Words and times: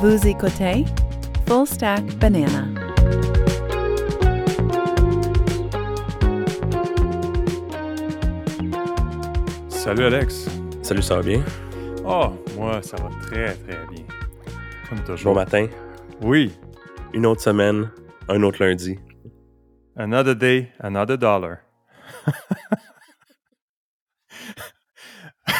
Vous 0.00 0.26
écoutez 0.26 0.84
Full 1.48 1.66
Stack 1.66 2.04
Banana. 2.18 2.66
Salut 9.68 10.04
Alex. 10.04 10.48
Salut, 10.82 11.02
ça 11.02 11.16
va 11.16 11.22
bien? 11.22 11.42
Oh, 12.04 12.28
moi, 12.56 12.80
ça 12.82 12.96
va 12.96 13.08
très 13.26 13.54
très 13.54 13.86
bien. 13.90 14.04
Comme 14.88 14.98
Bon 14.98 15.04
toujours. 15.04 15.34
matin. 15.34 15.66
Oui. 16.22 16.52
Une 17.12 17.26
autre 17.26 17.40
semaine, 17.40 17.90
un 18.28 18.42
autre 18.42 18.62
lundi. 18.64 18.98
Another 19.96 20.34
day, 20.36 20.70
another 20.80 21.16
dollar. 21.18 21.58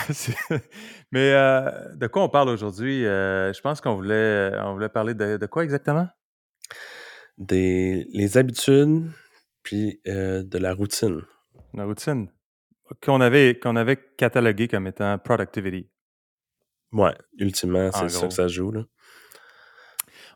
Mais 1.11 1.33
euh, 1.33 1.95
de 1.95 2.07
quoi 2.07 2.23
on 2.23 2.29
parle 2.29 2.51
aujourd'hui? 2.51 3.07
Euh, 3.07 3.53
je 3.53 3.61
pense 3.61 3.80
qu'on 3.80 3.95
voulait, 3.95 4.53
on 4.59 4.75
voulait 4.75 4.89
parler 4.89 5.15
de, 5.15 5.37
de 5.37 5.47
quoi 5.47 5.65
exactement? 5.65 6.09
Des, 7.39 8.07
les 8.12 8.37
habitudes, 8.37 9.11
puis 9.62 10.01
euh, 10.07 10.43
de 10.43 10.59
la 10.59 10.75
routine. 10.75 11.23
La 11.75 11.84
routine 11.84 12.29
qu'on 13.03 13.21
avait, 13.21 13.59
qu'on 13.59 13.77
avait 13.77 13.98
catalogué 14.17 14.69
comme 14.69 14.87
étant 14.87 15.19
productivity. 15.19 15.91
Ouais, 16.93 17.15
ultimement, 17.39 17.89
En 17.89 17.93
c'est 17.93 18.09
ça 18.09 18.27
que 18.29 18.33
ça 18.33 18.48
se 18.48 18.55
joue. 18.55 18.73
Là. 18.73 18.84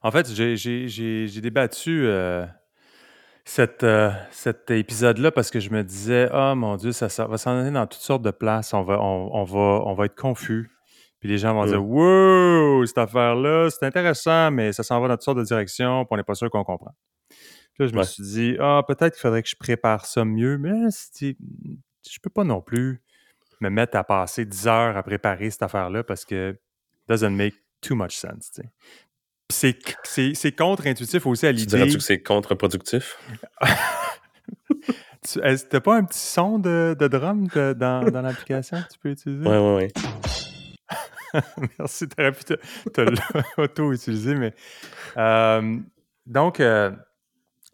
En 0.02 0.10
fait, 0.10 0.28
j'ai 0.30 1.40
débattu 1.40 2.06
cette, 3.44 3.82
euh, 3.84 4.10
cet 4.30 4.70
épisode-là 4.70 5.30
parce 5.32 5.50
que 5.50 5.60
je 5.60 5.70
me 5.70 5.82
disais, 5.82 6.28
ah 6.32 6.54
mon 6.54 6.76
Dieu, 6.76 6.92
ça, 6.92 7.08
ça 7.08 7.26
va 7.26 7.38
s'en 7.38 7.58
aller 7.58 7.70
dans 7.70 7.86
toutes 7.86 8.00
sortes 8.02 8.22
de 8.22 8.30
places. 8.30 8.72
On 8.74 8.82
va, 8.82 9.00
on, 9.00 9.30
on 9.32 9.44
va, 9.44 9.82
on 9.84 9.94
va 9.94 10.06
être 10.06 10.14
confus. 10.14 10.70
Puis 11.20 11.28
les 11.28 11.38
gens 11.38 11.54
vont 11.54 11.64
Mm. 11.64 11.68
dire, 11.68 11.84
wow, 11.84 12.86
cette 12.86 12.98
affaire-là, 12.98 13.68
c'est 13.70 13.86
intéressant, 13.86 14.50
mais 14.50 14.72
ça 14.72 14.82
s'en 14.82 15.00
va 15.00 15.08
dans 15.08 15.14
toutes 15.14 15.22
sortes 15.24 15.38
de 15.38 15.44
directions, 15.44 16.04
puis 16.04 16.08
on 16.12 16.16
n'est 16.16 16.22
pas 16.24 16.34
sûr 16.34 16.50
qu'on 16.50 16.64
comprend. 16.64 16.94
Puis 17.28 17.84
là, 17.84 17.86
je 17.86 17.94
me 17.96 18.02
suis 18.02 18.22
dit, 18.22 18.56
ah, 18.60 18.82
peut-être 18.86 19.14
qu'il 19.14 19.20
faudrait 19.22 19.42
que 19.42 19.48
je 19.48 19.56
prépare 19.56 20.04
ça 20.06 20.24
mieux, 20.24 20.58
mais 20.58 20.70
là, 20.70 20.88
je 21.20 22.18
peux 22.20 22.30
pas 22.30 22.44
non 22.44 22.60
plus 22.60 23.00
me 23.60 23.70
mettre 23.70 23.96
à 23.96 24.02
passer 24.04 24.44
10 24.44 24.66
heures 24.66 24.96
à 24.96 25.02
préparer 25.04 25.48
cette 25.50 25.62
affaire-là 25.62 26.02
parce 26.02 26.24
que 26.24 26.58
doesn't 27.08 27.30
make 27.30 27.54
too 27.80 27.94
much 27.94 28.16
sense. 28.16 28.50
tu 28.52 28.62
sais. 28.62 28.68
Puis 29.01 29.01
c'est- 29.52 29.78
c'est 30.02 30.34
c'est 30.34 30.52
contre-intuitif 30.52 31.24
aussi 31.26 31.46
à 31.46 31.50
Tu 31.52 31.58
l'idée. 31.58 31.76
dirais-tu 31.76 31.98
que 31.98 32.02
c'est 32.02 32.20
contre-productif? 32.22 33.16
Tu 35.24 35.40
T'as 35.70 35.80
pas 35.80 35.96
un 35.96 36.04
petit 36.04 36.18
son 36.18 36.58
de, 36.58 36.96
de 36.98 37.06
drum 37.06 37.46
dans, 37.46 37.74
dans 38.10 38.22
l'application 38.22 38.82
que 38.82 38.88
tu 38.88 38.98
peux 38.98 39.10
utiliser? 39.10 39.46
Ouais, 39.48 39.58
ouais, 39.58 39.74
ouais. 39.76 39.88
Merci, 41.78 42.08
t'aurais 42.08 42.32
pu 42.32 42.44
te, 42.44 42.54
te 42.92 43.00
l'auto-utiliser, 43.56 44.34
mais... 44.34 44.52
euh, 45.16 45.78
donc, 46.26 46.58
euh, 46.60 46.90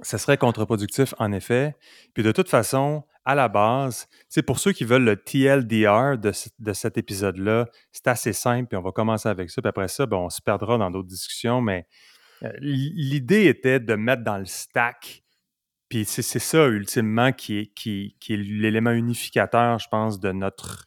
ça 0.01 0.19
serait 0.19 0.37
contre-productif, 0.37 1.15
en 1.19 1.33
effet. 1.33 1.75
Puis 2.15 2.23
de 2.23 2.33
toute 2.33 2.49
façon, 2.51 3.03
à 3.29 3.35
la 3.35 3.49
base, 3.49 4.09
c'est 4.29 4.43
pour 4.43 4.59
ceux 4.59 4.73
qui 4.73 4.85
veulent 4.85 5.05
le 5.05 5.17
TLDR 5.17 6.17
de, 6.19 6.33
de 6.59 6.73
cet 6.73 6.97
épisode-là, 6.97 7.67
c'est 7.93 8.09
assez 8.09 8.33
simple, 8.33 8.69
puis 8.69 8.79
on 8.79 8.83
va 8.83 8.91
commencer 8.91 9.29
avec 9.29 9.51
ça. 9.51 9.61
Puis 9.61 9.69
après 9.69 9.89
ça, 9.89 10.07
ben, 10.07 10.17
on 10.17 10.31
se 10.31 10.41
perdra 10.41 10.79
dans 10.79 10.91
d'autres 10.91 11.09
discussions, 11.09 11.61
mais 11.61 11.87
euh, 12.43 12.51
l'idée 12.61 13.47
était 13.47 13.81
de 13.81 13.95
mettre 13.95 14.25
dans 14.25 14.39
le 14.39 14.47
stack 14.47 15.25
puis 15.89 16.05
c'est 16.05 16.23
c'est 16.23 16.39
ça, 16.39 16.67
ultimement, 16.67 17.33
qui 17.33 17.59
est, 17.59 17.67
qui, 17.75 18.17
qui 18.21 18.35
est 18.35 18.37
l'élément 18.37 18.91
unificateur, 18.91 19.79
je 19.79 19.89
pense, 19.91 20.21
de 20.21 20.33
notre 20.33 20.87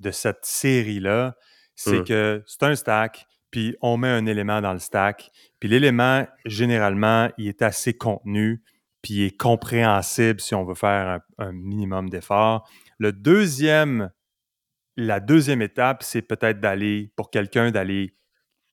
de 0.00 0.10
cette 0.12 0.44
série-là. 0.44 1.36
C'est 1.74 2.00
Mm. 2.00 2.04
que 2.04 2.42
c'est 2.46 2.62
un 2.62 2.74
stack, 2.76 3.26
puis 3.50 3.76
on 3.82 3.96
met 3.96 4.08
un 4.08 4.26
élément 4.26 4.60
dans 4.60 4.72
le 4.72 4.78
stack. 4.78 5.30
Puis 5.58 5.68
l'élément, 5.68 6.26
généralement, 6.44 7.30
il 7.36 7.48
est 7.48 7.62
assez 7.62 7.94
contenu, 7.94 8.62
puis 9.02 9.14
il 9.14 9.22
est 9.24 9.36
compréhensible 9.36 10.40
si 10.40 10.54
on 10.54 10.64
veut 10.64 10.74
faire 10.74 11.20
un, 11.38 11.46
un 11.46 11.52
minimum 11.52 12.08
d'effort. 12.10 12.68
Le 12.98 13.12
deuxième, 13.12 14.10
la 14.96 15.20
deuxième 15.20 15.62
étape, 15.62 16.02
c'est 16.02 16.22
peut-être 16.22 16.60
d'aller, 16.60 17.12
pour 17.16 17.30
quelqu'un 17.30 17.70
d'aller, 17.70 18.16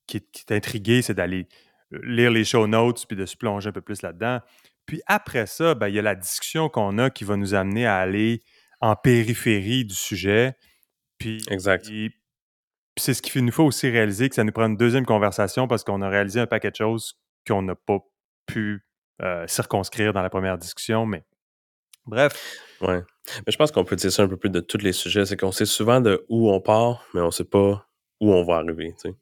qui, 0.06 0.18
est- 0.18 0.30
qui 0.32 0.44
est 0.48 0.54
intrigué, 0.56 1.02
c'est 1.02 1.14
d'aller 1.14 1.46
euh, 1.92 2.00
lire 2.02 2.30
les 2.30 2.44
show 2.44 2.66
notes, 2.66 3.06
puis 3.06 3.16
de 3.16 3.26
se 3.26 3.36
plonger 3.36 3.68
un 3.68 3.72
peu 3.72 3.80
plus 3.82 4.02
là-dedans. 4.02 4.40
Puis 4.86 5.00
après 5.06 5.46
ça, 5.46 5.74
ben, 5.74 5.88
il 5.88 5.94
y 5.94 5.98
a 5.98 6.02
la 6.02 6.14
discussion 6.14 6.68
qu'on 6.68 6.98
a 6.98 7.10
qui 7.10 7.24
va 7.24 7.36
nous 7.36 7.54
amener 7.54 7.86
à 7.86 7.96
aller 7.98 8.42
en 8.80 8.94
périphérie 8.96 9.84
du 9.84 9.94
sujet. 9.94 10.54
Puis, 11.18 11.42
Exact. 11.50 11.84
puis- 11.86 12.10
puis 12.10 13.02
c'est 13.02 13.14
ce 13.14 13.22
qui 13.22 13.40
nous 13.42 13.52
faut 13.52 13.64
aussi 13.64 13.88
réaliser 13.90 14.28
que 14.28 14.34
ça 14.34 14.44
nous 14.44 14.52
prend 14.52 14.66
une 14.66 14.76
deuxième 14.76 15.04
conversation 15.06 15.68
parce 15.68 15.84
qu'on 15.84 16.02
a 16.02 16.08
réalisé 16.08 16.40
un 16.40 16.46
paquet 16.46 16.70
de 16.70 16.76
choses 16.76 17.18
qu'on 17.46 17.62
n'a 17.62 17.74
pas 17.74 17.98
pu 18.46 18.85
euh, 19.22 19.46
circonscrire 19.46 20.12
dans 20.12 20.22
la 20.22 20.30
première 20.30 20.58
discussion. 20.58 21.06
Mais 21.06 21.24
bref, 22.06 22.60
Ouais. 22.80 23.02
Mais 23.44 23.52
je 23.52 23.56
pense 23.56 23.72
qu'on 23.72 23.84
peut 23.84 23.96
dire 23.96 24.12
ça 24.12 24.22
un 24.22 24.28
peu 24.28 24.36
plus 24.36 24.50
de 24.50 24.60
tous 24.60 24.78
les 24.78 24.92
sujets. 24.92 25.26
C'est 25.26 25.36
qu'on 25.36 25.52
sait 25.52 25.66
souvent 25.66 26.00
de 26.00 26.24
où 26.28 26.50
on 26.50 26.60
part, 26.60 27.04
mais 27.14 27.20
on 27.20 27.30
sait 27.30 27.44
pas 27.44 27.86
où 28.20 28.32
on 28.32 28.44
va 28.44 28.56
arriver. 28.56 28.94
tu 29.00 29.10
sais. 29.10 29.14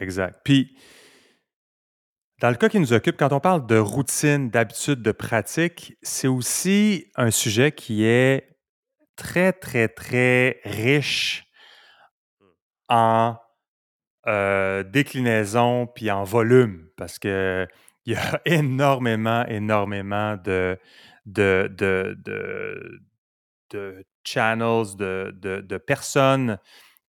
exact. 0.00 0.40
Puis, 0.44 0.76
dans 2.40 2.50
le 2.50 2.56
cas 2.56 2.68
qui 2.68 2.80
nous 2.80 2.92
occupe, 2.92 3.16
quand 3.16 3.32
on 3.32 3.40
parle 3.40 3.66
de 3.66 3.76
routine, 3.76 4.50
d'habitude, 4.50 5.02
de 5.02 5.12
pratique, 5.12 5.96
c'est 6.02 6.28
aussi 6.28 7.10
un 7.16 7.30
sujet 7.30 7.72
qui 7.72 8.04
est 8.04 8.58
très, 9.16 9.52
très, 9.52 9.88
très 9.88 10.60
riche 10.64 11.44
en 12.88 13.36
euh, 14.26 14.82
déclinaison 14.82 15.86
puis 15.86 16.10
en 16.10 16.24
volume 16.24 16.88
parce 16.96 17.18
que 17.18 17.66
il 18.10 18.14
y 18.14 18.16
a 18.16 18.40
énormément, 18.44 19.44
énormément 19.46 20.36
de, 20.36 20.78
de, 21.26 21.70
de, 21.76 22.16
de, 22.24 23.00
de 23.70 24.04
channels, 24.24 24.96
de, 24.96 25.32
de, 25.40 25.78
personnes 25.78 26.58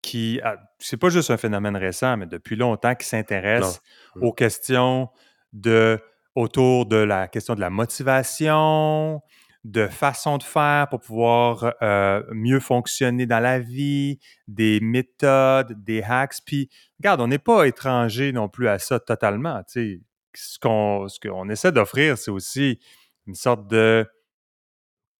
qui. 0.01 0.39
ah, 0.43 0.57
C'est 0.79 0.97
pas 0.97 1.09
juste 1.09 1.31
un 1.31 1.37
phénomène 1.37 1.75
récent, 1.75 2.17
mais 2.17 2.27
depuis 2.27 2.55
longtemps 2.55 2.95
qui 2.95 3.07
s'intéressent 3.07 3.81
Non. 4.15 4.27
aux 4.27 4.33
questions 4.33 5.09
de 5.53 5.99
autour 6.35 6.85
de 6.85 6.95
la 6.95 7.27
question 7.27 7.55
de 7.55 7.59
la 7.59 7.69
motivation, 7.69 9.21
de 9.65 9.87
façon 9.87 10.37
de 10.37 10.43
faire 10.43 10.87
pour 10.89 11.01
pouvoir 11.01 11.73
euh, 11.81 12.23
mieux 12.31 12.59
fonctionner 12.59 13.25
dans 13.25 13.39
la 13.41 13.59
vie, 13.59 14.17
des 14.47 14.79
méthodes, 14.81 15.73
des 15.83 16.01
hacks. 16.01 16.37
Puis, 16.45 16.69
regarde, 16.99 17.19
on 17.21 17.27
n'est 17.27 17.37
pas 17.37 17.65
étranger 17.65 18.31
non 18.31 18.47
plus 18.49 18.67
à 18.69 18.79
ça 18.79 18.99
totalement. 18.99 19.61
tu 19.63 19.97
sais. 19.97 20.01
Ce 20.35 20.57
qu'on 20.59 21.07
ce 21.07 21.19
qu'on 21.19 21.49
essaie 21.49 21.71
d'offrir, 21.71 22.17
c'est 22.17 22.31
aussi 22.31 22.79
une 23.27 23.35
sorte 23.35 23.67
de 23.67 24.07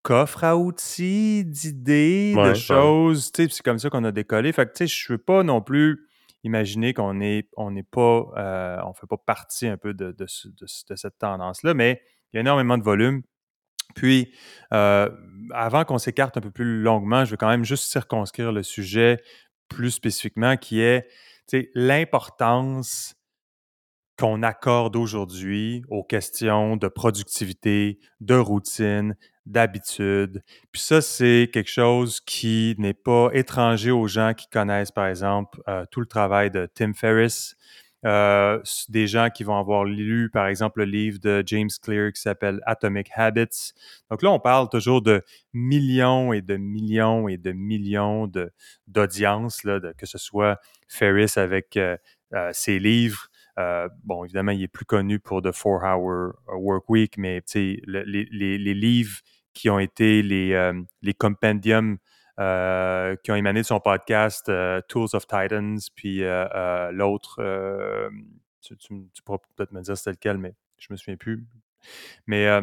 coffre 0.04 0.44
à 0.44 0.58
outils, 0.58 1.46
d'idées, 1.46 2.34
Ouais, 2.36 2.50
de 2.50 2.54
choses. 2.56 3.32
tu 3.32 3.44
sais, 3.44 3.48
puis 3.48 3.56
C'est 3.56 3.64
comme 3.64 3.78
ça 3.80 3.90
qu'on 3.90 4.04
a 4.04 4.12
décollé. 4.12 4.52
Fait 4.52 4.66
que, 4.66 4.72
tu 4.72 4.78
sais, 4.78 4.88
je 4.88 5.12
ne 5.12 5.18
veux 5.18 5.24
pas 5.24 5.44
non 5.44 5.62
plus 5.62 6.08
imaginer 6.44 6.94
qu'on 6.96 7.14
n'est 7.14 7.48
on 7.56 7.70
n'est 7.72 7.84
pas, 7.84 8.26
euh, 8.38 8.78
on 8.86 8.94
fait 8.94 9.06
pas 9.08 9.18
partie 9.18 9.68
un 9.68 9.78
peu 9.78 9.94
de, 9.94 10.12
de 10.12 10.26
ce- 10.26 10.48
de 10.48 10.66
ce- 10.66 10.86
de 10.90 10.96
cette 10.96 11.20
tendance-là, 11.20 11.74
mais 11.76 12.02
il 12.34 12.38
y 12.38 12.40
a 12.40 12.42
énormément 12.42 12.78
de 12.80 12.84
volume. 12.84 13.22
Puis, 13.94 14.34
euh, 14.74 15.10
avant 15.54 15.84
qu'on 15.86 15.98
s'écarte 16.00 16.36
un 16.38 16.42
peu 16.42 16.50
plus 16.50 16.82
longuement, 16.82 17.26
je 17.26 17.32
veux 17.32 17.38
quand 17.38 17.50
même 17.50 17.66
juste 17.66 17.84
circonscrire 17.92 18.52
le 18.52 18.64
sujet 18.64 19.22
plus 19.68 19.92
spécifiquement, 19.92 20.58
qui 20.58 20.80
est 20.82 21.08
l'importance 21.76 23.16
qu'on 24.22 24.44
accorde 24.44 24.96
aujourd'hui 24.96 25.82
aux 25.90 26.04
questions 26.04 26.78
de 26.78 26.88
productivité, 26.88 27.98
de 28.20 28.36
routine, 28.36 29.16
d'habitude. 29.48 30.44
Puis 30.72 30.80
ça, 30.80 31.02
c'est 31.02 31.50
quelque 31.52 31.72
chose 31.72 32.22
qui 32.22 32.76
n'est 32.78 32.94
pas 32.94 33.32
étranger 33.34 33.90
aux 33.90 34.06
gens 34.06 34.36
qui 34.36 34.48
connaissent, 34.48 34.92
par 34.92 35.08
exemple, 35.08 35.60
euh, 35.68 35.86
tout 35.90 36.02
le 36.02 36.06
travail 36.06 36.52
de 36.52 36.70
Tim 36.72 36.94
Ferriss, 36.94 37.56
euh, 38.06 38.62
des 38.90 39.08
gens 39.08 39.30
qui 39.34 39.44
vont 39.44 39.58
avoir 39.58 39.86
lu, 39.86 40.30
par 40.32 40.46
exemple, 40.46 40.82
le 40.82 40.86
livre 40.86 41.18
de 41.20 41.42
James 41.48 41.70
Clear 41.82 42.12
qui 42.14 42.22
s'appelle 42.22 42.62
Atomic 42.68 43.10
Habits. 43.16 43.74
Donc 44.12 44.22
là, 44.22 44.30
on 44.32 44.40
parle 44.40 44.70
toujours 44.70 45.02
de 45.02 45.24
millions 45.52 46.32
et 46.32 46.44
de 46.44 46.58
millions 46.58 47.28
et 47.28 47.38
de 47.38 47.54
millions 47.54 48.32
d'audiences, 48.86 49.62
que 49.98 50.06
ce 50.06 50.20
soit 50.20 50.60
Ferriss 50.88 51.38
avec 51.38 51.76
euh, 51.76 51.98
ses 52.54 52.78
livres. 52.78 53.31
Euh, 53.60 53.90
bon, 54.04 54.24
évidemment, 54.24 54.52
il 54.52 54.64
est 54.64 54.68
plus 54.68 54.86
connu 54.86 55.20
pour 55.20 55.42
The 55.42 55.52
Four 55.52 55.84
Hour 55.84 56.34
Work 56.48 56.90
Week, 56.90 57.18
mais 57.18 57.42
le- 57.56 58.04
les, 58.04 58.26
les- 58.58 58.74
livres 58.74 59.20
qui 59.54 59.70
ont 59.70 59.80
été 59.80 60.22
les, 60.22 60.54
euh, 60.54 60.74
les 61.02 61.14
compendiums 61.14 61.98
euh, 62.40 63.16
qui 63.24 63.32
ont 63.32 63.36
émané 63.36 63.62
de 63.62 63.66
son 63.66 63.80
podcast 63.80 64.48
euh, 64.50 64.82
Tools 64.88 65.10
of 65.14 65.28
Titans, 65.28 65.78
puis 65.96 66.24
euh, 66.24 66.48
euh, 66.56 66.92
l'autre, 66.92 67.38
euh, 67.40 68.10
tu, 68.62 68.76
pourras 69.26 69.40
peut-être 69.56 69.72
me 69.74 69.82
dire 69.82 69.98
c'était 69.98 70.12
lequel, 70.12 70.38
mais 70.38 70.54
je 70.78 70.88
me 70.92 70.96
souviens 70.98 71.18
plus. 71.18 71.46
Mais 72.28 72.48
euh, 72.48 72.62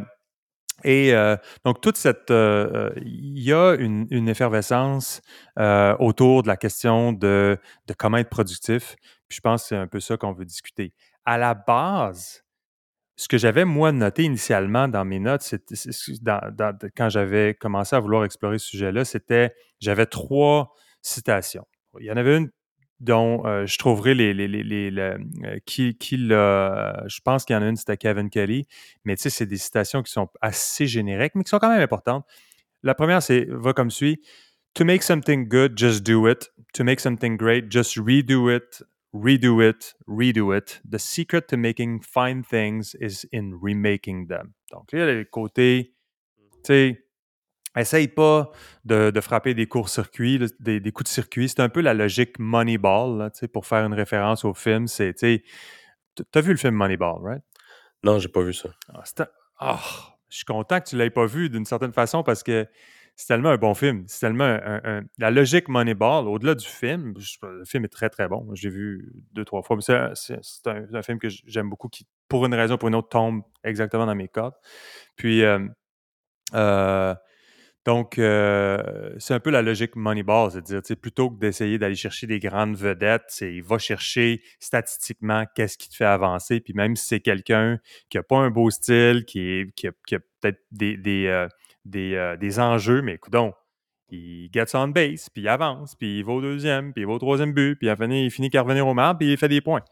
et 0.85 1.13
euh, 1.15 1.37
donc, 1.65 1.81
toute 1.81 1.97
cette. 1.97 2.31
euh, 2.31 2.91
Il 3.03 3.39
y 3.41 3.53
a 3.53 3.75
une, 3.75 4.07
une 4.11 4.29
effervescence 4.29 5.21
euh, 5.59 5.97
autour 5.99 6.43
de 6.43 6.49
la 6.49 6.57
question 6.57 7.13
de, 7.13 7.59
de 7.87 7.95
comment 7.95 8.19
être 8.19 8.31
productif. 8.31 8.97
Puis 9.29 9.37
je 9.37 9.41
pense 9.41 9.63
que 9.63 9.69
c'est 9.69 9.77
un 9.77 9.87
peu 9.89 10.01
ça 10.01 10.17
qu'on 10.17 10.33
veut 10.33 10.45
discuter. 10.45 10.93
à 11.25 11.37
la 11.39 11.55
base, 11.55 12.43
ce 13.17 13.29
que 13.29 13.39
j'avais, 13.39 13.65
moi, 13.65 13.93
noté 13.93 14.23
initialement 14.25 14.89
dans 14.89 15.05
mes 15.05 15.19
notes, 15.19 15.43
c'était, 15.43 15.75
quand 16.97 17.09
j'avais 17.09 17.55
commencé 17.55 17.97
à 17.97 18.01
vouloir 18.01 18.25
explorer 18.25 18.59
ce 18.59 18.67
sujet-là, 18.69 19.05
c'était, 19.05 19.55
j'avais 19.81 20.07
trois 20.07 20.75
citations. 21.03 21.67
Il 22.01 22.07
y 22.07 22.13
en 22.13 22.17
avait 22.17 22.37
une 22.39 22.51
dont 23.01 23.47
euh, 23.47 23.67
je 23.67 23.79
trouverai 23.79 24.15
les, 24.15 24.35
les, 24.35 24.49
les, 24.49 24.91
euh, 24.99 25.19
qui, 25.67 25.97
qui 25.97 26.17
je 26.19 27.21
pense 27.23 27.45
qu'il 27.45 27.55
y 27.55 27.57
en 27.59 27.63
a 27.63 27.69
une, 27.69 27.77
c'était 27.77 27.97
Kevin 27.97 28.29
Kelly, 28.29 28.67
mais 29.05 29.17
tu 29.17 29.23
sais, 29.23 29.31
c'est 29.31 29.47
des 29.47 29.57
citations 29.57 30.03
qui 30.03 30.13
sont 30.13 30.29
assez 30.41 30.87
génériques, 30.87 31.35
mais 31.35 31.45
qui 31.45 31.51
sont 31.51 31.59
quand 31.59 31.71
même 31.71 31.81
importantes. 31.81 32.27
La 32.83 32.95
première, 32.95 33.23
c'est, 33.23 33.47
va 33.49 33.73
comme 33.73 33.91
suit. 33.91 34.21
To 34.75 34.85
make 34.85 35.03
something 35.03 35.49
good, 35.49 35.77
just 35.77 36.05
do 36.05 36.29
it. 36.29 36.53
To 36.75 36.85
make 36.85 37.01
something 37.01 37.37
great, 37.37 37.71
just 37.71 37.97
redo 37.97 38.55
it, 38.55 38.85
redo 39.13 39.61
it, 39.61 39.95
redo 40.07 40.57
it. 40.57 40.81
The 40.89 40.99
secret 40.99 41.49
to 41.49 41.57
making 41.57 42.03
fine 42.03 42.43
things 42.45 42.95
is 43.01 43.27
in 43.33 43.59
remaking 43.61 44.29
them. 44.29 44.53
Donc, 44.71 44.91
il 44.93 44.99
y 44.99 45.03
a 45.03 45.07
le 45.07 45.25
côté, 45.25 45.95
tu 46.37 46.61
sais, 46.65 47.08
essaye 47.81 48.09
pas 48.09 48.51
de, 48.85 49.21
frapper 49.21 49.55
des 49.55 49.67
courts-circuits, 49.67 50.41
des, 50.61 50.93
coups 50.93 51.11
de 51.11 51.13
circuit. 51.13 51.49
C'est 51.49 51.61
un 51.61 51.69
peu 51.69 51.81
la 51.81 51.95
logique 51.95 52.39
Moneyball, 52.39 53.19
là, 53.19 53.31
pour 53.53 53.67
faire 53.67 53.85
une 53.85 53.95
référence 53.95 54.45
au 54.45 54.55
film. 54.55 54.87
C'est, 54.87 55.15
tu 55.15 55.43
as 56.35 56.41
vu 56.41 56.53
le 56.53 56.57
film 56.57 56.75
Moneyball, 56.75 57.23
right? 57.23 57.43
Non, 58.05 58.19
j'ai 58.19 58.29
pas 58.29 58.43
vu 58.43 58.53
ça. 58.53 58.71
Ah, 58.95 59.03
ah, 59.59 59.81
je 60.29 60.37
suis 60.37 60.45
content 60.45 60.81
que 60.81 60.89
tu 60.89 60.97
l'aies 60.97 61.11
pas 61.11 61.27
vu 61.27 61.51
d'une 61.51 61.65
certaine 61.65 61.93
façon 61.93 62.23
parce 62.23 62.43
que 62.43 62.67
c'est 63.17 63.27
tellement 63.27 63.51
un 63.51 63.57
bon 63.57 63.75
film. 63.75 64.05
C'est 64.07 64.21
tellement 64.21 64.45
un, 64.45 65.03
la 65.19 65.31
logique 65.33 65.69
Moneyball, 65.69 66.29
au-delà 66.29 66.55
du 66.55 66.67
film, 66.67 67.15
le 67.43 67.65
film 67.65 67.85
est 67.85 67.89
très 67.89 68.09
très 68.09 68.29
bon. 68.29 68.49
J'ai 68.55 68.71
vu 68.71 69.13
deux, 69.33 69.45
trois 69.45 69.63
fois. 69.63 69.77
C'est 69.81 70.39
un, 70.67 71.03
film 71.03 71.19
que 71.19 71.29
j'aime 71.29 71.69
beaucoup 71.69 71.89
qui, 71.89 72.07
pour 72.29 72.47
une 72.47 72.55
raison 72.55 72.75
ou 72.75 72.79
pour 72.79 72.89
une 72.89 72.95
autre, 72.95 73.09
tombe 73.09 73.43
exactement 73.65 74.07
dans 74.07 74.15
mes 74.15 74.29
cordes. 74.29 74.55
Puis, 75.17 75.43
euh, 75.43 75.67
euh, 76.55 77.15
donc, 77.89 78.19
euh, 78.19 79.15
c'est 79.17 79.33
un 79.33 79.41
peu 79.41 79.49
la 79.49 79.63
logique 79.63 79.97
Moneyball, 79.97 80.51
c'est-à-dire, 80.51 80.95
plutôt 80.99 81.31
que 81.31 81.39
d'essayer 81.39 81.79
d'aller 81.79 81.95
chercher 81.95 82.27
des 82.27 82.39
grandes 82.39 82.77
vedettes, 82.77 83.25
c'est 83.29 83.51
il 83.51 83.63
va 83.63 83.79
chercher 83.79 84.43
statistiquement 84.61 85.47
qu'est-ce 85.55 85.79
qui 85.79 85.89
te 85.89 85.97
fait 85.97 86.05
avancer. 86.05 86.61
Puis 86.61 86.75
même 86.75 86.97
si 86.97 87.07
c'est 87.07 87.21
quelqu'un 87.21 87.79
qui 88.11 88.19
n'a 88.19 88.23
pas 88.23 88.37
un 88.37 88.51
beau 88.51 88.69
style, 88.69 89.25
qui, 89.25 89.41
est, 89.41 89.75
qui 89.75 89.87
a, 89.87 89.93
peut-être 90.19 90.61
des, 90.71 90.99
des, 90.99 91.29
euh, 91.29 91.49
euh, 91.97 92.37
des, 92.37 92.61
enjeux, 92.61 93.01
mais 93.01 93.15
écoute 93.15 93.33
il 94.11 94.51
gets 94.53 94.77
on 94.77 94.89
base, 94.89 95.31
puis 95.31 95.45
il 95.45 95.49
avance, 95.49 95.95
puis 95.95 96.19
il 96.19 96.27
va 96.27 96.33
au 96.33 96.43
deuxième, 96.43 96.93
puis 96.93 97.05
il 97.05 97.07
va 97.07 97.15
au 97.15 97.19
troisième 97.19 97.55
but, 97.55 97.77
puis 97.77 97.89
il, 97.89 97.97
finit, 97.97 98.27
il 98.27 98.31
finit 98.31 98.51
qu'à 98.51 98.61
revenir 98.61 98.87
au 98.87 98.93
marbre, 98.93 99.21
puis 99.21 99.33
il 99.33 99.39
fait 99.39 99.49
des 99.49 99.63
points. 99.63 99.83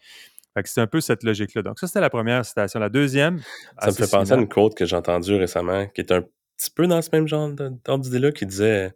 Fait 0.53 0.63
que 0.63 0.69
c'est 0.69 0.83
un 0.83 0.87
peu 0.87 1.01
cette 1.01 1.23
logique-là. 1.23 1.63
Donc, 1.63 1.79
ça, 1.79 1.87
c'était 1.87 2.01
la 2.01 2.09
première 2.09 2.45
citation. 2.45 2.81
La 2.81 2.89
deuxième. 2.89 3.41
Ça 3.79 3.89
me 3.89 3.93
fait 3.93 4.11
penser 4.11 4.33
à 4.33 4.37
une 4.37 4.49
quote 4.49 4.75
que 4.75 4.87
j'ai 4.87 4.97
entendue 4.97 5.37
récemment, 5.37 5.87
qui 5.89 6.01
est 6.01 6.13
un 6.13 6.23
petit 6.57 6.71
peu 6.71 6.87
dans 6.87 7.01
ce 7.03 7.11
même 7.13 7.29
genre 7.29 7.51
d'idée-là 7.51 8.33
qui 8.33 8.47
disait 8.47 8.93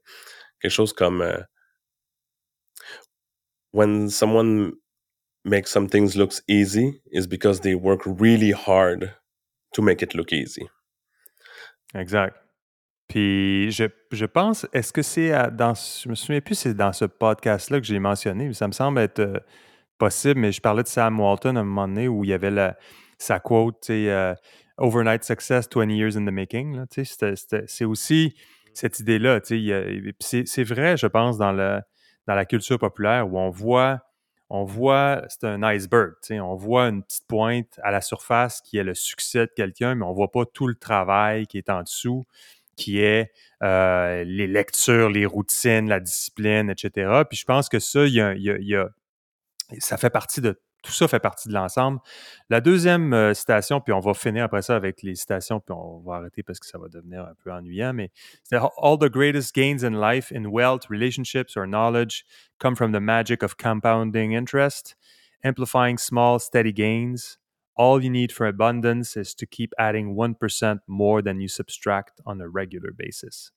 quelque 0.60 0.72
chose 0.72 0.92
comme 0.92 1.22
euh, 1.22 1.38
When 3.72 4.10
someone 4.10 4.72
makes 5.44 5.70
some 5.70 5.88
things 5.88 6.16
look 6.16 6.32
easy, 6.48 7.00
is 7.12 7.26
because 7.26 7.60
they 7.60 7.74
work 7.74 8.02
really 8.04 8.52
hard 8.52 9.14
to 9.74 9.82
make 9.82 10.02
it 10.02 10.14
look 10.14 10.32
easy. 10.32 10.68
Exact. 11.94 12.36
Puis 13.08 13.70
je, 13.72 13.84
je 14.12 14.24
pense, 14.26 14.66
est-ce 14.72 14.92
que 14.92 15.02
c'est 15.02 15.30
dans, 15.52 15.74
je 15.74 16.08
me 16.08 16.14
souviens 16.14 16.40
plus, 16.40 16.54
c'est 16.54 16.74
dans 16.74 16.92
ce 16.92 17.04
podcast-là 17.04 17.80
que 17.80 17.86
j'ai 17.86 17.98
mentionné, 17.98 18.46
mais 18.46 18.54
ça 18.54 18.68
me 18.68 18.72
semble 18.72 19.00
être 19.00 19.18
euh, 19.18 19.38
possible, 19.98 20.40
mais 20.40 20.52
je 20.52 20.60
parlais 20.60 20.82
de 20.84 20.88
Sam 20.88 21.18
Walton 21.18 21.56
à 21.56 21.60
un 21.60 21.64
moment 21.64 21.88
donné 21.88 22.06
où 22.06 22.24
il 22.24 22.30
y 22.30 22.32
avait 22.32 22.52
la, 22.52 22.76
sa 23.18 23.40
quote, 23.40 23.80
tu 23.82 23.86
sais, 23.88 24.10
euh, 24.10 24.34
Overnight 24.80 25.24
Success, 25.24 25.68
20 25.68 25.90
Years 25.90 26.16
in 26.16 26.24
the 26.24 26.32
Making. 26.32 26.84
C'est 26.90 27.84
aussi 27.84 28.34
cette 28.72 28.98
idée-là. 28.98 29.40
C'est 29.44 30.64
vrai, 30.64 30.96
je 30.96 31.06
pense, 31.06 31.38
dans, 31.38 31.52
le, 31.52 31.80
dans 32.26 32.34
la 32.34 32.44
culture 32.44 32.78
populaire 32.78 33.32
où 33.32 33.38
on 33.38 33.50
voit, 33.50 34.00
on 34.48 34.64
voit 34.64 35.22
c'est 35.28 35.44
un 35.44 35.62
iceberg. 35.62 36.14
On 36.30 36.56
voit 36.56 36.88
une 36.88 37.02
petite 37.02 37.26
pointe 37.28 37.78
à 37.82 37.90
la 37.90 38.00
surface 38.00 38.60
qui 38.62 38.78
est 38.78 38.84
le 38.84 38.94
succès 38.94 39.46
de 39.46 39.52
quelqu'un, 39.54 39.94
mais 39.94 40.04
on 40.04 40.10
ne 40.10 40.14
voit 40.14 40.32
pas 40.32 40.44
tout 40.46 40.66
le 40.66 40.74
travail 40.74 41.46
qui 41.46 41.58
est 41.58 41.70
en 41.70 41.82
dessous, 41.82 42.24
qui 42.76 43.00
est 43.00 43.30
euh, 43.62 44.24
les 44.24 44.46
lectures, 44.46 45.10
les 45.10 45.26
routines, 45.26 45.88
la 45.88 46.00
discipline, 46.00 46.70
etc. 46.70 47.22
Puis 47.28 47.38
je 47.38 47.44
pense 47.44 47.68
que 47.68 47.78
ça, 47.78 48.06
il 48.06 48.14
y 48.14 48.74
a, 48.76 48.88
ça 49.78 49.98
fait 49.98 50.10
partie 50.10 50.40
de 50.40 50.58
tout 50.82 50.92
ça 50.92 51.08
fait 51.08 51.20
partie 51.20 51.48
de 51.48 51.54
l'ensemble. 51.54 52.00
La 52.48 52.60
deuxième 52.60 53.12
euh, 53.12 53.34
citation, 53.34 53.80
puis 53.80 53.92
on 53.92 54.00
va 54.00 54.14
finir 54.14 54.44
après 54.44 54.62
ça 54.62 54.76
avec 54.76 55.02
les 55.02 55.14
citations, 55.14 55.60
puis 55.60 55.74
on 55.76 56.00
va 56.00 56.16
arrêter 56.16 56.42
parce 56.42 56.58
que 56.58 56.66
ça 56.66 56.78
va 56.78 56.88
devenir 56.88 57.22
un 57.22 57.34
peu 57.42 57.52
ennuyant, 57.52 57.92
mais 57.92 58.10
c'est 58.42 58.56
All 58.56 58.98
the 58.98 59.10
greatest 59.10 59.54
gains 59.54 59.84
in 59.84 60.00
life, 60.00 60.32
in 60.32 60.46
wealth, 60.46 60.88
relationships, 60.88 61.56
or 61.56 61.66
knowledge 61.66 62.24
come 62.58 62.74
from 62.76 62.92
the 62.92 63.00
magic 63.00 63.42
of 63.42 63.56
compounding 63.56 64.32
interest, 64.32 64.96
amplifying 65.44 65.98
small, 65.98 66.38
steady 66.38 66.72
gains. 66.72 67.38
All 67.76 68.02
you 68.02 68.10
need 68.10 68.30
for 68.30 68.46
abundance 68.46 69.16
is 69.16 69.34
to 69.36 69.46
keep 69.46 69.72
adding 69.78 70.14
1% 70.14 70.80
more 70.86 71.22
than 71.22 71.40
you 71.40 71.48
subtract 71.48 72.20
on 72.26 72.40
a 72.40 72.48
regular 72.48 72.92
basis. 72.92 73.52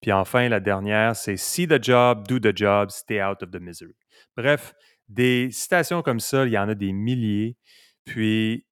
Puis 0.00 0.12
enfin, 0.12 0.48
la 0.48 0.60
dernière, 0.60 1.16
c'est 1.16 1.36
See 1.36 1.66
the 1.66 1.82
job, 1.82 2.26
do 2.26 2.38
the 2.38 2.54
job, 2.54 2.90
stay 2.90 3.20
out 3.20 3.42
of 3.42 3.50
the 3.50 3.60
misery. 3.60 3.96
Bref, 4.36 4.74
des 5.12 5.50
citations 5.50 6.02
comme 6.02 6.20
ça, 6.20 6.44
il 6.46 6.52
y 6.52 6.58
en 6.58 6.68
a 6.68 6.74
des 6.74 6.92
milliers. 6.92 7.56
Puis, 8.04 8.66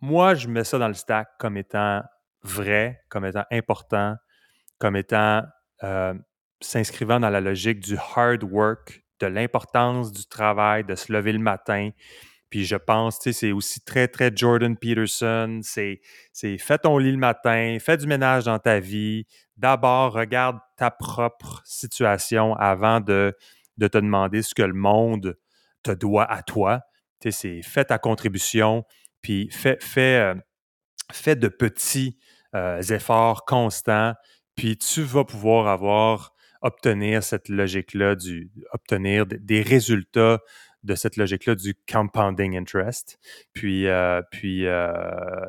moi, 0.00 0.34
je 0.34 0.48
mets 0.48 0.64
ça 0.64 0.78
dans 0.78 0.88
le 0.88 0.94
stack 0.94 1.28
comme 1.38 1.56
étant 1.56 2.02
vrai, 2.42 3.00
comme 3.08 3.24
étant 3.24 3.44
important, 3.50 4.16
comme 4.78 4.96
étant 4.96 5.42
euh, 5.82 6.14
s'inscrivant 6.60 7.20
dans 7.20 7.30
la 7.30 7.40
logique 7.40 7.80
du 7.80 7.96
hard 7.96 8.44
work, 8.44 9.02
de 9.20 9.26
l'importance 9.26 10.12
du 10.12 10.26
travail, 10.26 10.84
de 10.84 10.94
se 10.94 11.12
lever 11.12 11.32
le 11.32 11.38
matin. 11.38 11.90
Puis 12.50 12.64
je 12.64 12.76
pense, 12.76 13.18
tu 13.18 13.32
sais, 13.32 13.40
c'est 13.40 13.52
aussi 13.52 13.80
très, 13.80 14.06
très 14.06 14.30
Jordan 14.34 14.76
Peterson. 14.76 15.60
C'est, 15.62 16.00
c'est 16.32 16.58
fais 16.58 16.78
ton 16.78 16.98
lit 16.98 17.10
le 17.10 17.18
matin, 17.18 17.78
fais 17.80 17.96
du 17.96 18.06
ménage 18.06 18.44
dans 18.44 18.58
ta 18.58 18.78
vie. 18.78 19.26
D'abord, 19.56 20.12
regarde 20.12 20.58
ta 20.76 20.90
propre 20.90 21.62
situation 21.64 22.54
avant 22.54 23.00
de, 23.00 23.36
de 23.76 23.88
te 23.88 23.98
demander 23.98 24.42
ce 24.42 24.54
que 24.54 24.62
le 24.62 24.74
monde 24.74 25.36
te 25.84 25.92
doit 25.92 26.30
à 26.30 26.42
toi. 26.42 26.80
C'est 27.30 27.62
fais 27.62 27.84
ta 27.84 27.98
contribution, 27.98 28.84
puis 29.22 29.48
fais, 29.50 29.78
fais, 29.80 30.34
euh, 31.30 31.34
de 31.34 31.48
petits 31.48 32.18
euh, 32.54 32.82
efforts 32.82 33.44
constants, 33.46 34.12
puis 34.56 34.76
tu 34.76 35.02
vas 35.02 35.24
pouvoir 35.24 35.68
avoir, 35.68 36.34
obtenir 36.60 37.22
cette 37.22 37.50
logique-là, 37.50 38.14
du, 38.14 38.50
obtenir 38.72 39.26
des 39.26 39.60
résultats 39.60 40.40
de 40.82 40.94
cette 40.94 41.16
logique-là 41.16 41.54
du 41.54 41.74
compounding 41.90 42.56
interest. 42.56 43.18
Puis, 43.52 43.86
euh, 43.86 44.22
puis 44.30 44.64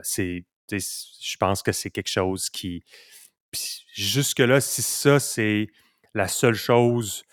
c'est, 0.04 0.46
je 0.70 1.38
pense 1.38 1.63
que 1.63 1.72
c'est 1.72 1.89
quelque 1.89 2.10
chose 2.10 2.50
qui, 2.50 2.84
jusque-là, 3.94 4.60
si 4.60 4.82
ça, 4.82 5.20
c'est 5.20 5.68
la 6.13 6.27
seule 6.27 6.56
chose 6.56 7.24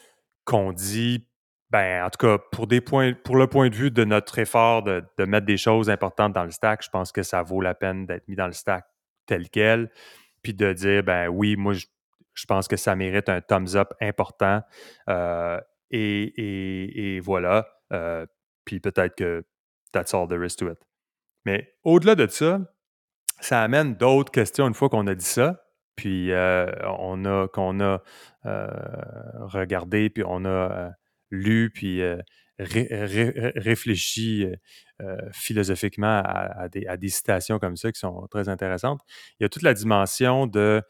qu'on 0.44 0.72
dit 0.72 1.26
ben, 1.72 2.04
en 2.04 2.10
tout 2.10 2.18
cas, 2.18 2.36
pour, 2.36 2.66
des 2.66 2.82
points, 2.82 3.14
pour 3.14 3.36
le 3.36 3.46
point 3.46 3.70
de 3.70 3.74
vue 3.74 3.90
de 3.90 4.04
notre 4.04 4.38
effort 4.38 4.82
de, 4.82 5.02
mettre 5.24 5.46
des 5.46 5.56
choses 5.56 5.88
importantes 5.88 6.34
dans 6.34 6.44
le 6.44 6.50
stack, 6.50 6.84
je 6.84 6.90
pense 6.90 7.12
que 7.12 7.22
ça 7.22 7.42
vaut 7.42 7.62
la 7.62 7.74
peine 7.74 8.04
d'être 8.04 8.28
mis 8.28 8.36
dans 8.36 8.46
le 8.46 8.52
stack 8.52 8.84
tel 9.24 9.48
quel, 9.48 9.90
puis 10.42 10.52
de 10.52 10.70
dire, 10.74 11.02
ben 11.02 11.28
oui, 11.28 11.56
moi, 11.56 11.72
je, 11.72 11.86
pense 12.46 12.68
que 12.68 12.76
ça 12.76 12.94
mérite 12.94 13.30
un 13.30 13.40
thumbs 13.40 13.74
up 13.74 13.94
important. 14.02 14.60
Euh, 15.08 15.58
et, 15.90 17.20
voilà. 17.24 17.66
Euh, 17.94 18.26
puis 18.66 18.78
peut-être 18.78 19.16
que 19.16 19.42
that's 19.92 20.12
all 20.12 20.28
there 20.28 20.44
is 20.44 20.56
to 20.56 20.70
it. 20.70 20.78
Mais 21.46 21.74
au-delà 21.84 22.16
de 22.16 22.26
ça, 22.26 22.60
ça 23.40 23.62
amène 23.62 23.94
d'autres 23.94 24.30
questions 24.30 24.68
une 24.68 24.74
fois 24.74 24.90
qu'on 24.90 25.06
a 25.06 25.14
dit 25.14 25.24
ça. 25.24 25.64
Puis 25.96 26.32
euh, 26.32 26.70
on 26.98 27.24
a 27.24 27.48
qu'on 27.48 27.80
a 27.80 28.02
regardé, 28.44 30.10
puis 30.10 30.22
on 30.26 30.44
a 30.44 30.92
lu 31.32 31.70
puis 31.74 32.00
euh, 32.00 32.16
réfléchi 32.58 34.46
philosophiquement 35.32 36.22
à, 36.24 36.68
des, 36.68 37.08
citations 37.08 37.58
comme 37.58 37.76
ça 37.76 37.90
qui 37.90 37.98
sont 37.98 38.28
très 38.30 38.48
intéressantes. 38.48 39.00
Il 39.40 39.42
y 39.42 39.46
a 39.46 39.48
toute 39.48 39.62
la 39.62 39.74
dimension 39.74 40.46
de, 40.46 40.80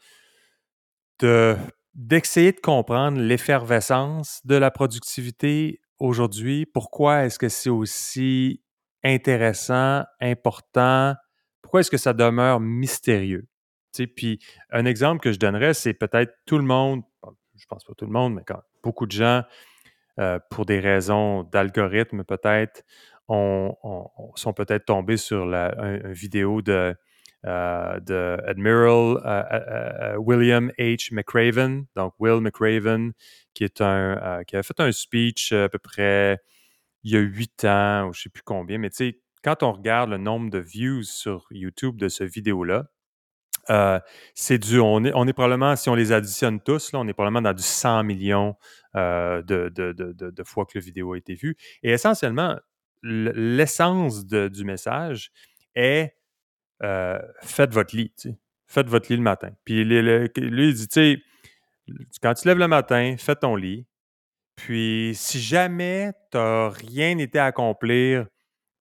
d'essayer 1.95 2.51
de, 2.51 2.59
comprendre 2.59 3.19
l'effervescence 3.19 4.41
de 4.45 4.55
la 4.55 4.69
productivité 4.69 5.81
aujourd'hui. 5.97 6.67
Pourquoi 6.67 7.25
est-ce 7.25 7.39
que 7.39 7.49
c'est 7.49 7.69
aussi 7.71 8.61
intéressant, 9.03 10.03
important? 10.21 11.15
Pourquoi 11.61 11.79
est-ce 11.79 11.91
que 11.91 11.97
ça 11.97 12.13
demeure 12.13 12.59
mystérieux? 12.59 13.47
puis 14.15 14.39
un 14.71 14.85
exemple 14.85 15.21
que 15.21 15.31
je 15.31 15.37
donnerais, 15.37 15.75
c'est 15.75 15.93
peut-être 15.93 16.33
tout 16.47 16.57
le 16.57 16.63
monde, 16.63 17.03
je 17.55 17.65
pense 17.67 17.83
pas 17.83 17.93
tout 17.93 18.05
le 18.05 18.11
monde, 18.11 18.33
mais 18.33 18.41
quand 18.45 18.59
beaucoup 18.81 19.05
de 19.05 19.11
gens 19.11 19.43
euh, 20.19 20.39
pour 20.49 20.65
des 20.65 20.79
raisons 20.79 21.43
d'algorithme 21.43 22.23
peut-être, 22.23 22.83
on, 23.27 23.75
on- 23.83 24.07
on- 24.17 24.35
sont 24.35 24.53
peut-être 24.53 24.85
tombés 24.85 25.17
sur 25.17 25.45
la 25.45 25.73
un- 25.79 26.11
vidéo 26.13 26.61
de, 26.61 26.95
euh, 27.45 28.37
Admiral 28.47 29.17
euh, 29.25 30.15
William 30.17 30.71
H. 30.79 31.13
McRaven, 31.13 31.85
donc 31.95 32.13
Will 32.19 32.41
McRaven, 32.41 33.13
qui 33.53 33.65
qui 33.69 33.83
a 33.83 34.63
fait 34.63 34.79
un 34.79 34.91
speech 34.91 35.51
à 35.53 35.69
peu 35.69 35.79
près 35.79 36.39
il 37.03 37.11
y 37.11 37.17
a 37.17 37.19
huit 37.19 37.65
ans, 37.65 38.07
ou 38.07 38.13
je 38.13 38.19
ne 38.19 38.23
sais 38.23 38.29
plus 38.29 38.43
combien, 38.43 38.77
mais 38.77 38.89
tu 38.89 38.97
sais, 38.97 39.19
quand 39.43 39.63
on 39.63 39.73
regarde 39.73 40.09
le 40.09 40.17
nombre 40.17 40.49
de 40.49 40.59
views 40.59 41.03
sur 41.03 41.45
YouTube 41.51 41.97
de 41.97 42.07
ce 42.09 42.23
vidéo-là, 42.23 42.85
euh, 43.69 43.99
c'est 44.35 44.57
du, 44.57 44.79
on 44.79 45.03
est, 45.03 45.11
on 45.15 45.27
est 45.27 45.33
probablement, 45.33 45.75
si 45.75 45.89
on 45.89 45.95
les 45.95 46.11
additionne 46.11 46.59
tous, 46.59 46.91
là, 46.91 46.99
on 46.99 47.07
est 47.07 47.13
probablement 47.13 47.41
dans 47.41 47.53
du 47.53 47.63
100 47.63 48.03
millions 48.03 48.55
euh, 48.95 49.41
de, 49.41 49.69
de, 49.69 49.91
de, 49.93 50.43
fois 50.43 50.65
que 50.65 50.77
la 50.77 50.81
vidéo 50.83 51.13
a 51.13 51.17
été 51.17 51.35
vue. 51.35 51.55
Et 51.81 51.91
essentiellement, 51.91 52.59
l'essence 53.01 54.25
du 54.25 54.63
message 54.63 55.31
est 55.75 56.15
euh, 56.83 57.19
faites 57.41 57.73
votre 57.73 57.95
lit. 57.95 58.13
Faites 58.67 58.87
votre 58.87 59.09
lit 59.09 59.17
le 59.17 59.23
matin. 59.23 59.51
Puis 59.65 59.83
lui, 59.83 60.69
il 60.69 60.73
dit, 60.73 60.87
tu 60.87 60.93
sais, 60.93 61.17
quand 62.21 62.33
tu 62.33 62.47
lèves 62.47 62.57
le 62.57 62.67
matin, 62.67 63.15
fais 63.17 63.35
ton 63.35 63.55
lit. 63.55 63.85
Puis 64.55 65.13
si 65.15 65.39
jamais 65.39 66.11
tu 66.31 66.37
n'as 66.37 66.69
rien 66.69 67.17
été 67.17 67.39
à 67.39 67.45
accomplir, 67.45 68.27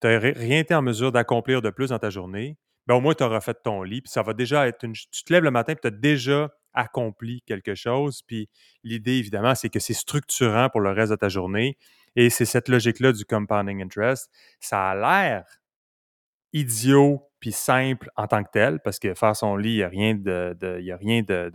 tu 0.01 0.09
n'as 0.09 0.19
rien 0.19 0.61
été 0.61 0.75
en 0.75 0.83
mesure 0.83 1.12
d'accomplir 1.12 1.62
de 1.62 1.71
plus 1.71 1.91
dans 1.91 1.99
ta 1.99 2.11
journée, 2.11 2.59
ben 2.87 2.95
au 2.97 3.01
moins 3.01 3.15
tu 3.15 3.23
auras 3.25 3.41
fait 3.41 3.57
ton 3.62 3.83
lit. 3.83 4.03
Puis 4.03 4.11
ça 4.11 4.23
va 4.23 4.33
déjà 4.35 4.67
être 4.69 4.85
une. 4.85 4.93
Tu 4.95 5.25
te 5.25 5.33
lèves 5.33 5.45
le 5.45 5.51
matin 5.51 5.73
et 5.73 5.77
tu 5.77 5.87
as 5.87 5.91
déjà 5.91 6.51
accompli 6.75 7.43
quelque 7.43 7.75
chose. 7.75 8.23
Puis 8.27 8.49
l'idée, 8.85 9.12
évidemment, 9.19 9.55
c'est 9.55 9.69
que 9.69 9.81
c'est 9.81 9.95
structurant 9.95 10.69
pour 10.71 10.81
le 10.81 10.91
reste 10.91 11.12
de 11.12 11.17
ta 11.17 11.29
journée. 11.29 11.77
Et 12.17 12.31
c'est 12.31 12.45
cette 12.45 12.69
logique-là 12.69 13.12
du 13.12 13.25
compounding 13.25 13.83
interest. 13.83 14.31
Ça 14.61 14.91
a 14.91 14.95
l'air 14.95 15.45
idiot 16.53 17.29
puis 17.41 17.53
simple 17.53 18.11
en 18.17 18.27
tant 18.29 18.45
que 18.45 18.51
tel, 18.53 18.79
parce 18.81 18.99
que 18.99 19.15
faire 19.15 19.35
son 19.35 19.57
lit, 19.57 19.73
il 19.73 19.77
n'y 19.77 19.83
a 19.83 19.89
rien 19.89 20.15
de, 20.15 20.81
y 20.81 20.93
a 20.93 20.97
rien 20.97 21.23
de- 21.23 21.51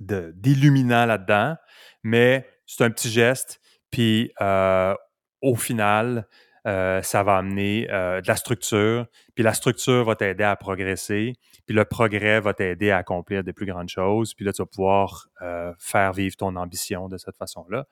d'illuminant 0.00 1.06
là-dedans, 1.06 1.56
mais 2.02 2.46
c'est 2.66 2.84
un 2.84 2.90
petit 2.90 3.10
geste. 3.10 3.60
Puis 3.90 4.32
euh, 4.40 4.94
au 5.40 5.54
final, 5.54 6.26
euh, 6.66 7.02
ça 7.02 7.22
va 7.22 7.36
amener 7.36 7.86
euh, 7.90 8.20
de 8.20 8.28
la 8.28 8.36
structure. 8.36 9.06
Puis 9.34 9.44
la 9.44 9.54
structure 9.54 10.04
va 10.04 10.16
t'aider 10.16 10.44
à 10.44 10.56
progresser. 10.56 11.34
Puis 11.66 11.74
le 11.74 11.84
progrès 11.84 12.40
va 12.40 12.54
t'aider 12.54 12.90
à 12.90 12.98
accomplir 12.98 13.44
de 13.44 13.52
plus 13.52 13.66
grandes 13.66 13.88
choses. 13.88 14.34
Puis 14.34 14.44
là, 14.44 14.52
tu 14.52 14.62
vas 14.62 14.66
pouvoir 14.66 15.28
euh, 15.42 15.72
faire 15.78 16.12
vivre 16.12 16.36
ton 16.36 16.56
ambition 16.56 17.08
de 17.08 17.16
cette 17.16 17.36
façon-là. 17.36 17.86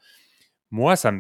Moi, 0.71 0.97
ça 0.97 1.13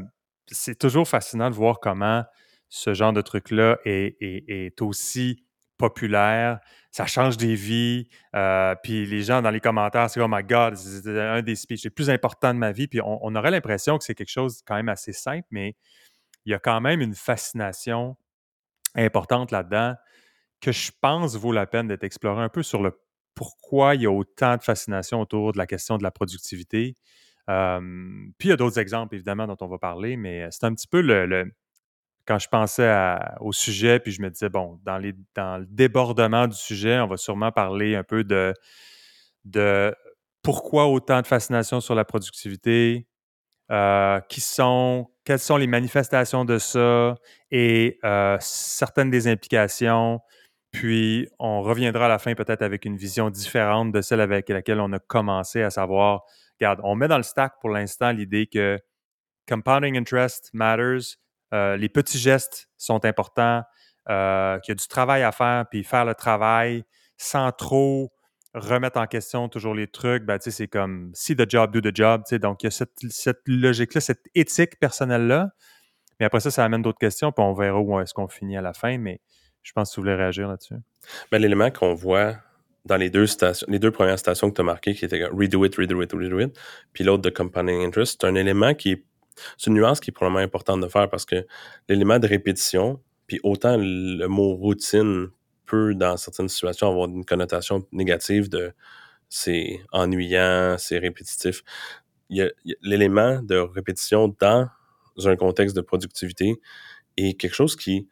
c'est 0.49 0.79
toujours 0.79 1.09
fascinant 1.09 1.51
de 1.51 1.57
voir 1.57 1.81
comment 1.81 2.25
ce 2.69 2.95
genre 2.95 3.13
de 3.13 3.21
truc-là 3.21 3.79
est, 3.85 4.81
aussi 4.81 5.45
populaire. 5.77 6.61
Ça 6.93 7.07
change 7.07 7.37
des 7.37 7.57
vies. 7.57 8.09
puis 8.85 9.07
les 9.07 9.23
gens 9.23 9.43
dans 9.43 9.51
les 9.51 9.59
commentaires, 9.59 10.09
c'est 10.09 10.21
Oh 10.21 10.29
my 10.29 10.45
God, 10.45 10.77
c'est 10.77 11.09
un 11.21 11.43
des 11.43 11.57
speeches 11.57 11.83
les 11.83 11.91
plus 11.91 12.11
importants 12.11 12.55
de 12.55 12.61
ma 12.61 12.71
vie. 12.71 12.87
Puis 12.87 13.01
on 13.03 13.35
aurait 13.35 13.51
l'impression 13.51 13.99
que 13.99 14.05
c'est 14.05 14.15
quelque 14.15 14.31
chose 14.31 14.63
quand 14.65 14.77
même 14.77 14.89
assez 14.89 15.13
simple, 15.13 15.49
mais 15.51 15.75
il 16.47 16.53
y 16.53 16.55
a 16.55 16.59
quand 16.59 16.81
même 16.81 17.01
une 17.01 17.15
fascination 17.15 18.17
importante 18.95 19.51
là-dedans 19.51 19.95
que 20.61 20.73
je 20.73 20.91
pense 21.01 21.37
vaut 21.37 21.53
la 21.53 21.67
peine 21.67 21.89
d'être 21.89 22.05
explorée 22.05 22.43
un 22.43 22.49
peu 22.49 22.63
sur 22.63 22.83
le 22.83 22.99
pourquoi 23.35 23.95
il 23.95 24.03
y 24.03 24.07
a 24.07 24.11
autant 24.11 24.57
de 24.57 24.63
fascination 24.63 25.21
autour 25.21 25.53
de 25.53 25.59
la 25.59 25.67
question 25.67 25.99
de 25.99 26.03
la 26.03 26.11
productivité. 26.11 26.97
Puis 27.47 28.49
il 28.49 28.49
y 28.49 28.53
a 28.53 28.57
d'autres 28.57 28.79
exemples, 28.79 29.15
évidemment, 29.15 29.47
dont 29.47 29.59
on 29.61 29.69
va 29.69 29.79
parler, 29.79 30.17
mais 30.17 30.49
c'est 30.51 30.65
un 30.65 30.75
petit 30.75 30.89
peu 30.89 31.03
le, 31.03 31.53
quand 32.27 32.39
je 32.39 32.49
pensais 32.49 32.91
au 33.41 33.53
sujet, 33.53 34.01
puis 34.01 34.13
je 34.13 34.23
me 34.23 34.31
disais, 34.31 34.49
bon, 34.49 34.81
dans, 34.85 35.01
dans 35.35 35.59
le 35.59 35.67
débordement 35.67 36.49
du 36.49 36.57
sujet, 36.57 36.99
on 36.99 37.07
va 37.07 37.19
sûrement 37.19 37.53
parler 37.53 37.95
un 37.95 38.05
peu 38.05 38.25
de, 38.25 38.55
de 39.45 39.95
pourquoi 40.43 40.87
autant 40.87 41.21
de 41.21 41.27
fascination 41.27 41.81
sur 41.81 41.95
la 41.95 42.05
productivité, 42.05 43.07
euh, 43.73 44.21
qui 44.29 44.41
sont, 44.41 45.11
quelles 45.25 45.41
sont 45.41 45.57
les 45.57 45.67
manifestations 45.67 46.45
de 46.45 46.59
ça 46.59 47.17
et 47.51 47.99
euh, 48.05 48.37
certaines 48.41 49.11
des 49.11 49.27
implications. 49.27 50.21
Puis, 50.71 51.29
on 51.39 51.63
reviendra 51.63 52.07
à 52.07 52.09
la 52.09 52.19
fin 52.19 52.35
peut-être 52.35 52.63
avec 52.63 52.85
une 52.85 52.97
vision 52.97 53.31
différente 53.31 53.91
de 53.93 54.01
celle 54.03 54.21
avec 54.21 54.49
laquelle 54.49 54.81
on 54.81 54.93
a 54.93 54.99
commencé, 54.99 55.63
à 55.63 55.71
savoir, 55.71 56.23
regarde, 56.61 56.81
on 56.85 56.95
met 56.95 57.09
dans 57.09 57.17
le 57.17 57.23
stack 57.23 57.55
pour 57.61 57.71
l'instant 57.71 58.13
l'idée 58.13 58.47
que 58.47 58.79
compounding 59.49 59.97
interest 59.97 60.51
matters, 60.53 61.17
euh, 61.53 61.77
les 61.77 61.89
petits 61.89 62.19
gestes 62.19 62.69
sont 62.77 63.05
importants, 63.05 63.63
qu'il 64.07 64.13
y 64.15 64.71
a 64.71 64.75
du 64.75 64.87
travail 64.89 65.25
à 65.25 65.33
faire, 65.33 65.65
puis 65.69 65.83
faire 65.83 66.05
le 66.05 66.15
travail 66.15 66.85
sans 67.17 67.51
trop 67.51 68.13
remettre 68.57 68.99
en 68.99 69.07
question 69.07 69.49
toujours 69.49 69.75
les 69.75 69.87
trucs, 69.87 70.25
ben, 70.25 70.39
c'est 70.41 70.67
comme 70.67 71.11
see 71.15 71.37
the 71.37 71.49
job, 71.49 71.73
do 71.73 71.81
the 71.81 71.95
job. 71.95 72.23
Donc, 72.41 72.63
il 72.63 72.67
y 72.67 72.69
a 72.69 72.71
cette, 72.71 72.93
cette 73.11 73.43
logique-là, 73.47 74.01
cette 74.01 74.25
éthique 74.35 74.79
personnelle-là. 74.81 75.51
Mais 76.19 76.27
après 76.27 76.41
ça, 76.41 76.51
ça 76.51 76.65
amène 76.65 76.83
d'autres 76.83 76.99
questions, 76.99 77.31
puis 77.31 77.45
on 77.45 77.53
verra 77.53 77.79
où 77.79 78.01
est-ce 78.01 78.15
qu'on 78.15 78.29
finit 78.29 78.57
à 78.57 78.63
la 78.63 78.73
fin. 78.73 78.97
Mais 78.97 79.21
je 79.63 79.73
pense 79.73 79.91
que 79.91 79.95
tu 79.95 80.01
voulais 80.01 80.15
réagir 80.15 80.49
là-dessus. 80.49 80.77
Ben, 81.31 81.41
l'élément 81.41 81.71
qu'on 81.71 81.95
voit 81.95 82.37
dans 82.87 82.97
les 82.97 83.11
deux 83.11 83.27
stations, 83.27 83.67
les 83.69 83.79
deux 83.79 83.91
premières 83.91 84.19
stations 84.19 84.49
que 84.49 84.55
tu 84.55 84.61
as 84.63 84.65
marquées, 84.65 84.95
qui 84.95 85.05
étaient 85.05 85.25
redo 85.25 85.65
it, 85.65 85.75
redo 85.77 86.01
it, 86.01 86.13
redo 86.13 86.41
it, 86.41 86.59
puis 86.93 87.05
l'autre 87.05 87.23
de 87.23 87.31
compounding 87.31 87.85
interest, 87.85 88.19
c'est 88.21 88.27
un 88.27 88.35
élément 88.37 88.75
qui 88.75 88.93
est, 88.93 89.05
c'est 89.59 89.69
une 89.71 89.75
nuance 89.75 90.01
qui 90.01 90.11
est 90.11 90.13
probablement 90.13 90.43
importante 90.43 90.81
de 90.81 90.89
faire 90.89 91.11
parce 91.11 91.27
que 91.27 91.47
l'élément 91.89 92.19
de 92.19 92.27
répétition, 92.27 93.03
puis 93.27 93.41
autant 93.43 93.77
le 93.77 94.27
mot 94.29 94.55
routine 94.55 95.29
peut, 95.67 95.95
dans 95.95 96.17
certaines 96.17 96.49
situations, 96.49 96.89
avoir 96.89 97.09
une 97.09 97.25
connotation 97.25 97.87
négative 97.93 98.49
de 98.49 98.73
c'est 99.29 99.81
ennuyant, 99.93 100.77
c'est 100.79 100.99
répétitif. 100.99 101.63
Il 102.31 102.39
y 102.39 102.43
a, 102.43 102.51
l'élément 102.83 103.43
de 103.43 103.57
répétition 103.57 104.35
dans 104.41 104.69
un 105.25 105.37
contexte 105.37 105.77
de 105.77 105.81
productivité 105.81 106.55
est 107.17 107.35
quelque 107.35 107.55
chose 107.55 107.77
qui, 107.77 108.09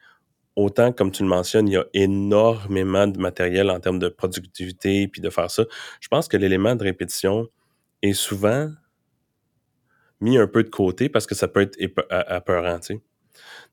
autant 0.56 0.92
comme 0.92 1.11
tu 1.12 1.23
le 1.23 1.28
mentionnes, 1.28 1.68
il 1.68 1.75
y 1.75 1.76
a 1.76 1.87
énormément 1.94 3.06
de 3.06 3.18
matériel 3.18 3.70
en 3.70 3.80
termes 3.80 3.99
de 3.99 4.08
productivité 4.08 5.08
puis 5.08 5.20
de 5.20 5.30
faire 5.30 5.50
ça. 5.50 5.64
Je 6.00 6.08
pense 6.08 6.28
que 6.28 6.37
l'élément 6.37 6.75
de 6.76 6.84
répétition 6.84 7.49
est 8.02 8.12
souvent 8.12 8.70
mis 10.20 10.38
un 10.38 10.46
peu 10.46 10.62
de 10.62 10.70
côté 10.70 11.08
parce 11.08 11.26
que 11.26 11.34
ça 11.34 11.49
peut 11.49 11.62
être 11.62 12.06
apeurant, 12.11 12.78
tu 12.78 12.94
sais. 12.94 13.02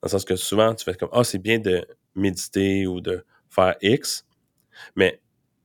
Dans 0.01 0.07
le 0.07 0.09
sens 0.09 0.25
que 0.25 0.35
souvent, 0.35 0.73
tu 0.73 0.83
fais 0.83 0.95
comme 0.95 1.09
Ah, 1.11 1.23
c'est 1.23 1.37
bien 1.37 1.59
de 1.59 1.85
méditer 2.15 2.87
ou 2.87 2.99
de 2.99 3.23
faire 3.51 3.75
X, 3.81 4.25
mais 4.95 5.21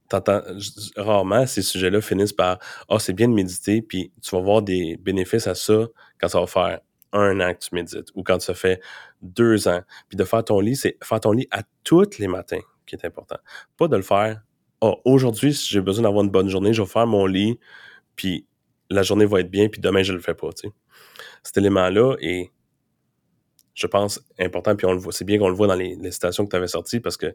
t'entends 0.08 0.42
rarement 0.96 1.46
ces 1.46 1.62
sujets-là 1.62 2.00
finissent 2.00 2.32
par 2.32 2.58
Ah, 2.88 2.98
c'est 2.98 3.12
bien 3.12 3.28
de 3.28 3.34
méditer, 3.34 3.82
puis 3.82 4.12
tu 4.22 4.34
vas 4.36 4.42
voir 4.42 4.62
des 4.62 4.96
bénéfices 4.98 5.46
à 5.46 5.54
ça 5.54 5.86
quand 6.18 6.28
ça 6.28 6.40
va 6.40 6.46
faire 6.46 6.80
un 7.12 7.40
an 7.40 7.54
que 7.54 7.58
tu 7.60 7.74
médites 7.74 8.08
ou 8.14 8.22
quand 8.22 8.40
ça 8.40 8.54
fait 8.54 8.80
deux 9.22 9.68
ans. 9.68 9.82
Puis 10.08 10.16
de 10.16 10.24
faire 10.24 10.44
ton 10.44 10.60
lit, 10.60 10.76
c'est 10.76 10.96
faire 11.02 11.20
ton 11.20 11.32
lit 11.32 11.48
à 11.50 11.62
tous 11.84 12.18
les 12.18 12.28
matins 12.28 12.60
qui 12.84 12.94
est 12.94 13.04
important. 13.04 13.38
Pas 13.76 13.88
de 13.88 13.96
le 13.96 14.02
faire 14.02 14.42
Ah, 14.80 14.92
aujourd'hui, 15.04 15.54
si 15.54 15.68
j'ai 15.72 15.80
besoin 15.80 16.02
d'avoir 16.02 16.24
une 16.24 16.30
bonne 16.30 16.48
journée, 16.48 16.72
je 16.72 16.82
vais 16.82 16.88
faire 16.88 17.06
mon 17.06 17.26
lit, 17.26 17.58
puis 18.16 18.46
la 18.90 19.02
journée 19.02 19.26
va 19.26 19.40
être 19.40 19.50
bien, 19.50 19.68
puis 19.68 19.80
demain, 19.80 20.02
je 20.02 20.12
le 20.12 20.20
fais 20.20 20.34
pas, 20.34 20.52
tu 20.52 20.68
sais. 20.68 20.74
Cet 21.42 21.56
élément-là 21.56 22.16
est, 22.20 22.50
je 23.74 23.86
pense, 23.86 24.20
important, 24.38 24.76
puis 24.76 24.86
on 24.86 24.92
le 24.92 24.98
voit. 24.98 25.12
C'est 25.12 25.24
bien 25.24 25.38
qu'on 25.38 25.48
le 25.48 25.54
voit 25.54 25.66
dans 25.66 25.74
les, 25.74 25.96
les 25.96 26.10
citations 26.10 26.44
que 26.44 26.50
tu 26.50 26.56
avais 26.56 26.68
sorties 26.68 27.00
parce 27.00 27.16
que 27.16 27.34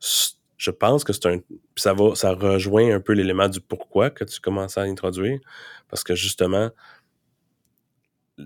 je 0.00 0.70
pense 0.70 1.04
que 1.04 1.12
c'est 1.12 1.26
un. 1.26 1.38
Ça 1.76 1.92
va, 1.92 2.14
ça 2.14 2.32
rejoint 2.32 2.94
un 2.94 3.00
peu 3.00 3.12
l'élément 3.12 3.48
du 3.48 3.60
pourquoi 3.60 4.10
que 4.10 4.24
tu 4.24 4.40
commences 4.40 4.78
à 4.78 4.82
introduire. 4.82 5.38
Parce 5.88 6.02
que 6.02 6.14
justement, 6.14 6.70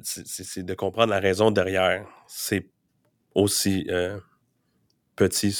c'est- 0.03 0.63
de 0.63 0.75
comprendre 0.75 1.11
la 1.11 1.21
raison 1.21 1.51
derrière. 1.51 2.07
C'est 2.27 2.69
aussi 3.35 3.87
euh, 3.91 4.19
petit 5.17 5.53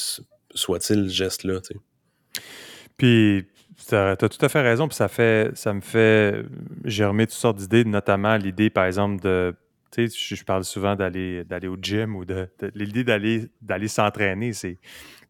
soit-il 0.55 1.09
geste-là, 1.09 1.61
tu 1.61 1.75
sais. 1.75 1.81
Puis, 2.97 3.47
tu 3.89 3.95
as, 3.95 4.17
tout 4.17 4.45
à 4.45 4.49
fait 4.49 4.61
raison. 4.61 4.89
Puis, 4.89 4.97
ça, 4.97 5.09
fait, 5.09 5.57
ça 5.57 5.73
me 5.73 5.81
fait 5.81 6.45
germer 6.85 7.27
toutes 7.27 7.39
sortes 7.39 7.57
d'idées, 7.59 7.85
notamment 7.85 8.37
l'idée, 8.37 8.71
par 8.71 8.85
exemple, 8.85 9.23
de. 9.23 9.55
Tu 9.93 10.09
sais, 10.09 10.35
je, 10.37 10.45
parle 10.45 10.65
souvent 10.65 10.95
d'aller 10.95 11.43
d'aller 11.45 11.67
au 11.67 11.77
gym 11.81 12.15
ou 12.15 12.25
de. 12.25 12.49
de- 12.61 12.71
l'idée 12.75 13.05
d'aller 13.05 13.49
d'aller 13.63 13.89
s'entraîner. 13.89 14.53
C'est. 14.53 14.79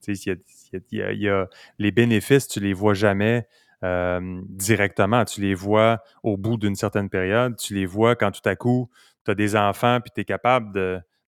Y 0.09 1.29
a, 1.29 1.49
les 1.79 1.91
bénéfices, 1.91 2.49
tu 2.49 2.61
les 2.61 2.73
vois 2.73 2.95
jamais 2.95 3.47
directement. 3.83 5.25
Tu 5.25 5.41
les 5.41 5.55
vois 5.55 6.03
au 6.23 6.37
bout 6.37 6.57
d'une 6.57 6.75
certaine 6.75 7.09
période. 7.09 7.57
Tu 7.57 7.75
les 7.75 7.87
vois 7.87 8.15
quand 8.15 8.31
tout 8.31 8.47
à 8.47 8.57
coup, 8.57 8.91
tu 9.25 9.31
as 9.31 9.35
des 9.35 9.57
enfants 9.57 10.01
puis 10.01 10.11
tu 10.15 10.21
es 10.21 10.25
capable 10.25 10.73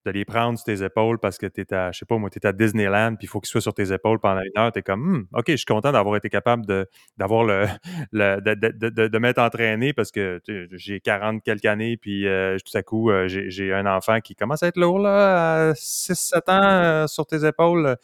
de 0.04 0.10
les 0.10 0.24
prendre 0.24 0.58
sur 0.58 0.64
tes 0.64 0.82
épaules 0.82 1.18
parce 1.18 1.38
que 1.38 1.46
tu 1.46 1.60
es 1.60 1.74
à, 1.74 1.92
je 1.92 2.00
sais 2.00 2.06
pas 2.06 2.18
moi, 2.18 2.28
tu 2.30 2.44
à 2.44 2.52
Disneyland, 2.52 3.14
puis 3.16 3.26
il 3.26 3.28
faut 3.28 3.40
qu'ils 3.40 3.50
soient 3.50 3.60
sur 3.60 3.74
tes 3.74 3.92
épaules 3.92 4.18
pendant 4.18 4.40
une 4.40 4.58
heure. 4.60 4.72
Tu 4.72 4.80
es 4.80 4.82
comme, 4.82 5.02
Hum, 5.02 5.26
OK, 5.32 5.44
je 5.48 5.56
suis 5.56 5.64
content 5.64 5.92
d'avoir 5.92 6.16
été 6.16 6.28
capable 6.28 6.66
de, 6.66 6.86
d'avoir 7.16 7.44
le, 7.44 7.66
de, 8.12 8.54
de, 8.54 9.08
de, 9.08 9.18
m'être 9.18 9.38
entraîné 9.38 9.92
parce 9.92 10.10
que 10.10 10.40
j'ai 10.72 11.00
40 11.00 11.42
quelques 11.44 11.66
années, 11.66 11.96
puis 11.96 12.26
euh, 12.26 12.56
tout 12.58 12.76
à 12.76 12.82
coup, 12.82 13.10
euh, 13.10 13.28
j'ai, 13.28 13.50
j'ai 13.50 13.72
un 13.72 13.86
enfant 13.86 14.20
qui 14.20 14.34
commence 14.34 14.62
à 14.62 14.68
être 14.68 14.78
lourd, 14.78 14.98
là, 14.98 15.68
à 15.68 15.74
6-7 15.74 16.50
ans 16.50 16.62
euh, 16.62 17.06
sur 17.06 17.26
tes 17.26 17.44
épaules. 17.46 17.96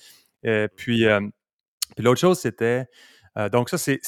Euh, 0.46 0.68
puis, 0.76 1.06
euh, 1.06 1.20
puis 1.96 2.04
l'autre 2.04 2.20
chose, 2.20 2.38
c'était, 2.40 2.86
euh, 3.36 3.48
donc 3.48 3.70
ça, 3.70 3.78
c'est, 3.78 4.00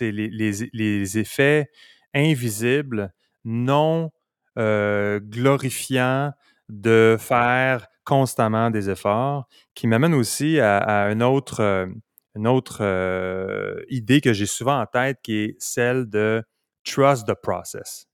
les, 0.00 0.28
les, 0.28 0.70
les 0.72 1.18
effets 1.18 1.70
invisibles, 2.14 3.12
non 3.44 4.10
glorifiants 4.56 6.32
de 6.68 7.16
faire 7.18 7.88
constamment 8.04 8.70
des 8.70 8.88
efforts, 8.88 9.48
qui 9.74 9.86
m'amène 9.86 10.14
aussi 10.14 10.60
à, 10.60 10.78
à 10.78 11.10
une 11.10 11.22
autre, 11.22 11.88
une 12.34 12.46
autre 12.46 12.78
euh, 12.82 13.82
idée 13.88 14.20
que 14.20 14.32
j'ai 14.32 14.46
souvent 14.46 14.80
en 14.80 14.86
tête, 14.86 15.18
qui 15.22 15.36
est 15.38 15.56
celle 15.58 16.08
de 16.08 16.42
trust 16.84 17.26
the 17.26 17.34
process. 17.34 18.06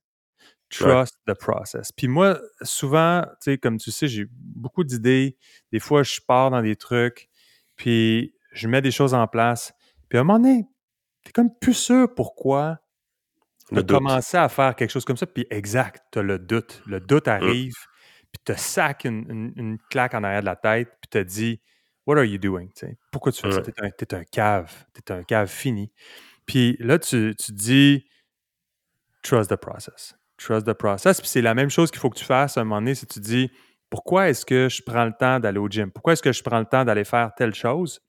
Trust 0.69 1.17
the 1.27 1.33
process. 1.33 1.91
Puis 1.91 2.07
moi, 2.07 2.39
souvent, 2.61 3.23
tu 3.41 3.51
sais, 3.51 3.57
comme 3.57 3.77
tu 3.77 3.91
sais, 3.91 4.07
j'ai 4.07 4.25
beaucoup 4.31 4.85
d'idées. 4.85 5.35
Des 5.73 5.79
fois, 5.79 6.03
je 6.03 6.19
pars 6.25 6.49
dans 6.49 6.61
des 6.61 6.77
trucs, 6.77 7.29
puis 7.81 8.35
je 8.51 8.67
mets 8.67 8.81
des 8.83 8.91
choses 8.91 9.15
en 9.15 9.25
place. 9.27 9.73
Puis 10.07 10.19
à 10.19 10.21
un 10.21 10.23
moment 10.23 10.37
donné, 10.39 10.67
t'es 11.23 11.31
comme 11.31 11.49
plus 11.59 11.73
sûr 11.73 12.13
pourquoi 12.13 12.77
de 13.71 13.81
commencer 13.81 14.37
à 14.37 14.49
faire 14.49 14.75
quelque 14.75 14.91
chose 14.91 15.03
comme 15.03 15.17
ça, 15.17 15.25
puis 15.25 15.47
exact, 15.49 16.03
t'as 16.11 16.21
le 16.21 16.37
doute. 16.37 16.83
Le 16.85 16.99
doute 16.99 17.25
Mm. 17.25 17.29
arrive, 17.31 17.73
puis 18.31 18.41
te 18.45 18.53
sac 18.53 19.05
une, 19.05 19.25
une- 19.31 19.53
une 19.55 19.77
claque 19.89 20.13
en 20.13 20.23
arrière 20.23 20.41
de 20.41 20.45
la 20.45 20.55
tête, 20.55 20.89
puis 21.01 21.09
te 21.09 21.17
dit 21.17 21.59
What 22.05 22.17
are 22.17 22.25
you 22.25 22.37
doing? 22.37 22.67
Pourquoi 23.11 23.31
tu 23.31 23.41
fais 23.41 23.51
ça? 23.51 23.61
T'es 23.61 23.73
un, 23.81 23.89
t'es 23.89 24.13
un 24.13 24.23
cave. 24.25 24.71
T'es 24.93 25.11
un 25.11 25.23
cave 25.23 25.47
fini. 25.49 25.91
Puis 26.45 26.75
là, 26.79 26.99
tu, 26.99 27.33
tu 27.35 27.51
dis 27.51 28.05
Trust 29.23 29.49
the 29.49 29.55
process. 29.55 30.15
Trust 30.37 30.65
the 30.67 30.73
process. 30.73 31.19
Puis 31.21 31.29
c'est 31.29 31.41
la 31.41 31.53
même 31.55 31.69
chose 31.71 31.89
qu'il 31.91 31.99
faut 31.99 32.09
que 32.11 32.17
tu 32.19 32.25
fasses 32.25 32.57
à 32.57 32.61
un 32.61 32.63
moment 32.63 32.81
donné, 32.81 32.93
si 32.95 33.05
tu 33.07 33.19
dis 33.19 33.49
Pourquoi 33.91 34.29
est-ce 34.29 34.45
que 34.45 34.69
je 34.69 34.81
prends 34.83 35.05
le 35.05 35.13
temps 35.13 35.39
d'aller 35.39 35.59
au 35.59 35.67
gym? 35.69 35.91
Pourquoi 35.91 36.13
est-ce 36.13 36.23
que 36.23 36.31
je 36.31 36.41
prends 36.41 36.59
le 36.59 36.65
temps 36.65 36.83
d'aller 36.83 37.03
faire 37.03 37.31
telle 37.37 37.53
chose? 37.53 37.99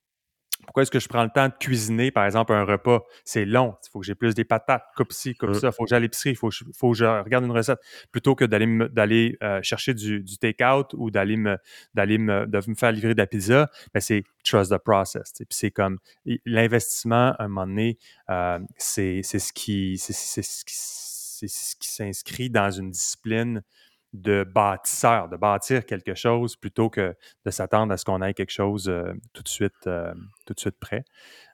Pourquoi 0.65 0.85
est-ce 0.85 0.93
que 0.93 1.01
je 1.01 1.09
prends 1.09 1.25
le 1.25 1.31
temps 1.31 1.49
de 1.49 1.55
cuisiner, 1.59 2.12
par 2.12 2.25
exemple, 2.25 2.53
un 2.53 2.62
repas? 2.65 3.01
C'est 3.25 3.45
long. 3.45 3.75
Il 3.85 3.91
faut 3.91 3.99
que 3.99 4.07
j'ai 4.07 4.15
plus 4.15 4.33
des 4.37 4.45
patates, 4.45 4.85
coupe 4.97 5.12
ci, 5.12 5.35
coupe 5.35 5.51
Mm. 5.51 5.55
ça. 5.55 5.67
Il 5.69 5.73
faut 5.73 5.83
que 5.83 5.89
j'aille 5.91 5.97
à 5.97 6.01
l'épicerie. 6.01 6.31
Il 6.31 6.37
faut, 6.37 6.51
que 6.51 6.55
je- 6.55 6.65
faut 6.79 6.93
que 6.93 6.97
je 6.99 7.05
regarde 7.05 7.45
une 7.45 7.51
recette. 7.51 7.81
Plutôt 8.12 8.37
que 8.37 8.45
d'aller 8.45 9.37
euh, 9.43 9.61
chercher 9.65 9.93
du, 9.93 10.21
du 10.23 10.39
take-out 10.39 10.95
ou 10.97 11.11
d'aller 11.11 11.37
me, 11.37 11.59
d'aller 11.95 12.17
me, 12.17 12.47
de 12.47 12.61
me 12.69 12.77
faire 12.77 12.93
livrer 12.93 13.15
de 13.15 13.19
la 13.19 13.27
pizza, 13.27 13.69
ben 13.93 13.99
c'est 13.99 14.23
trust 14.45 14.71
the 14.73 14.79
process. 14.79 15.33
Puis 15.35 15.47
c'est 15.51 15.73
comme 15.73 15.99
l'investissement, 16.47 17.33
à 17.41 17.43
un 17.45 17.49
moment 17.49 17.67
donné, 17.67 17.99
euh, 18.31 18.61
ce 18.79 19.53
qui, 19.53 19.99
c'est 19.99 20.12
ce 20.12 20.65
qui 20.65 21.89
s'inscrit 21.89 22.51
dans 22.51 22.71
une 22.71 22.93
discipline 22.93 23.62
de 24.12 24.45
bâtisseur, 24.45 25.28
de 25.28 25.37
bâtir 25.37 25.87
quelque 25.87 26.14
chose 26.14 26.57
plutôt 26.57 26.90
que 26.90 27.14
de 27.47 27.50
s'attendre 27.50 27.92
à 27.92 27.97
ce 27.97 28.04
qu'on 28.04 28.21
ait 28.23 28.35
quelque 28.35 28.50
chose 28.52 28.88
euh, 28.88 29.12
tout 29.33 29.42
de 29.42 29.49
suite, 29.49 29.87
euh, 29.87 30.12
tout 30.47 30.52
de 30.54 30.61
suite 30.61 30.78
prêt. 30.78 31.04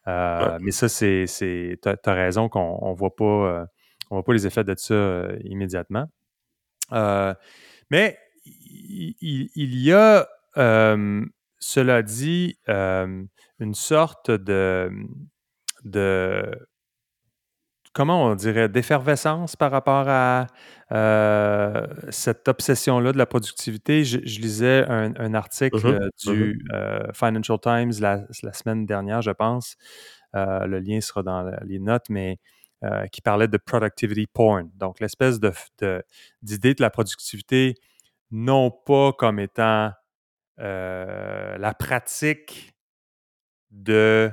Euh, 0.09 0.39
Ouais. 0.53 0.59
Mais 0.63 0.71
ça, 0.73 0.89
c'est, 0.89 1.27
c'est, 1.27 1.79
t'as, 1.83 1.97
t'as 1.97 2.15
raison 2.15 2.49
qu'on 2.49 2.79
on 2.83 2.93
voit 2.95 3.15
pas, 3.15 3.67
on 4.11 4.17
voit 4.17 4.25
pas 4.25 4.33
les 4.33 4.47
effets 4.47 4.65
de 4.65 4.75
ça 4.77 5.29
immédiatement. 5.45 6.07
Mais 7.91 8.19
il, 8.45 9.15
il- 9.21 9.51
il 9.55 9.77
y 9.83 9.93
a, 9.93 10.27
cela 11.61 12.03
dit, 12.03 12.59
une 12.67 13.75
sorte 13.75 14.31
de, 14.31 14.91
de 15.85 16.68
comment 17.99 18.27
on 18.27 18.37
dirait, 18.37 18.69
d'effervescence 18.69 19.57
par 19.57 19.73
rapport 19.73 20.05
à 20.09 20.47
euh, 20.93 21.85
cette 22.11 22.47
obsession-là 22.47 23.11
de 23.11 23.19
la 23.19 23.27
productivité? 23.27 24.05
Je, 24.05 24.21
je 24.25 24.41
lisais 24.41 24.85
un, 24.89 25.13
un 25.17 25.35
article 25.35 25.85
Mhm, 25.85 25.99
euh, 26.01 26.09
du 26.25 26.65
euh, 26.73 27.13
Financial 27.13 27.59
Times 27.59 27.91
la, 28.01 28.25
la 28.45 28.53
semaine 28.53 28.87
dernière, 28.87 29.21
je 29.21 29.33
pense. 29.33 29.77
Le 30.33 30.79
lien 30.79 31.01
sera 31.01 31.25
dans 31.25 31.51
les 31.65 31.81
notes, 31.81 32.09
mais 32.09 32.39
qui 33.11 33.21
parlait 33.21 33.49
de 33.49 33.57
productivity 33.57 34.29
porn. 34.29 34.71
Donc, 34.77 35.01
l'espèce 35.01 35.41
de, 35.41 35.51
de- 35.81 36.05
d'idée 36.43 36.75
de 36.75 36.83
la 36.83 36.91
productivité, 36.91 37.75
non 38.31 38.71
pas 38.71 39.13
comme 39.13 39.41
étant 39.41 39.91
euh, 40.61 41.59
la 41.59 41.75
pratique 41.75 42.77
de 43.73 44.31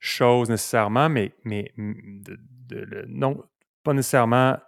choses 0.00 0.50
nécessairement, 0.50 1.08
mais, 1.08 1.32
mais 1.44 1.72
de- 1.76 2.38
de- 2.68 2.76
le- 2.80 3.04
non, 3.08 3.42
pas 3.82 3.92
nécessairement 3.94 4.58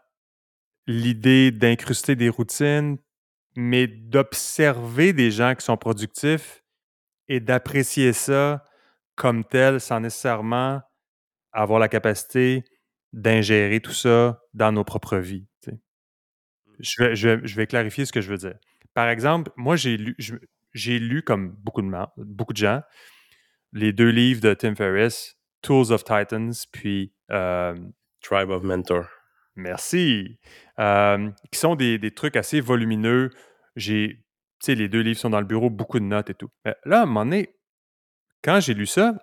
l'idée 0.87 1.51
d'incruster 1.51 2.17
des 2.17 2.29
routines, 2.29 2.99
mais 3.57 3.87
d'observer 3.87 5.13
des 5.13 5.31
gens 5.31 5.55
qui 5.55 5.65
sont 5.65 5.77
productifs 5.77 6.63
et 7.29 7.41
d'apprécier 7.41 8.13
ça 8.13 8.65
comme 9.17 9.45
tel 9.45 9.81
sans 9.81 10.01
nécessairement 10.01 10.83
avoir 11.53 11.81
la 11.81 11.89
capacité 11.89 12.65
d'ingérer 13.13 13.81
tout 13.81 13.93
ça 13.93 14.41
dans 14.55 14.73
nos 14.73 14.85
propres 14.85 15.19
vies. 15.19 15.47
sais. 15.65 15.79
Je 16.81 17.03
vais, 17.03 17.17
je, 17.17 17.29
vais, 17.29 17.47
je 17.47 17.57
vais 17.57 17.67
clarifier 17.67 18.05
ce 18.05 18.13
que 18.13 18.21
je 18.21 18.31
veux 18.31 18.37
dire. 18.37 18.55
Par 18.95 19.09
exemple, 19.09 19.51
moi, 19.57 19.77
j'ai 19.77 19.97
lu, 19.97 20.17
j'ai 20.75 20.99
lu 20.99 21.23
comme 21.23 21.51
beaucoup 21.59 21.83
de, 21.83 21.91
beaucoup 22.19 22.53
de 22.53 22.59
gens, 22.59 22.83
les 23.73 23.93
deux 23.93 24.11
livres 24.11 24.41
de 24.41 24.55
Tim 24.55 24.75
Ferriss, 24.75 25.36
Tools 25.67 25.91
of 25.91 26.05
Titans, 26.05 26.53
puis 26.71 27.13
euh, 27.33 27.75
Tribe 28.23 28.51
of 28.51 28.63
Mentor. 28.63 29.07
Merci. 29.57 30.39
Euh, 30.79 31.29
qui 31.51 31.59
sont 31.59 31.75
des, 31.75 31.99
des 31.99 32.15
trucs 32.15 32.37
assez 32.37 32.61
volumineux. 32.61 33.31
J'ai, 33.75 34.25
tu 34.61 34.67
sais, 34.67 34.75
les 34.77 34.89
deux 34.89 35.01
livres 35.01 35.19
sont 35.19 35.31
dans 35.31 35.41
le 35.41 35.47
bureau, 35.47 35.69
beaucoup 35.69 35.99
de 35.99 36.05
notes 36.05 36.31
et 36.31 36.35
tout. 36.35 36.51
Mais 36.65 36.77
là, 36.85 37.01
à 37.01 37.03
un 37.03 37.07
moment 37.07 37.25
donné, 37.25 37.57
quand 38.45 38.61
j'ai 38.61 38.75
lu 38.75 38.87
ça, 38.87 39.15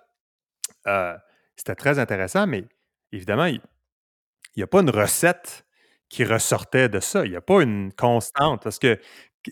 euh, 0.86 1.16
c'était 1.56 1.76
très 1.76 1.98
intéressant, 1.98 2.46
mais 2.46 2.66
évidemment, 3.10 3.46
il 3.46 3.62
n'y 4.54 4.62
a 4.62 4.66
pas 4.66 4.82
une 4.82 4.90
recette 4.90 5.64
qui 6.10 6.24
ressortait 6.24 6.90
de 6.90 7.00
ça. 7.00 7.24
Il 7.24 7.30
n'y 7.30 7.36
a 7.36 7.40
pas 7.40 7.62
une 7.62 7.90
constante. 7.94 8.62
Parce 8.62 8.78
que 8.78 9.00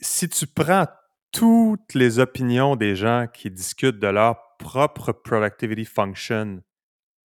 si 0.03 0.29
tu 0.29 0.47
prends 0.47 0.87
toutes 1.31 1.95
les 1.95 2.19
opinions 2.19 2.77
des 2.77 2.97
gens 2.97 3.29
qui 3.33 3.51
discutent 3.51 3.99
de 3.99 4.09
leur 4.09 4.59
propre 4.59 5.13
productivity 5.13 5.87
function 5.87 6.63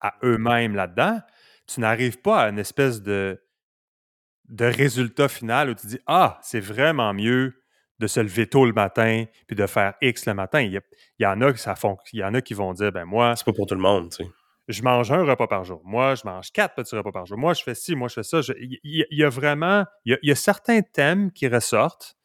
à 0.02 0.16
eux-mêmes 0.24 0.76
là-dedans, 0.76 1.20
tu 1.68 1.80
n'arrives 1.80 2.20
pas 2.22 2.44
à 2.44 2.50
une 2.50 2.60
espèce 2.60 3.02
de, 3.02 3.42
de 4.50 4.66
résultat 4.66 5.28
final 5.28 5.70
où 5.70 5.74
tu 5.76 5.88
dis 5.88 6.00
Ah, 6.08 6.40
c'est 6.42 6.60
vraiment 6.60 7.14
mieux 7.14 7.62
de 8.00 8.08
se 8.08 8.20
lever 8.20 8.48
tôt 8.48 8.66
le 8.66 8.74
matin 8.74 9.26
puis 9.48 9.56
de 9.56 9.66
faire 9.66 9.96
X 10.02 10.26
le 10.28 10.34
matin. 10.36 10.62
Il 10.62 10.72
y, 10.72 10.78
a- 10.78 10.82
il 11.20 11.24
y 11.24 11.26
en 11.26 11.42
a 11.42 11.52
qui 11.52 11.60
ça 11.60 11.74
il 12.14 12.20
y 12.20 12.24
en 12.24 12.34
a 12.34 12.42
qui 12.42 12.54
vont 12.54 12.72
dire 12.74 12.92
ben 12.92 13.06
moi, 13.06 13.36
C'est 13.36 13.46
pas 13.46 13.54
pour 13.54 13.66
tout 13.66 13.74
le 13.76 13.82
monde, 13.82 14.12
tu 14.12 14.24
sais. 14.24 14.30
je 14.68 14.84
mange 14.84 15.12
un 15.12 15.24
repas 15.24 15.48
par 15.48 15.64
jour. 15.64 15.82
Moi, 15.84 16.14
je 16.16 16.22
mange 16.26 16.52
quatre 16.52 16.76
petits 16.76 16.96
repas 16.96 17.12
par 17.12 17.26
jour. 17.26 17.38
Moi, 17.38 17.54
je 17.54 17.64
fais 17.64 17.74
ci, 17.76 17.96
moi, 17.96 18.08
je 18.08 18.14
fais 18.16 18.24
ça. 18.24 18.42
Je- 18.42 18.54
Il 18.60 19.06
y, 19.10 19.24
a 19.24 19.30
vraiment, 19.30 19.84
il 20.06 20.12
y 20.12 20.16
a, 20.16 20.18
il 20.22 20.30
y 20.30 20.32
a 20.32 20.36
certains 20.36 20.82
thèmes 20.82 21.32
qui 21.32 21.48
ressortent, 21.48 22.16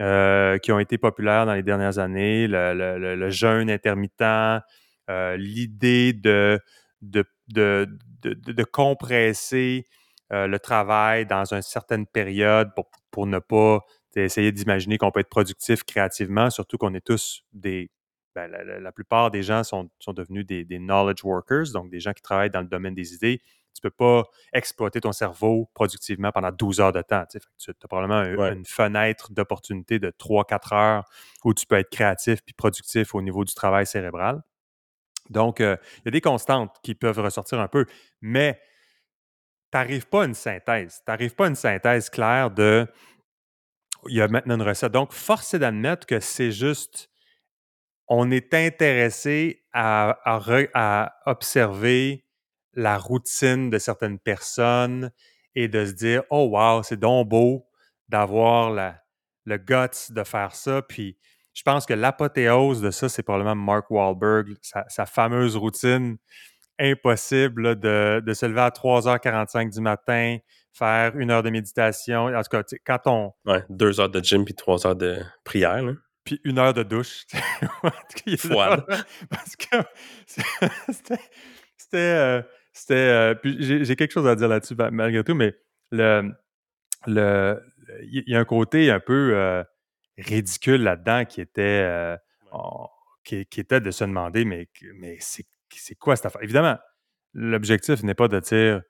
euh, 0.00 0.58
qui 0.58 0.70
ont 0.72 0.78
été 0.78 0.98
populaires 0.98 1.46
dans 1.46 1.54
les 1.54 1.62
dernières 1.62 1.98
années. 1.98 2.46
Le, 2.46 2.74
le- 2.74 2.98
le- 2.98 3.16
le 3.16 3.30
jeûne 3.30 3.70
intermittent, 3.70 4.20
euh, 4.20 5.36
l'idée 5.38 6.12
de, 6.12 6.60
de, 7.02 7.24
de, 7.48 7.86
de- 8.22 8.34
de- 8.34 8.64
compresser 8.64 9.86
euh, 10.32 10.46
le 10.46 10.58
travail 10.58 11.26
dans 11.26 11.52
une 11.54 11.62
certaine 11.62 12.06
période 12.06 12.70
pour, 12.74 12.90
pour 13.10 13.26
ne 13.26 13.38
pas 13.38 13.80
essayer 14.16 14.50
d'imaginer 14.50 14.96
qu'on 14.98 15.10
peut 15.10 15.20
être 15.20 15.28
productif 15.28 15.84
créativement, 15.84 16.48
surtout 16.50 16.78
qu'on 16.78 16.94
est 16.94 17.04
tous 17.06 17.42
des, 17.52 17.90
ben, 18.34 18.50
la, 18.50 18.64
la- 18.64 18.80
la 18.80 18.92
plupart 18.92 19.30
des 19.30 19.42
gens 19.42 19.62
sont, 19.62 19.90
sont 19.98 20.14
devenus 20.14 20.46
des, 20.46 20.64
des 20.64 20.78
knowledge 20.78 21.22
workers, 21.22 21.70
donc 21.72 21.90
des 21.90 22.00
gens 22.00 22.12
qui 22.14 22.22
travaillent 22.22 22.50
dans 22.50 22.62
le 22.62 22.66
domaine 22.66 22.94
des 22.94 23.12
idées. 23.14 23.38
Tu 23.74 23.80
ne 23.84 23.90
peux 23.90 23.94
pas 23.94 24.24
exploiter 24.54 25.02
ton 25.02 25.12
cerveau 25.12 25.68
productivement 25.74 26.32
pendant 26.32 26.50
12 26.50 26.80
heures 26.80 26.92
de 26.94 27.02
temps. 27.02 27.24
tu 27.30 27.38
sais. 27.38 27.40
Fait 27.40 27.72
que 27.72 27.78
Tu 27.78 27.84
as 27.84 27.88
probablement 27.88 28.14
un- 28.20 28.34
Ouais. 28.36 28.52
une 28.54 28.64
fenêtre 28.64 29.30
d'opportunité 29.32 29.98
de 29.98 30.10
3-4 30.10 30.72
heures 30.72 31.04
où 31.44 31.52
tu 31.52 31.66
peux 31.66 31.76
être 31.76 31.90
créatif 31.90 32.40
puis 32.42 32.54
productif 32.54 33.14
au 33.14 33.20
niveau 33.20 33.44
du 33.44 33.52
travail 33.54 33.86
cérébral. 33.86 34.40
Donc, 35.30 35.60
euh, 35.60 35.76
il 35.98 36.02
y 36.06 36.08
a 36.08 36.10
des 36.12 36.20
constantes 36.20 36.76
qui 36.82 36.94
peuvent 36.94 37.18
ressortir 37.18 37.60
un 37.60 37.68
peu, 37.68 37.86
mais 38.20 38.60
tu 39.72 39.78
n'arrives 39.78 40.06
pas 40.06 40.22
à 40.22 40.26
une 40.26 40.34
synthèse. 40.34 41.02
Tu 41.04 41.10
n'arrives 41.10 41.34
pas 41.34 41.46
à 41.46 41.48
une 41.48 41.56
synthèse 41.56 42.10
claire 42.10 42.50
de 42.50 42.86
il 44.08 44.16
y 44.16 44.20
a 44.20 44.28
maintenant 44.28 44.54
une 44.54 44.62
recette. 44.62 44.92
Donc, 44.92 45.12
force 45.12 45.54
est 45.54 45.58
d'admettre 45.58 46.06
que 46.06 46.20
c'est 46.20 46.52
juste 46.52 47.10
on 48.08 48.30
est 48.30 48.54
intéressé 48.54 49.64
à, 49.72 51.12
observer 51.26 52.24
la 52.72 52.98
routine 52.98 53.68
de 53.70 53.78
certaines 53.78 54.18
personnes 54.18 55.10
et 55.54 55.68
de 55.68 55.84
se 55.84 55.92
dire 55.92 56.22
Oh 56.30 56.48
wow, 56.52 56.82
c'est 56.82 56.98
donc 56.98 57.28
beau 57.28 57.66
d'avoir 58.08 58.70
le 59.44 59.56
guts 59.56 60.12
de 60.12 60.24
faire 60.24 60.54
ça. 60.54 60.82
Puis 60.82 61.18
je 61.56 61.62
pense 61.62 61.86
que 61.86 61.94
l'apothéose 61.94 62.82
de 62.82 62.90
ça, 62.90 63.08
c'est 63.08 63.22
probablement 63.22 63.56
Mark 63.56 63.90
Wahlberg, 63.90 64.56
sa, 64.60 64.84
sa 64.88 65.06
fameuse 65.06 65.56
routine 65.56 66.18
impossible 66.78 67.80
de, 67.80 68.22
de, 68.24 68.34
se 68.34 68.44
lever 68.44 68.60
à 68.60 68.68
3h45 68.68 69.72
du 69.72 69.80
matin, 69.80 70.36
faire 70.74 71.16
une 71.16 71.30
heure 71.30 71.42
de 71.42 71.48
méditation. 71.48 72.26
En 72.26 72.42
tout 72.42 72.50
cas, 72.50 72.62
quand 72.84 73.00
on. 73.06 73.32
Ouais, 73.50 73.64
deux 73.70 73.98
heures 74.00 74.10
de 74.10 74.22
gym 74.22 74.44
puis 74.44 74.52
trois 74.52 74.86
heures 74.86 74.96
de 74.96 75.18
prière. 75.44 75.82
Là. 75.82 75.92
Puis 76.24 76.42
une 76.44 76.58
heure 76.58 76.74
de 76.74 76.82
douche. 76.82 77.24
Froide. 78.38 78.84
Parce 79.30 79.56
que 79.56 79.76
c'était. 80.92 82.44
C'était. 82.70 82.94
Euh, 82.94 83.34
puis 83.34 83.56
j'ai 83.60 83.96
quelque 83.96 84.12
chose 84.12 84.26
à 84.26 84.34
dire 84.34 84.48
là-dessus 84.48 84.74
malgré 84.92 85.24
tout, 85.24 85.34
mais 85.34 85.54
le. 85.90 86.32
le 87.06 87.62
il 88.02 88.24
y 88.26 88.34
a 88.34 88.40
un 88.40 88.44
côté 88.44 88.90
un 88.90 89.00
peu 89.00 89.30
euh, 89.34 89.62
ridicule 90.18 90.82
là-dedans 90.82 91.24
qui 91.24 91.40
était. 91.40 91.62
Euh, 91.62 92.16
qui, 93.24 93.44
qui, 93.46 93.60
était 93.60 93.80
de 93.80 93.90
se 93.90 94.04
demander, 94.04 94.44
mais, 94.44 94.68
mais 94.94 95.18
c'est 95.20 95.94
quoi 95.96 96.14
cette 96.16 96.26
affaire? 96.26 96.42
Évidemment, 96.42 96.78
l'objectif 97.34 98.02
n'est 98.02 98.14
pas 98.14 98.28
de 98.28 98.38
dire 98.40 98.82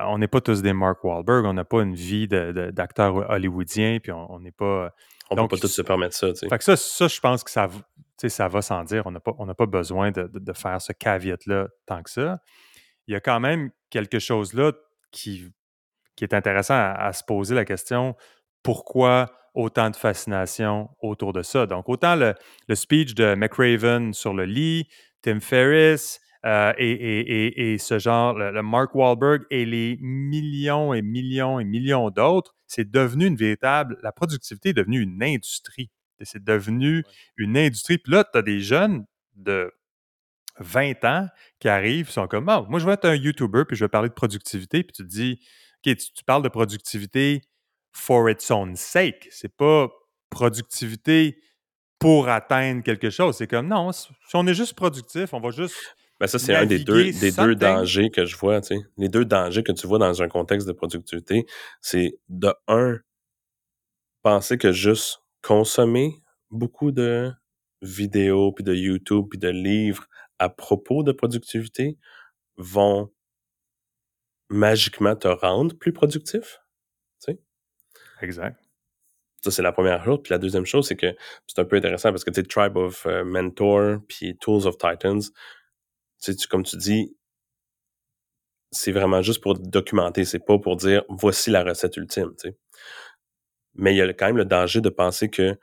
on 0.00 0.18
n'est 0.18 0.28
pas 0.28 0.40
tous 0.40 0.62
des 0.62 0.72
Mark 0.72 1.04
Wahlberg, 1.04 1.44
on 1.44 1.52
n'a 1.52 1.64
pas 1.64 1.82
une 1.82 1.94
vie 1.94 2.26
d'acteur 2.26 3.30
hollywoodien, 3.30 3.98
puis 4.02 4.12
on 4.12 4.40
n'est 4.40 4.52
pas. 4.52 4.92
On 5.30 5.36
ne 5.36 5.42
peut 5.42 5.48
pas 5.48 5.56
tous 5.56 5.68
se 5.68 5.82
permettre 5.82 6.14
ça. 6.14 6.28
Fait 6.34 6.58
que 6.58 6.64
ça, 6.64 6.76
ça, 6.76 7.08
je 7.08 7.20
pense 7.20 7.44
que 7.44 7.50
ça, 7.50 7.68
ça 8.26 8.48
va 8.48 8.62
sans 8.62 8.84
dire. 8.84 9.06
On 9.06 9.10
n'a 9.10 9.20
pas, 9.20 9.32
pas 9.32 9.66
besoin 9.66 10.10
de, 10.10 10.28
de, 10.32 10.52
faire 10.52 10.80
ce 10.80 10.92
caveat-là 10.92 11.68
tant 11.86 12.02
que 12.02 12.10
ça. 12.10 12.40
Il 13.06 13.12
y 13.12 13.16
a 13.16 13.20
quand 13.20 13.40
même 13.40 13.70
quelque 13.90 14.18
chose 14.18 14.52
là 14.52 14.72
qui, 15.10 15.50
qui 16.16 16.24
est 16.24 16.34
intéressant 16.34 16.74
à, 16.74 17.12
se 17.12 17.24
poser 17.24 17.54
la 17.54 17.64
question 17.64 18.16
pourquoi 18.62 19.32
autant 19.54 19.90
de 19.90 19.96
fascination 19.96 20.90
autour 21.00 21.32
de 21.32 21.42
ça? 21.42 21.66
Donc, 21.66 21.88
autant 21.88 22.16
le, 22.16 22.34
le 22.68 22.74
speech 22.74 23.14
de 23.14 23.34
McRaven 23.34 24.12
sur 24.12 24.34
le 24.34 24.44
lit, 24.44 24.88
Tim 25.22 25.40
Ferriss, 25.40 26.20
euh, 26.44 26.74
et, 26.76 27.78
ce 27.78 27.98
genre, 27.98 28.34
le, 28.34 28.62
Mark 28.62 28.94
Wahlberg 28.94 29.44
et 29.50 29.64
les 29.64 29.96
millions 30.00 30.92
et 30.92 31.00
millions 31.00 31.58
et 31.58 31.64
millions 31.64 32.10
d'autres, 32.10 32.54
c'est 32.66 32.90
devenu 32.90 33.26
une 33.26 33.36
véritable, 33.36 33.98
la 34.02 34.12
productivité 34.12 34.70
est 34.70 34.74
devenue 34.74 35.00
une 35.00 35.22
industrie. 35.22 35.90
C'est 36.20 36.44
devenu 36.44 37.04
une 37.36 37.56
industrie. 37.56 37.98
Puis 37.98 38.12
là, 38.12 38.24
tu 38.24 38.38
as 38.38 38.42
des 38.42 38.60
jeunes 38.60 39.04
de 39.36 39.72
20 40.58 41.04
ans 41.04 41.28
qui 41.58 41.68
arrivent, 41.68 42.10
sont 42.10 42.28
comme, 42.28 42.48
oh, 42.48 42.66
moi, 42.68 42.78
je 42.78 42.86
vais 42.86 42.92
être 42.92 43.06
un 43.06 43.14
YouTuber, 43.14 43.64
puis 43.66 43.76
je 43.76 43.84
vais 43.84 43.88
parler 43.88 44.08
de 44.08 44.14
productivité. 44.14 44.84
Puis 44.84 44.92
tu 44.92 45.02
te 45.02 45.08
dis, 45.08 45.40
OK, 45.84 45.96
tu, 45.96 46.24
parles 46.24 46.42
de 46.42 46.48
productivité 46.48 47.42
for 47.94 48.28
its 48.28 48.50
own 48.50 48.76
sake. 48.76 49.28
C'est 49.30 49.54
pas 49.56 49.88
productivité 50.28 51.38
pour 51.98 52.28
atteindre 52.28 52.82
quelque 52.82 53.08
chose. 53.08 53.36
C'est 53.36 53.46
comme, 53.46 53.68
non, 53.68 53.92
si 53.92 54.08
on 54.34 54.46
est 54.46 54.54
juste 54.54 54.74
productif, 54.74 55.32
on 55.32 55.40
va 55.40 55.50
juste 55.50 55.76
ben 56.20 56.28
ça, 56.28 56.38
c'est 56.38 56.54
un 56.54 56.66
des 56.66 56.78
deux, 56.78 57.10
des 57.12 57.32
deux 57.32 57.56
dangers 57.56 58.10
que 58.10 58.24
je 58.24 58.36
vois. 58.36 58.60
Tu 58.60 58.76
sais. 58.76 58.82
Les 58.96 59.08
deux 59.08 59.24
dangers 59.24 59.64
que 59.64 59.72
tu 59.72 59.86
vois 59.86 59.98
dans 59.98 60.22
un 60.22 60.28
contexte 60.28 60.66
de 60.66 60.72
productivité, 60.72 61.44
c'est 61.80 62.18
de 62.28 62.54
un, 62.68 63.00
penser 64.22 64.56
que 64.56 64.72
juste 64.72 65.20
consommer 65.42 66.14
beaucoup 66.50 66.92
de 66.92 67.32
vidéos, 67.82 68.52
puis 68.52 68.64
de 68.64 68.74
YouTube, 68.74 69.26
puis 69.28 69.38
de 69.38 69.48
livres 69.48 70.06
à 70.38 70.48
propos 70.48 71.02
de 71.02 71.12
productivité 71.12 71.98
vont 72.56 73.10
magiquement 74.48 75.16
te 75.16 75.28
rendre 75.28 75.76
plus 75.76 75.92
productif. 75.92 76.60
Exact. 78.22 78.58
Ça, 79.42 79.50
c'est 79.50 79.62
la 79.62 79.72
première 79.72 80.02
chose. 80.04 80.20
Puis 80.22 80.32
la 80.32 80.38
deuxième 80.38 80.64
chose, 80.64 80.88
c'est 80.88 80.96
que 80.96 81.14
c'est 81.46 81.60
un 81.60 81.64
peu 81.64 81.76
intéressant 81.76 82.10
parce 82.10 82.24
que 82.24 82.30
tu 82.30 82.40
sais, 82.40 82.46
Tribe 82.46 82.76
of 82.76 83.04
euh, 83.06 83.24
Mentor, 83.24 83.98
puis 84.08 84.36
Tools 84.38 84.66
of 84.66 84.78
Titans, 84.78 85.20
tu, 86.22 86.34
comme 86.48 86.62
tu 86.64 86.76
dis, 86.76 87.14
c'est 88.70 88.92
vraiment 88.92 89.22
juste 89.22 89.42
pour 89.42 89.58
documenter, 89.58 90.24
c'est 90.24 90.44
pas 90.44 90.58
pour 90.58 90.76
dire 90.76 91.04
voici 91.08 91.50
la 91.50 91.62
recette 91.62 91.96
ultime. 91.96 92.32
Mais 93.74 93.94
il 93.94 93.98
y 93.98 94.02
a 94.02 94.12
quand 94.12 94.26
même 94.26 94.36
le 94.36 94.44
danger 94.44 94.80
de 94.80 94.88
penser 94.88 95.28
que 95.28 95.58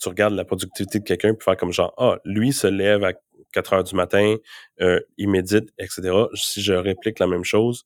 tu 0.00 0.08
regardes 0.08 0.34
la 0.34 0.44
productivité 0.44 0.98
de 0.98 1.04
quelqu'un 1.04 1.34
pour 1.34 1.42
faire 1.42 1.56
comme 1.56 1.72
genre 1.72 1.94
Ah, 1.98 2.18
lui 2.24 2.52
se 2.52 2.66
lève 2.66 3.04
à 3.04 3.12
4 3.52 3.72
heures 3.74 3.84
du 3.84 3.94
matin, 3.94 4.36
euh, 4.80 5.00
il 5.16 5.28
médite, 5.30 5.70
etc. 5.78 6.12
Si 6.34 6.62
je 6.62 6.74
réplique 6.74 7.18
la 7.20 7.26
même 7.26 7.44
chose, 7.44 7.84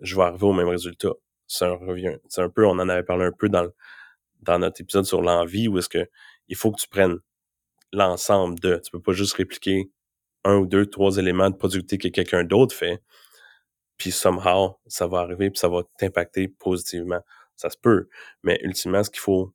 je 0.00 0.16
vais 0.16 0.22
arriver 0.22 0.46
au 0.46 0.52
même 0.52 0.68
résultat. 0.68 1.12
Ça 1.50 1.70
revient. 1.70 2.16
C'est 2.28 2.42
un 2.42 2.48
peu, 2.48 2.64
on 2.64 2.78
en 2.78 2.88
avait 2.88 3.02
parlé 3.02 3.24
un 3.24 3.32
peu 3.32 3.48
dans, 3.48 3.68
dans 4.42 4.60
notre 4.60 4.80
épisode 4.80 5.04
sur 5.04 5.20
l'envie, 5.20 5.66
où 5.66 5.78
est-ce 5.78 5.88
que 5.88 6.08
il 6.46 6.54
faut 6.54 6.70
que 6.70 6.80
tu 6.80 6.86
prennes 6.88 7.18
l'ensemble 7.92 8.60
de. 8.60 8.80
Tu 8.84 8.92
peux 8.92 9.02
pas 9.02 9.12
juste 9.12 9.34
répliquer 9.34 9.90
un 10.44 10.58
ou 10.58 10.66
deux, 10.66 10.86
trois 10.86 11.16
éléments 11.18 11.50
de 11.50 11.56
productivité 11.56 11.98
que 11.98 12.06
quelqu'un 12.06 12.44
d'autre 12.44 12.74
fait, 12.74 13.02
puis 13.96 14.12
somehow, 14.12 14.78
ça 14.86 15.08
va 15.08 15.18
arriver, 15.18 15.50
puis 15.50 15.58
ça 15.58 15.68
va 15.68 15.82
t'impacter 15.98 16.46
positivement. 16.46 17.20
Ça 17.56 17.68
se 17.68 17.76
peut. 17.76 18.08
Mais 18.44 18.60
ultimement, 18.62 19.02
ce 19.02 19.10
qu'il 19.10 19.18
faut, 19.18 19.52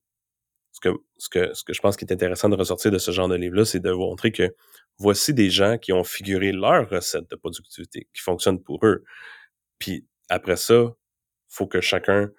ce 0.74 0.82
que, 0.82 0.90
ce 1.18 1.30
que, 1.30 1.54
ce 1.54 1.64
que 1.64 1.72
je 1.72 1.80
pense 1.80 1.96
qui 1.96 2.04
est 2.04 2.12
intéressant 2.12 2.50
de 2.50 2.58
ressortir 2.58 2.92
de 2.92 2.98
ce 2.98 3.12
genre 3.12 3.30
de 3.30 3.36
livre-là, 3.36 3.64
c'est 3.64 3.80
de 3.80 3.92
montrer 3.92 4.34
que 4.34 4.54
voici 4.98 5.34
des 5.34 5.50
gens 5.50 5.78
qui 5.78 5.94
ont 5.94 6.04
figuré 6.04 6.52
leur 6.52 6.90
recette 6.90 7.30
de 7.32 7.38
productivité, 7.38 8.10
qui 8.14 8.22
fonctionne 8.22 8.62
pour 8.62 8.86
eux. 8.86 9.06
Puis 9.80 10.06
après 10.28 10.58
ça, 10.58 10.94
faut 11.48 11.68
que 11.68 11.82
chacun, 11.82 12.32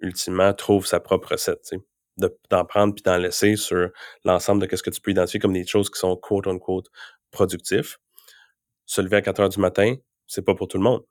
ultimement, 0.00 0.52
trouve 0.54 0.86
sa 0.86 1.00
propre 1.00 1.32
recette, 1.32 1.70
d'en 2.16 2.64
prendre 2.64 2.94
puis 2.94 3.02
d'en 3.02 3.16
laisser 3.16 3.56
sur 3.56 3.90
l'ensemble 4.24 4.66
de 4.66 4.76
ce 4.76 4.82
que 4.82 4.90
tu 4.90 5.00
peux 5.00 5.10
identifier 5.10 5.40
comme 5.40 5.52
des 5.52 5.66
choses 5.66 5.90
qui 5.90 5.98
sont 5.98 6.16
quote 6.16 6.46
unquote 6.46 6.86
productif. 7.30 7.98
Se 8.86 9.00
lever 9.00 9.16
à 9.16 9.22
4 9.22 9.40
heures 9.40 9.48
du 9.48 9.60
matin, 9.60 9.96
c'est 10.26 10.44
pas 10.44 10.54
pour 10.54 10.68
tout 10.68 10.76
le 10.78 10.84
monde. 10.84 11.04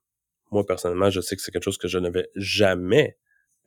Moi, 0.52 0.66
personnellement, 0.66 1.10
je 1.10 1.20
sais 1.22 1.36
que 1.36 1.42
c'est 1.42 1.52
quelque 1.52 1.64
chose 1.64 1.78
que 1.78 1.88
je 1.88 1.98
ne 1.98 2.10
vais 2.10 2.30
jamais 2.36 3.18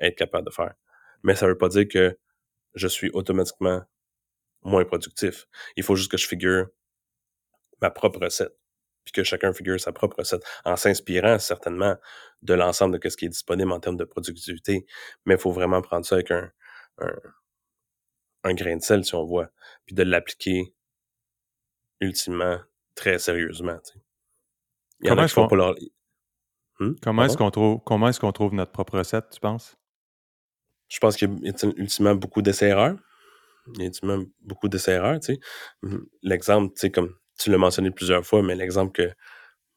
être 0.01 0.17
capable 0.17 0.47
de 0.47 0.53
faire. 0.53 0.75
Mais 1.23 1.35
ça 1.35 1.47
veut 1.47 1.59
pas 1.59 1.69
dire 1.69 1.89
que 1.89 2.19
je 2.75 2.89
suis 2.89 3.11
automatiquement 3.11 3.83
moins 4.63 4.85
productif. 4.85 5.47
Il 5.77 5.83
faut 5.83 5.97
juste 5.97 6.11
que 6.11 6.17
je 6.17 6.27
figure 6.27 6.69
ma 7.81 7.91
propre 7.91 8.21
recette, 8.21 8.57
puis 9.07 9.13
que 9.13 9.23
chacun 9.23 9.53
figure 9.53 9.81
sa 9.81 9.93
propre 9.93 10.19
recette, 10.19 10.43
en 10.65 10.77
s'inspirant 10.77 11.39
certainement 11.39 11.97
de 12.43 12.55
l'ensemble 12.55 12.99
de 12.99 13.09
ce 13.09 13.17
qui 13.17 13.25
est 13.25 13.31
disponible 13.31 13.73
en 13.73 13.81
termes 13.81 13.97
de 13.97 14.05
productivité. 14.05 14.85
Mais 15.25 15.35
il 15.35 15.41
faut 15.41 15.53
vraiment 15.53 15.81
prendre 15.81 16.05
ça 16.05 16.17
avec 16.17 16.33
un, 16.33 16.51
un, 16.99 17.15
un 18.43 18.55
grain 18.55 18.77
de 18.77 18.83
sel, 18.83 19.05
si 19.05 19.15
on 19.15 19.25
voit, 19.25 19.49
puis 19.87 19.95
de 19.95 20.03
l'appliquer 20.03 20.75
ultimement 22.01 22.59
très 22.95 23.19
sérieusement. 23.19 23.79
comment 25.05 25.23
est-ce 25.23 25.35
qu'on 25.35 25.75
hmm? 26.81 26.95
comment 27.01 27.25
est-ce 27.25 27.37
qu'on 27.37 27.51
trouve 27.51 27.81
comment 27.87 28.09
est-ce 28.09 28.21
qu'on 28.21 28.33
trouve 28.33 28.55
notre 28.55 28.73
propre 28.73 28.99
recette, 28.99 29.31
tu 29.31 29.41
penses? 29.41 29.77
Je 30.89 30.99
pense 30.99 31.17
qu'il 31.17 31.31
y 31.43 31.49
a 31.49 31.67
ultimement 31.77 32.15
beaucoup 32.15 32.43
d'essais-erreurs. 32.43 32.97
Il 33.75 33.81
y 33.81 33.83
a 33.83 33.87
ultimement 33.87 34.23
beaucoup 34.43 34.69
d'essais-erreurs, 34.69 35.19
tu 35.21 35.35
sais. 35.35 35.41
Hmm, 35.83 36.05
l'exemple, 36.23 36.73
tu 36.75 36.81
sais, 36.81 36.91
comme 36.91 37.17
tu 37.39 37.51
l'as 37.51 37.59
mentionné 37.59 37.91
plusieurs 37.91 38.25
fois, 38.25 38.43
mais 38.43 38.55
l'exemple 38.55 38.93
que 38.93 39.13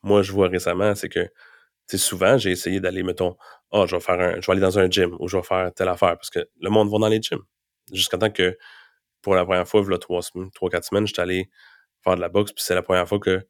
moi 0.04 0.22
je 0.22 0.32
vois 0.32 0.48
récemment, 0.48 0.96
c'est 0.96 1.10
que 1.10 1.30
souvent 1.98 2.38
j'ai 2.38 2.52
essayé 2.52 2.80
d'aller, 2.80 3.04
mettons, 3.04 3.36
oh, 3.72 3.86
je 3.88 3.96
vais 3.96 4.02
faire 4.02 4.20
un, 4.20 4.42
je 4.42 4.46
vais 4.46 4.52
aller 4.52 4.62
dans 4.62 4.80
un 4.80 4.90
gym 4.90 5.16
ou 5.20 5.28
je 5.28 5.38
vais 5.38 5.44
faire 5.44 5.74
telle 5.74 5.90
affaire 5.90 6.16
parce 6.18 6.30
que 6.30 6.48
le 6.60 6.70
monde 6.70 6.92
va 6.92 7.00
dans 7.00 7.08
les 7.08 7.22
gyms. 7.22 7.44
Jusqu'à 7.92 8.18
temps 8.18 8.30
que 8.30 8.58
pour 9.22 9.36
la 9.36 9.46
première 9.46 9.68
fois, 9.68 9.82
il 9.86 9.92
y 9.92 9.94
a 9.94 9.98
trois, 9.98 10.22
trois, 10.54 10.70
quatre 10.70 10.86
semaines, 10.86 11.08
j'étais 11.08 11.22
allé 11.22 11.50
faire 12.04 12.16
de 12.16 12.22
la 12.22 12.30
boxe, 12.30 12.54
puis 12.54 12.64
c'est 12.64 12.76
la 12.76 12.84
première 12.84 13.08
fois 13.08 13.20
que 13.20 13.46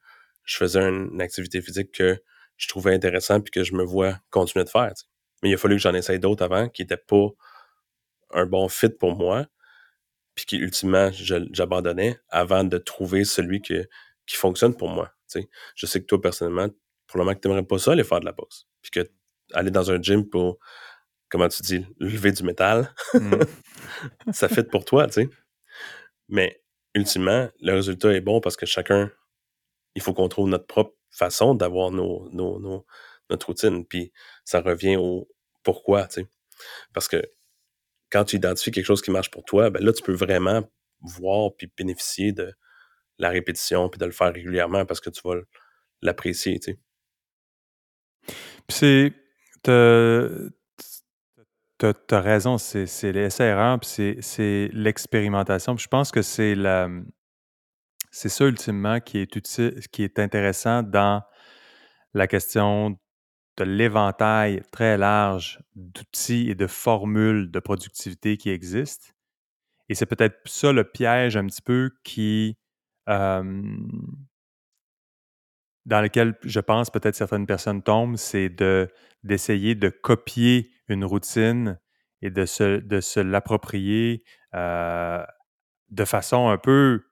je 0.46 0.58
faisais 0.58 0.82
une 0.82 1.22
activité 1.22 1.62
physique 1.62 1.92
que 1.92 2.18
je 2.58 2.68
trouvais 2.68 2.94
intéressant 2.94 3.40
puis 3.42 3.52
que 3.52 3.64
je 3.64 3.74
me 3.74 3.84
vois 3.84 4.16
continuer 4.32 4.66
de 4.66 4.70
faire. 4.70 4.94
Mais 5.44 5.50
il 5.50 5.54
a 5.54 5.58
fallu 5.58 5.76
que 5.76 5.82
j'en 5.82 5.94
essaye 5.94 6.20
d'autres 6.20 6.44
avant 6.44 6.70
qui 6.70 6.82
n'étaient 6.82 6.98
pas 6.98 7.28
un 8.32 8.46
bon 8.46 8.68
fit 8.70 8.90
pour 8.90 9.16
moi, 9.16 9.46
puis 10.36 10.46
qui 10.46 10.58
ultimement 10.58 11.10
j'abandonnais 11.12 12.20
avant 12.30 12.64
de 12.64 12.78
trouver 12.78 13.26
celui 13.26 13.62
qui 13.62 13.86
fonctionne 14.36 14.76
pour 14.76 14.90
moi. 14.90 15.12
Je 15.76 15.86
sais 15.86 16.02
que 16.02 16.06
toi, 16.06 16.22
personnellement, 16.22 16.68
probablement 17.08 17.36
que 17.36 17.42
tu 17.42 17.48
n'aimerais 17.48 17.66
pas 17.66 17.80
ça 17.80 17.92
aller 17.92 18.04
faire 18.04 18.20
de 18.20 18.26
la 18.26 18.32
boxe. 18.32 18.68
Puis 18.82 18.92
que 18.92 19.10
aller 19.54 19.72
dans 19.72 19.92
un 19.92 20.02
gym 20.02 20.30
pour, 20.30 20.60
comment 21.30 21.50
tu 21.50 21.64
dis, 21.64 21.86
lever 22.00 22.32
du 22.32 22.44
métal, 22.44 22.94
mm. 23.14 23.34
ça 24.32 24.48
fit 24.48 24.64
pour 24.64 24.86
toi, 24.86 25.08
tu 25.08 25.14
sais. 25.14 25.30
Mais 26.28 26.62
ultimement, 26.94 27.50
le 27.60 27.74
résultat 27.74 28.14
est 28.14 28.22
bon 28.22 28.40
parce 28.42 28.56
que 28.56 28.66
chacun, 28.66 29.12
il 29.96 30.02
faut 30.02 30.14
qu'on 30.14 30.30
trouve 30.30 30.48
notre 30.50 30.68
propre 30.68 30.96
façon 31.10 31.56
d'avoir 31.56 31.92
nos, 31.92 32.30
nos, 32.32 32.86
notre 33.30 33.48
routine. 33.48 33.86
Puis 33.86 34.12
ça 34.46 34.62
revient 34.62 34.98
au 34.98 35.28
pourquoi, 35.64 36.08
tu 36.08 36.22
sais. 36.22 36.28
Parce 36.94 37.08
que 37.08 37.22
quand 38.12 38.26
tu 38.26 38.36
identifies 38.36 38.72
quelque 38.72 38.86
chose 38.86 39.02
qui 39.02 39.12
marche 39.12 39.32
pour 39.32 39.44
toi, 39.44 39.70
ben 39.70 39.84
là, 39.84 39.94
tu 39.94 40.02
peux 40.02 40.14
vraiment 40.14 40.64
voir 41.02 41.52
puis 41.56 41.72
bénéficier 41.78 42.32
de 42.32 42.54
la 43.18 43.30
répétition 43.30 43.90
puis 43.90 44.00
de 44.00 44.06
le 44.06 44.12
faire 44.12 44.34
régulièrement 44.34 44.86
parce 44.86 45.00
que 45.00 45.10
tu 45.10 45.22
vas 45.24 45.36
l'apprécier, 46.02 46.60
tu 46.60 46.72
sais. 46.72 46.80
Puis 48.68 48.78
c'est 48.78 49.14
as, 49.70 50.52
raison, 52.22 52.58
c'est 52.58 53.12
l'essai-erreur, 53.12 53.80
puis 53.80 54.18
c'est 54.22 54.70
l'expérimentation. 54.74 55.78
Je 55.78 55.88
pense 55.88 56.12
que 56.12 56.22
c'est 56.22 56.56
la 56.56 56.90
c'est 58.12 58.30
ça 58.30 58.46
ultimement 58.46 59.00
qui 59.00 59.20
est 59.20 59.36
utile, 59.36 59.80
qui 59.92 60.04
est 60.04 60.20
intéressant 60.20 60.82
dans 60.82 61.22
la 62.14 62.28
question 62.28 62.98
l'éventail 63.64 64.62
très 64.72 64.98
large 64.98 65.60
d'outils 65.76 66.50
et 66.50 66.56
de 66.56 66.68
formules 66.68 67.52
de 67.52 67.60
productivité 67.60 68.38
qui 68.38 68.50
existent. 68.50 69.08
Et 69.90 69.96
c'est 69.96 70.06
peut-être 70.06 70.38
ça 70.46 70.72
le 70.72 70.84
piège 70.84 71.38
un 71.38 71.46
petit 71.46 71.62
peu 71.62 71.92
qui 72.04 72.58
dans 75.90 76.02
lequel 76.02 76.36
je 76.44 76.60
pense 76.60 76.92
peut-être 76.92 77.16
certaines 77.16 77.48
personnes 77.48 77.82
tombent, 77.82 78.18
c'est 78.18 78.50
de 78.50 78.88
d'essayer 79.24 79.76
de 79.76 79.90
copier 79.90 80.72
une 80.88 81.04
routine 81.04 81.80
et 82.22 82.30
de 82.30 82.46
se, 82.46 82.80
de 82.80 83.02
se 83.02 83.20
l'approprier 83.20 84.24
euh, 84.54 85.26
de 85.90 86.06
façon 86.06 86.50
un 86.50 86.58
peu 86.58 87.04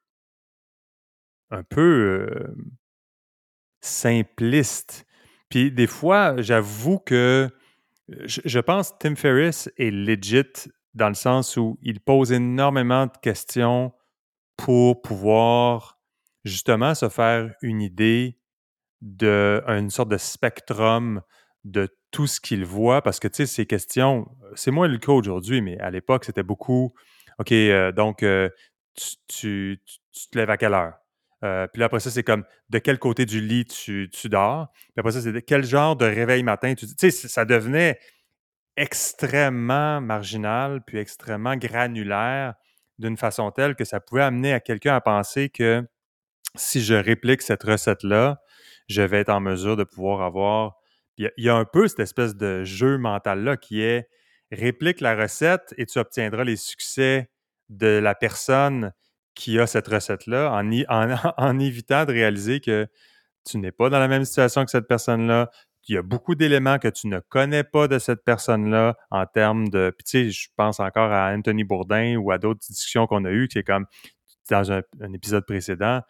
un 1.49 1.63
peu 1.63 2.29
euh, 2.31 2.55
simpliste. 3.81 5.06
Puis 5.49 5.71
des 5.71 5.87
fois, 5.87 6.41
j'avoue 6.41 6.99
que 6.99 7.49
je, 8.09 8.41
je, 8.43 8.59
pense 8.59 8.97
Tim 8.99 9.15
Ferriss 9.15 9.69
est 9.77 9.91
legit 9.91 10.69
dans 10.93 11.09
le 11.09 11.13
sens 11.13 11.57
où 11.57 11.77
il 11.81 11.99
pose 11.99 12.31
énormément 12.31 13.05
de 13.05 13.17
questions 13.21 13.93
pour 14.57 15.01
pouvoir 15.01 15.99
justement 16.43 16.95
se 16.95 17.09
faire 17.09 17.53
une 17.61 17.81
idée 17.81 18.39
d'une 19.01 19.89
sorte 19.89 20.09
de 20.09 20.17
spectrum 20.17 21.21
de 21.63 21.89
tout 22.11 22.27
ce 22.27 22.39
qu'il 22.39 22.65
voit, 22.65 23.01
parce 23.01 23.19
que, 23.19 23.27
tu 23.27 23.35
sais, 23.35 23.45
ces 23.45 23.65
questions, 23.65 24.27
c'est 24.55 24.71
moins 24.71 24.87
le 24.87 24.97
cas 24.97 25.11
aujourd'hui, 25.11 25.61
mais 25.61 25.77
à 25.79 25.91
l'époque, 25.91 26.25
c'était 26.25 26.43
beaucoup, 26.43 26.93
OK, 27.39 27.51
euh, 27.51 27.91
donc, 27.91 28.23
euh, 28.23 28.49
tu, 29.27 29.81
te 30.31 30.37
lèves 30.37 30.49
à 30.49 30.57
quelle 30.57 30.73
heure? 30.73 30.93
Euh, 31.43 31.67
puis 31.67 31.79
là, 31.79 31.85
après 31.85 31.99
ça, 31.99 32.09
c'est 32.09 32.23
comme, 32.23 32.43
de 32.69 32.79
quel 32.79 32.97
côté 32.99 33.25
du 33.25 33.41
lit 33.41 33.65
tu, 33.65 34.09
dors? 34.25 34.71
Puis 34.73 34.93
après 34.97 35.11
ça, 35.11 35.21
c'est 35.21 35.41
quel 35.43 35.63
genre 35.63 35.95
de 35.95 36.05
réveil 36.05 36.43
matin 36.43 36.73
tu... 36.73 36.87
Tu 36.87 37.11
sais, 37.11 37.11
ça 37.11 37.45
devenait 37.45 37.99
extrêmement 38.75 40.01
marginal, 40.01 40.81
puis 40.85 40.97
extrêmement 40.99 41.55
granulaire, 41.55 42.53
d'une 42.99 43.17
façon 43.17 43.51
telle 43.51 43.75
que 43.75 43.85
ça 43.85 43.99
pouvait 43.99 44.23
amener 44.23 44.53
à 44.53 44.59
quelqu'un 44.59 44.95
à 44.95 45.01
penser 45.01 45.49
que 45.49 45.83
si 46.55 46.81
je 46.83 46.93
réplique 46.93 47.41
cette 47.41 47.63
recette-là, 47.63 48.41
je 48.87 49.01
vais 49.01 49.19
être 49.19 49.29
en 49.29 49.39
mesure 49.39 49.75
de 49.75 49.83
pouvoir 49.83 50.21
avoir. 50.21 50.77
Il 51.17 51.31
y, 51.37 51.49
a 51.49 51.55
un 51.55 51.65
peu 51.65 51.87
cette 51.87 51.99
espèce 51.99 52.35
de 52.35 52.63
jeu 52.63 52.97
mental-là 52.97 53.57
qui 53.57 53.81
est 53.81 54.07
réplique 54.51 55.01
la 55.01 55.15
recette 55.15 55.73
et 55.77 55.85
tu 55.85 55.97
obtiendras 55.97 56.43
les 56.43 56.55
succès 56.55 57.29
de 57.69 57.87
la 57.87 58.13
personne 58.13 58.93
qui 59.37 59.59
a 59.59 59.67
cette 59.67 59.87
recette-là 59.87 60.51
en, 61.37 61.59
évitant 61.59 62.05
de 62.05 62.11
réaliser 62.11 62.59
que 62.59 62.87
tu 63.45 63.57
n'es 63.57 63.71
pas 63.71 63.89
dans 63.89 63.99
la 63.99 64.07
même 64.07 64.25
situation 64.25 64.65
que 64.65 64.71
cette 64.71 64.87
personne-là. 64.87 65.49
Il 65.89 65.95
y 65.95 65.97
a 65.97 66.01
beaucoup 66.01 66.35
d'éléments 66.35 66.79
que 66.79 66.89
tu 66.89 67.07
ne 67.07 67.19
connais 67.19 67.63
pas 67.63 67.87
de 67.87 67.97
cette 67.97 68.25
personne-là 68.25 68.97
en 69.09 69.25
termes 69.25 69.69
de. 69.69 69.93
Puis 69.97 70.03
tu 70.03 70.09
sais, 70.09 70.29
je 70.31 70.49
pense 70.57 70.81
encore 70.81 71.13
à 71.13 71.31
Anthony 71.33 71.63
Bourdin 71.63 72.17
ou 72.17 72.29
à 72.31 72.37
d'autres 72.37 72.59
discussions 72.59 73.07
qu'on 73.07 73.23
a 73.23 73.31
eues, 73.31 73.47
qui 73.47 73.59
est 73.59 73.63
comme 73.63 73.85
dans 74.49 74.69
un 74.71 74.81
épisode 75.13 75.45
précédent 75.45 76.01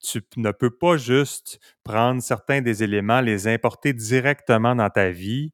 tu 0.00 0.22
ne 0.36 0.52
peux 0.52 0.70
pas 0.70 0.96
juste 0.96 1.58
prendre 1.82 2.22
certains 2.22 2.60
des 2.60 2.82
éléments, 2.82 3.20
les 3.20 3.48
importer 3.48 3.92
directement 3.92 4.74
dans 4.74 4.90
ta 4.90 5.10
vie 5.10 5.52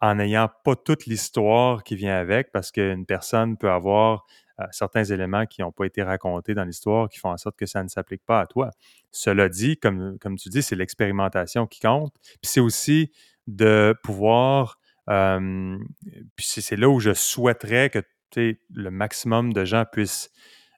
en 0.00 0.16
n'ayant 0.16 0.50
pas 0.64 0.76
toute 0.76 1.06
l'histoire 1.06 1.82
qui 1.82 1.96
vient 1.96 2.16
avec, 2.16 2.52
parce 2.52 2.70
qu'une 2.70 3.06
personne 3.06 3.56
peut 3.56 3.70
avoir 3.70 4.24
certains 4.70 5.04
éléments 5.04 5.46
qui 5.46 5.62
n'ont 5.62 5.72
pas 5.72 5.84
été 5.84 6.02
racontés 6.02 6.54
dans 6.54 6.64
l'histoire 6.64 7.08
qui 7.08 7.18
font 7.18 7.30
en 7.30 7.36
sorte 7.36 7.56
que 7.56 7.66
ça 7.66 7.82
ne 7.82 7.88
s'applique 7.88 8.24
pas 8.24 8.40
à 8.40 8.46
toi. 8.46 8.70
Cela 9.12 9.48
dit, 9.48 9.76
comme, 9.76 10.18
comme 10.18 10.36
tu 10.36 10.48
dis, 10.48 10.62
c'est 10.62 10.76
l'expérimentation 10.76 11.66
qui 11.66 11.80
compte. 11.80 12.14
Puis 12.22 12.50
c'est 12.50 12.60
aussi 12.60 13.12
de 13.46 13.94
pouvoir, 14.02 14.78
puis 15.06 16.46
c'est 16.46 16.76
là 16.76 16.88
où 16.88 17.00
je 17.00 17.12
souhaiterais 17.14 17.90
que 17.90 18.02
le 18.36 18.90
maximum 18.90 19.52
de 19.52 19.64
gens 19.64 19.84
puissent 19.90 20.30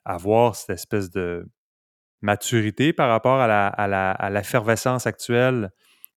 avoir 0.05 0.55
cette 0.55 0.71
espèce 0.71 1.09
de, 1.09 1.45
maturité 2.21 2.93
par 2.93 3.09
rapport 3.09 3.39
à 3.39 4.29
l'effervescence 4.29 5.05
la, 5.05 5.09
actuelle 5.09 5.71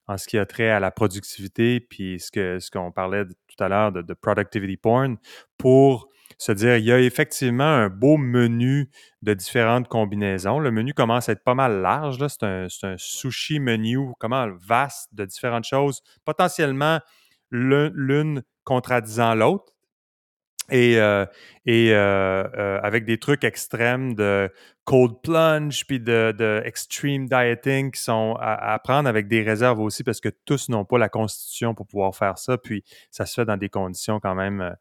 en 0.09 0.19
ce 0.19 0.27
qui 0.27 0.37
a 0.37 0.47
trait 0.47 0.69
à 0.69 0.81
la 0.81 0.91
productivité, 0.91 1.81
puis 1.81 2.19
ce 2.19 2.31
qu'on 2.31 2.61
ce 2.61 2.71
qu'on 2.71 2.91
parlait 2.91 3.25
tout 3.25 3.65
à 3.65 3.69
l'heure 3.69 3.93
de, 3.93 4.15
productivity 4.15 4.77
porn, 4.77 5.17
pour 5.59 6.09
se 6.43 6.53
dire, 6.53 6.77
il 6.77 6.85
y 6.85 6.93
a 6.93 6.99
effectivement 6.99 7.65
un 7.65 7.89
beau 7.89 8.17
menu 8.17 8.91
de 9.23 9.33
différentes 9.33 9.89
combinaisons. 9.89 10.59
Le 10.59 10.71
menu 10.71 10.93
commence 10.93 11.29
à 11.29 11.33
être 11.33 11.45
pas 11.45 11.55
mal 11.55 11.81
large. 11.81 12.19
C'est 12.27 12.43
un, 12.43 12.67
un, 12.83 12.95
sushi 12.99 13.61
menu, 13.61 14.09
comment 14.19 14.49
vaste 14.61 15.15
de 15.15 15.25
différentes 15.25 15.65
choses, 15.65 16.03
potentiellement 16.25 16.99
l'une 17.51 18.43
contradisant 18.65 19.35
l'autre 19.35 19.73
et, 20.71 20.99
euh, 20.99 21.27
et 21.67 21.93
euh, 21.93 22.45
euh, 22.57 22.81
avec 22.83 23.05
des 23.05 23.19
trucs 23.19 23.45
extrêmes 23.45 24.15
de 24.15 24.51
cold 24.85 25.21
plunge 25.23 25.87
puis 25.87 26.01
de, 26.01 26.63
extreme 26.65 27.29
dieting 27.29 27.93
qui 27.93 28.01
sont 28.01 28.37
à, 28.41 28.79
prendre 28.83 29.09
avec 29.09 29.29
des 29.29 29.43
réserves 29.43 29.81
aussi 29.81 30.03
parce 30.03 30.21
que 30.21 30.31
tous 30.45 30.69
n'ont 30.69 30.85
pas 30.85 30.99
la 30.99 31.09
constitution 31.09 31.75
pour 31.75 31.87
pouvoir 31.87 32.17
faire 32.17 32.39
ça. 32.39 32.59
Puis 32.59 32.83
ça 33.11 33.27
se 33.27 33.35
fait 33.35 33.45
dans 33.45 33.57
des 33.57 33.69
conditions 33.69 34.19
quand 34.19 34.35
même 34.35 34.75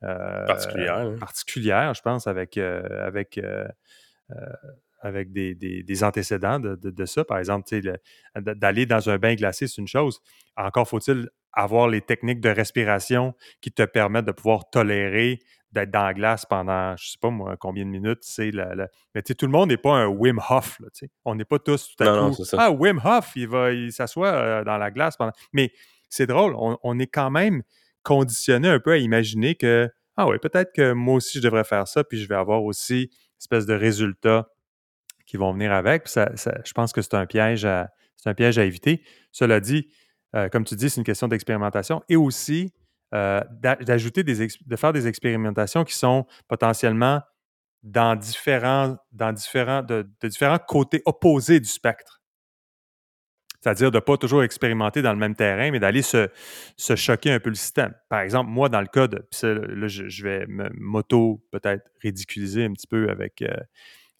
particulières, 0.00 0.98
hein. 0.98 1.16
particulières, 1.18 1.94
je 1.94 2.02
pense, 2.02 2.26
avec, 2.26 2.58
avec 2.58 3.40
avec 5.00 5.32
des, 5.32 6.04
antécédents 6.04 6.58
de, 6.60 7.04
ça. 7.04 7.24
Par 7.24 7.38
exemple, 7.38 7.68
d'aller 8.34 8.86
dans 8.86 9.08
un 9.10 9.18
bain 9.18 9.34
glacé, 9.34 9.66
c'est 9.66 9.80
une 9.80 9.88
chose. 9.88 10.20
Encore 10.56 10.88
faut-il 10.88 11.28
avoir 11.52 11.88
les 11.88 12.02
techniques 12.02 12.40
de 12.40 12.50
respiration 12.50 13.34
qui 13.60 13.72
te 13.72 13.82
permettent 13.82 14.26
de 14.26 14.32
pouvoir 14.32 14.68
tolérer 14.68 15.38
d'être 15.72 15.90
dans 15.90 16.04
la 16.04 16.14
glace 16.14 16.44
pendant, 16.46 16.96
je 16.96 17.10
sais 17.10 17.18
pas 17.20 17.30
moi, 17.30 17.56
combien 17.58 17.84
de 17.84 17.90
minutes. 17.90 18.20
c'est 18.22 18.50
la, 18.50 18.88
Mais 19.14 19.22
tout 19.22 19.46
le 19.46 19.52
monde 19.52 19.70
n'est 19.70 19.76
pas 19.76 19.92
un 19.92 20.06
Wim 20.06 20.40
Hof. 20.48 20.80
On 21.24 21.34
n'est 21.34 21.44
pas 21.44 21.58
tous 21.58 21.94
tout 21.96 22.04
à 22.04 22.30
coup. 22.30 22.42
ah, 22.56 22.70
Wim 22.70 23.00
Hof, 23.02 23.32
il 23.36 23.48
va 23.48 23.72
il 23.72 23.92
s'assoit 23.92 24.28
euh, 24.28 24.64
dans 24.64 24.78
la 24.78 24.90
glace 24.90 25.16
pendant. 25.16 25.32
Mais 25.52 25.72
c'est 26.08 26.26
drôle, 26.26 26.54
on, 26.56 26.78
on, 26.82 26.98
est 26.98 27.08
quand 27.08 27.30
même 27.30 27.62
conditionné 28.06 28.68
un 28.68 28.78
peu 28.78 28.92
à 28.92 28.98
imaginer 28.98 29.56
que, 29.56 29.90
ah 30.16 30.28
oui, 30.28 30.38
peut-être 30.38 30.72
que 30.72 30.92
moi 30.92 31.16
aussi 31.16 31.38
je 31.38 31.42
devrais 31.42 31.64
faire 31.64 31.88
ça, 31.88 32.04
puis 32.04 32.22
je 32.22 32.28
vais 32.28 32.36
avoir 32.36 32.62
aussi 32.62 33.02
une 33.02 33.38
espèce 33.40 33.66
de 33.66 33.74
résultat 33.74 34.48
qui 35.26 35.36
vont 35.36 35.52
venir 35.52 35.72
avec. 35.72 36.06
Ça, 36.06 36.30
je 36.36 36.72
pense 36.72 36.92
que 36.92 37.02
c'est 37.02 37.14
un 37.14 37.26
piège 37.26 37.64
à, 37.64 37.90
un 38.24 38.34
piège 38.34 38.58
à 38.58 38.64
éviter. 38.64 39.02
Cela 39.32 39.58
dit, 39.58 39.88
euh, 40.36 40.48
comme 40.48 40.64
tu 40.64 40.76
dis, 40.76 40.88
c'est 40.88 41.00
une 41.00 41.04
question 41.04 41.26
d'expérimentation 41.26 42.02
et 42.08 42.14
aussi 42.14 42.72
euh, 43.12 43.40
d'ajouter 43.60 44.22
des 44.22 44.46
de 44.46 44.76
faire 44.76 44.92
des 44.92 45.08
expérimentations 45.08 45.84
qui 45.84 45.94
sont 45.94 46.26
potentiellement 46.48 47.22
dans 47.82 48.14
différents, 48.16 48.96
dans 49.12 49.32
différents, 49.32 49.82
de, 49.82 50.08
différents 50.22 50.58
côtés 50.58 51.02
opposés 51.06 51.58
du 51.58 51.68
spectre. 51.68 52.22
C'est-à-dire 53.60 53.90
de 53.90 53.96
ne 53.96 54.00
pas 54.00 54.16
toujours 54.16 54.42
expérimenter 54.42 55.02
dans 55.02 55.12
le 55.12 55.18
même 55.18 55.34
terrain, 55.34 55.70
mais 55.70 55.80
d'aller 55.80 56.02
se, 56.02 56.28
choquer 56.76 57.32
un 57.32 57.40
peu 57.40 57.50
le 57.50 57.56
système. 57.56 57.94
Par 58.08 58.20
exemple, 58.20 58.50
moi, 58.50 58.68
dans 58.68 58.80
le 58.80 58.86
cas 58.86 59.08
de. 59.08 59.16
Là, 59.42 59.88
je, 59.88 60.22
vais 60.22 60.46
m'auto 60.48 61.42
peut-être 61.50 61.88
ridiculiser 62.00 62.64
un 62.64 62.72
petit 62.72 62.86
peu 62.86 63.08
avec, 63.10 63.42
euh, 63.42 63.56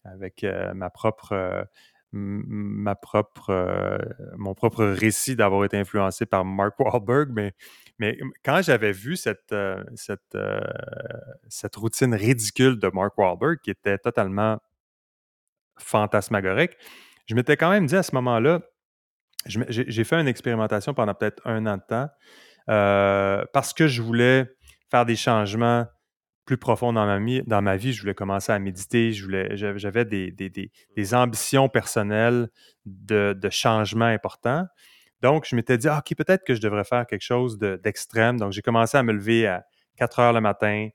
avec 0.03 0.43
euh, 0.43 0.73
ma 0.73 0.89
propre, 0.89 1.33
euh, 1.33 1.63
ma 2.11 2.95
propre, 2.95 3.99
mon 4.37 4.53
propre 4.53 4.85
récit 4.85 5.35
d'avoir 5.35 5.65
été 5.65 5.77
influencé 5.77 6.25
par 6.25 6.45
Mark 6.45 6.79
Wahlberg, 6.79 7.29
mais, 7.33 7.53
mais 7.99 8.17
quand 8.43 8.61
j'avais 8.61 8.91
vu 8.91 9.15
cette, 9.15 9.53
cette, 9.95 10.37
cette 11.49 11.75
routine 11.75 12.13
ridicule 12.15 12.79
de 12.79 12.89
Mark 12.93 13.17
Wahlberg, 13.17 13.59
qui 13.61 13.71
était 13.71 13.97
totalement 13.97 14.59
fantasmagorique, 15.77 16.71
je 17.27 17.35
m'étais 17.35 17.57
quand 17.57 17.69
même 17.69 17.85
dit 17.85 17.95
à 17.95 18.03
ce 18.03 18.15
moment-là, 18.15 18.61
j'ai 19.47 20.03
fait 20.03 20.15
une 20.15 20.27
expérimentation 20.27 20.93
pendant 20.93 21.13
peut-être 21.13 21.41
un 21.45 21.65
an 21.65 21.77
de 21.77 21.83
temps 21.87 22.09
parce 23.53 23.73
que 23.73 23.87
je 23.87 24.01
voulais 24.01 24.49
faire 24.89 25.05
des 25.05 25.15
changements 25.15 25.85
plus 26.45 26.57
profond 26.57 26.93
dans 26.93 27.05
ma, 27.05 27.77
vie. 27.77 27.93
Je 27.93 28.01
voulais 28.01 28.13
commencer 28.13 28.51
à 28.51 28.59
méditer. 28.59 29.11
j'avais 29.11 30.05
des, 30.05 31.13
ambitions 31.13 31.69
personnelles 31.69 32.49
de, 32.85 33.37
de 33.39 33.49
changement 33.49 34.05
important. 34.05 34.65
Donc, 35.21 35.45
je 35.47 35.55
m'étais 35.55 35.77
dit, 35.77 35.87
ah, 35.87 35.99
OK, 35.99 36.15
peut-être 36.15 36.43
que 36.45 36.53
je 36.53 36.61
devrais 36.61 36.83
faire 36.83 37.05
quelque 37.07 37.23
chose 37.23 37.57
d'extrême. 37.57 38.39
Donc, 38.39 38.51
j'ai 38.51 38.61
commencé 38.61 38.97
à 38.97 39.03
me 39.03 39.13
lever 39.13 39.47
à 39.47 39.65
4 39.97 40.19
heures 40.19 40.33
le 40.33 40.41
matin 40.41 40.89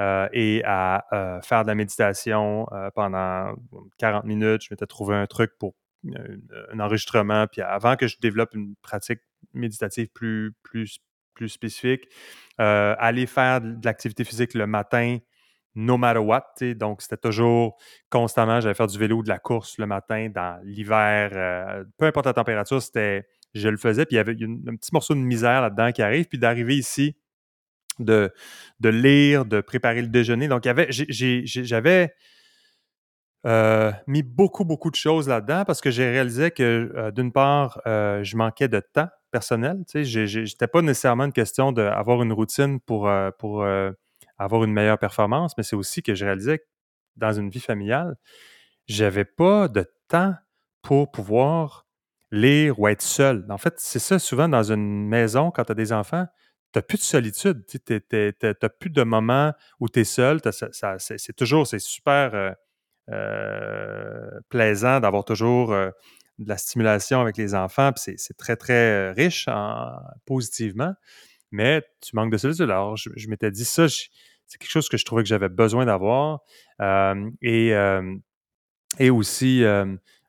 euh, 0.00 0.28
et 0.32 0.62
à 0.64 1.04
euh, 1.12 1.40
faire 1.42 1.62
de 1.62 1.68
la 1.68 1.74
méditation 1.74 2.66
euh, 2.72 2.90
pendant 2.94 3.54
40 3.98 4.24
minutes. 4.24 4.62
Je 4.62 4.68
m'étais 4.70 4.86
trouvé 4.86 5.16
un 5.16 5.26
truc 5.26 5.52
pour 5.58 5.74
un 6.72 6.80
enregistrement. 6.80 7.46
Puis 7.46 7.62
avant 7.62 7.96
que 7.96 8.06
je 8.06 8.16
développe 8.20 8.54
une 8.54 8.74
pratique 8.82 9.20
méditative 9.52 10.08
plus, 10.08 10.52
plus 10.62 10.98
plus 11.34 11.48
spécifique. 11.48 12.08
Euh, 12.60 12.94
aller 12.98 13.26
faire 13.26 13.60
de 13.60 13.84
l'activité 13.84 14.24
physique 14.24 14.54
le 14.54 14.66
matin, 14.66 15.18
no 15.74 15.96
matter 15.98 16.20
what. 16.20 16.54
Donc, 16.76 17.02
c'était 17.02 17.16
toujours 17.16 17.76
constamment, 18.08 18.60
j'allais 18.60 18.74
faire 18.74 18.86
du 18.86 18.98
vélo, 18.98 19.22
de 19.22 19.28
la 19.28 19.38
course 19.38 19.76
le 19.78 19.86
matin, 19.86 20.30
dans 20.32 20.60
l'hiver, 20.64 21.30
euh, 21.34 21.84
peu 21.98 22.06
importe 22.06 22.26
la 22.26 22.32
température, 22.32 22.80
c'était, 22.80 23.26
je 23.54 23.68
le 23.68 23.76
faisais. 23.76 24.06
Puis 24.06 24.14
il 24.14 24.18
y 24.18 24.20
avait 24.20 24.32
un 24.32 24.76
petit 24.76 24.90
morceau 24.92 25.14
de 25.14 25.20
misère 25.20 25.60
là-dedans 25.60 25.92
qui 25.92 26.02
arrive. 26.02 26.26
Puis 26.26 26.38
d'arriver 26.38 26.76
ici, 26.76 27.16
de, 27.98 28.32
de 28.80 28.88
lire, 28.88 29.44
de 29.44 29.60
préparer 29.60 30.00
le 30.00 30.08
déjeuner. 30.08 30.48
Donc, 30.48 30.64
j'avais 30.64 32.14
euh, 33.46 33.92
mis 34.06 34.22
beaucoup, 34.22 34.64
beaucoup 34.64 34.90
de 34.90 34.96
choses 34.96 35.28
là-dedans 35.28 35.64
parce 35.66 35.82
que 35.82 35.90
j'ai 35.90 36.08
réalisé 36.08 36.50
que, 36.50 36.90
euh, 36.96 37.10
d'une 37.10 37.30
part, 37.30 37.80
euh, 37.86 38.24
je 38.24 38.36
manquais 38.38 38.68
de 38.68 38.80
temps 38.80 39.08
personnel. 39.30 39.84
Tu 39.86 40.04
sais, 40.06 40.66
pas 40.66 40.80
nécessairement 40.80 41.24
une 41.24 41.32
question 41.32 41.70
d'avoir 41.72 42.22
une 42.22 42.32
routine 42.32 42.80
pour, 42.80 43.10
pour 43.38 43.66
avoir 44.38 44.64
une 44.64 44.72
meilleure 44.72 44.98
performance, 44.98 45.56
mais 45.56 45.64
c'est 45.64 45.76
aussi 45.76 46.02
que 46.02 46.14
je 46.14 46.24
réalisais 46.24 46.58
que 46.58 46.64
dans 47.16 47.32
une 47.32 47.50
vie 47.50 47.60
familiale, 47.60 48.16
j'avais 48.86 49.24
pas 49.24 49.68
de 49.68 49.84
temps 50.08 50.34
pour 50.82 51.10
pouvoir 51.10 51.86
lire 52.30 52.78
ou 52.78 52.88
être 52.88 53.02
seul. 53.02 53.44
En 53.50 53.58
fait, 53.58 53.74
c'est 53.78 53.98
ça 53.98 54.18
souvent 54.18 54.48
dans 54.48 54.72
une 54.72 55.08
maison, 55.08 55.50
quand 55.50 55.64
tu 55.64 55.72
as 55.72 55.74
des 55.74 55.92
enfants, 55.92 56.26
tu 56.72 56.78
n'as 56.78 56.82
plus 56.82 56.98
de 56.98 57.02
solitude. 57.02 57.64
Tu 57.66 57.78
n'as 58.42 58.68
plus 58.68 58.90
de 58.90 59.02
moments 59.02 59.52
où 59.80 59.88
tu 59.88 60.00
es 60.00 60.04
seul. 60.04 60.40
c'est 60.98 61.36
toujours, 61.36 61.66
c'est 61.66 61.80
super 61.80 62.54
plaisant 64.48 65.00
d'avoir 65.00 65.24
toujours 65.24 65.72
euh, 65.72 65.90
de 66.38 66.48
la 66.48 66.56
stimulation 66.56 67.20
avec 67.20 67.36
les 67.36 67.54
enfants. 67.54 67.92
C'est 67.96 68.36
très, 68.36 68.56
très 68.56 69.12
riche 69.12 69.48
positivement. 70.26 70.94
Mais 71.50 71.82
tu 72.00 72.16
manques 72.16 72.32
de 72.32 72.36
solitude. 72.36 72.64
Alors, 72.64 72.96
je, 72.96 73.28
m'étais 73.28 73.50
dit 73.50 73.64
ça, 73.64 73.86
c'est 73.88 74.58
quelque 74.58 74.70
chose 74.70 74.88
que 74.88 74.96
je 74.96 75.04
trouvais 75.04 75.22
que 75.22 75.28
j'avais 75.28 75.48
besoin 75.48 75.86
d'avoir. 75.86 76.40
Euh, 76.80 77.30
et, 77.40 77.72
et 78.98 79.10
aussi 79.10 79.62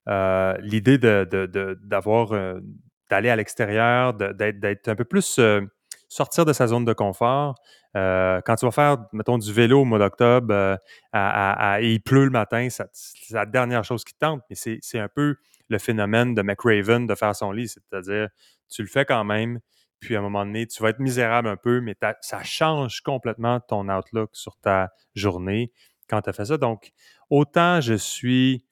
l'idée 0.08 0.98
d'avoir 1.00 2.30
d'aller 3.10 3.30
à 3.30 3.36
l'extérieur, 3.36 4.14
d'être 4.14 4.88
un 4.88 4.96
peu 4.96 5.06
plus 5.06 5.40
sortir 6.08 6.46
de 6.46 6.54
sa 6.54 6.68
zone 6.68 6.86
de 6.86 6.94
confort. 6.94 7.56
Euh, 7.96 8.42
quand 8.46 8.56
tu 8.56 8.66
vas 8.66 8.72
faire, 8.72 8.98
mettons, 9.14 9.38
du 9.38 9.54
vélo 9.54 9.82
au 9.82 9.86
mois 9.86 10.00
d'octobre 10.00 10.54
euh, 10.54 11.78
et 11.80 11.94
il 11.94 12.02
pleut 12.02 12.26
le 12.26 12.30
matin, 12.30 12.68
c'est 12.70 12.86
la 13.32 13.46
dernière 13.46 13.84
chose 13.84 14.04
qui 14.04 14.14
te 14.14 14.20
tente, 14.20 14.42
mais 14.50 14.56
c'est 14.56 15.00
un 15.00 15.08
peu 15.08 15.36
le 15.70 15.78
phénomène 15.78 16.36
de 16.36 16.42
McRaven 16.42 17.08
de 17.08 17.16
faire 17.16 17.36
son 17.36 17.52
lit, 17.52 17.70
c'est-à-dire 17.70 18.30
tu 18.70 18.82
le 18.82 18.88
fais 18.88 19.06
quand 19.06 19.24
même, 19.24 19.60
puis 20.00 20.16
à 20.16 20.20
un 20.20 20.22
moment 20.22 20.46
donné, 20.46 20.68
tu 20.68 20.84
vas 20.84 20.90
être 20.90 21.00
misérable 21.00 21.48
un 21.48 21.58
peu, 21.58 21.82
mais 21.82 21.96
ça 22.22 22.44
change 22.44 23.02
complètement 23.02 23.60
ton 23.62 23.90
outlook 23.90 24.30
sur 24.34 24.58
ta 24.58 24.92
journée 25.16 25.72
quand 26.10 26.22
tu 26.22 26.30
as 26.30 26.34
fait 26.34 26.46
ça. 26.46 26.58
Donc, 26.58 26.92
autant 27.30 27.82
je 27.82 27.96
suis 27.96 28.66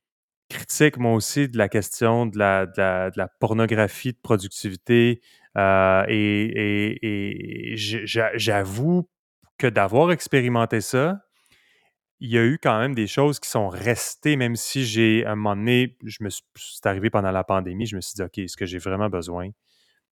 critique, 0.49 0.97
moi 0.97 1.13
aussi, 1.13 1.47
de 1.47 1.57
la 1.57 1.69
question 1.69 2.25
de 2.25 2.37
la, 2.37 2.65
de 2.67 3.17
la 3.17 3.27
pornographie 3.39 4.11
de 4.11 4.19
productivité, 4.21 5.21
euh, 5.57 6.05
et, 6.07 7.73
j'avoue 7.75 9.09
que 9.57 9.67
d'avoir 9.67 10.11
expérimenté 10.11 10.81
ça, 10.81 11.19
il 12.19 12.31
y 12.31 12.37
a 12.37 12.45
eu 12.45 12.57
quand 12.61 12.79
même 12.79 12.95
des 12.95 13.07
choses 13.07 13.39
qui 13.39 13.49
sont 13.49 13.67
restées, 13.67 14.37
même 14.37 14.55
si 14.55 14.85
j'ai, 14.85 15.25
à 15.25 15.31
un 15.31 15.35
moment 15.35 15.55
donné, 15.55 15.97
je 16.05 16.23
me 16.23 16.29
suis, 16.29 16.43
c'est 16.55 16.85
arrivé 16.85 17.09
pendant 17.09 17.31
la 17.31 17.43
pandémie, 17.43 17.85
je 17.85 17.95
me 17.95 18.01
suis 18.01 18.13
dit, 18.15 18.23
OK, 18.23 18.37
est-ce 18.37 18.55
que 18.55 18.65
j'ai 18.65 18.77
vraiment 18.77 19.09
besoin 19.09 19.49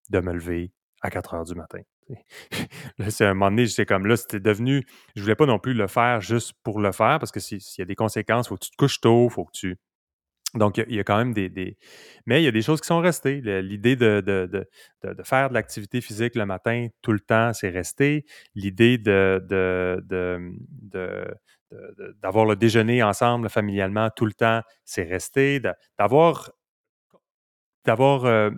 de 0.10 0.20
me 0.20 0.34
lever 0.34 0.74
à 1.02 1.10
4 1.10 1.34
heures 1.36 1.46
du 1.46 1.56
matin? 1.56 1.80
là, 2.98 3.10
c'est 3.12 3.26
un 3.26 3.34
moment 3.34 3.52
donné, 3.52 3.68
c'est 3.68 3.86
comme 3.86 4.08
là, 4.08 4.18
c'était 4.18 4.42
devenu, 4.42 4.86
je 5.16 5.22
voulais 5.22 5.36
pas 5.36 5.46
non 5.46 5.60
plus 5.60 5.74
le 5.74 5.88
faire 5.88 6.20
juste 6.22 6.54
pour 6.64 6.82
le 6.82 6.92
faire, 6.92 7.20
parce 7.20 7.32
que 7.32 7.40
s'il 7.40 7.62
y 7.78 7.82
a 7.82 7.86
des 7.86 7.96
conséquences, 7.96 8.48
il 8.48 8.50
faut 8.50 8.58
que 8.58 8.66
tu 8.66 8.72
te 8.72 8.78
couches 8.78 9.00
tôt, 9.00 9.28
il 9.30 9.34
faut 9.34 9.46
que 9.46 9.54
tu 9.54 9.78
donc, 10.54 10.78
il 10.78 10.96
y, 10.96 11.00
a 11.00 11.04
quand 11.04 11.18
même 11.18 11.34
des, 11.34 11.78
Mais 12.26 12.42
il 12.42 12.46
y 12.46 12.48
a 12.48 12.52
des 12.52 12.62
choses 12.62 12.82
qui 12.82 12.88
sont 12.88 13.00
restées. 13.00 13.42
L'idée 13.62 13.96
de, 13.96 14.22
faire 15.24 15.50
de 15.50 15.54
l'activité 15.54 16.02
physique 16.02 16.36
le 16.36 16.46
matin 16.46 16.88
tout 17.02 17.14
le 17.14 17.22
temps, 17.22 17.54
c'est 17.54 17.70
resté. 17.70 18.26
L'idée 18.54 18.98
d'avoir 18.98 19.46
le 22.46 22.56
déjeuner 22.56 23.02
ensemble 23.02 23.50
familialement 23.50 24.10
tout 24.10 24.26
le 24.26 24.34
temps, 24.34 24.62
c'est 24.84 25.04
resté. 25.04 25.62
D'avoir 25.98 26.52
d'avoir 27.86 28.26
euh, 28.26 28.52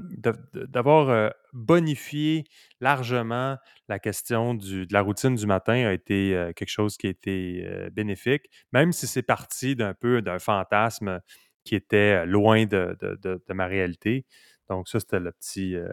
euh, 0.55 1.29
bonifié 1.53 2.43
largement 2.81 3.57
la 3.87 3.99
question 3.99 4.53
de 4.53 4.85
la 4.91 5.01
routine 5.01 5.35
du 5.35 5.47
matin 5.47 5.85
a 5.87 5.93
été 5.93 6.35
euh, 6.35 6.51
quelque 6.53 6.69
chose 6.69 6.97
qui 6.97 7.07
a 7.07 7.09
été 7.09 7.65
bénéfique, 7.91 8.49
même 8.73 8.91
si 8.91 9.07
c'est 9.07 9.23
parti 9.23 9.75
d'un 9.75 9.93
peu 9.93 10.21
d'un 10.21 10.39
fantasme 10.39 11.21
qui 11.63 11.75
était 11.75 12.25
loin 12.25 12.65
de, 12.65 13.43
ma 13.49 13.67
réalité. 13.67 14.25
Donc, 14.69 14.87
ça, 14.87 14.99
c'était 14.99 15.19
le 15.19 15.31
petit 15.31 15.75
euh, 15.75 15.91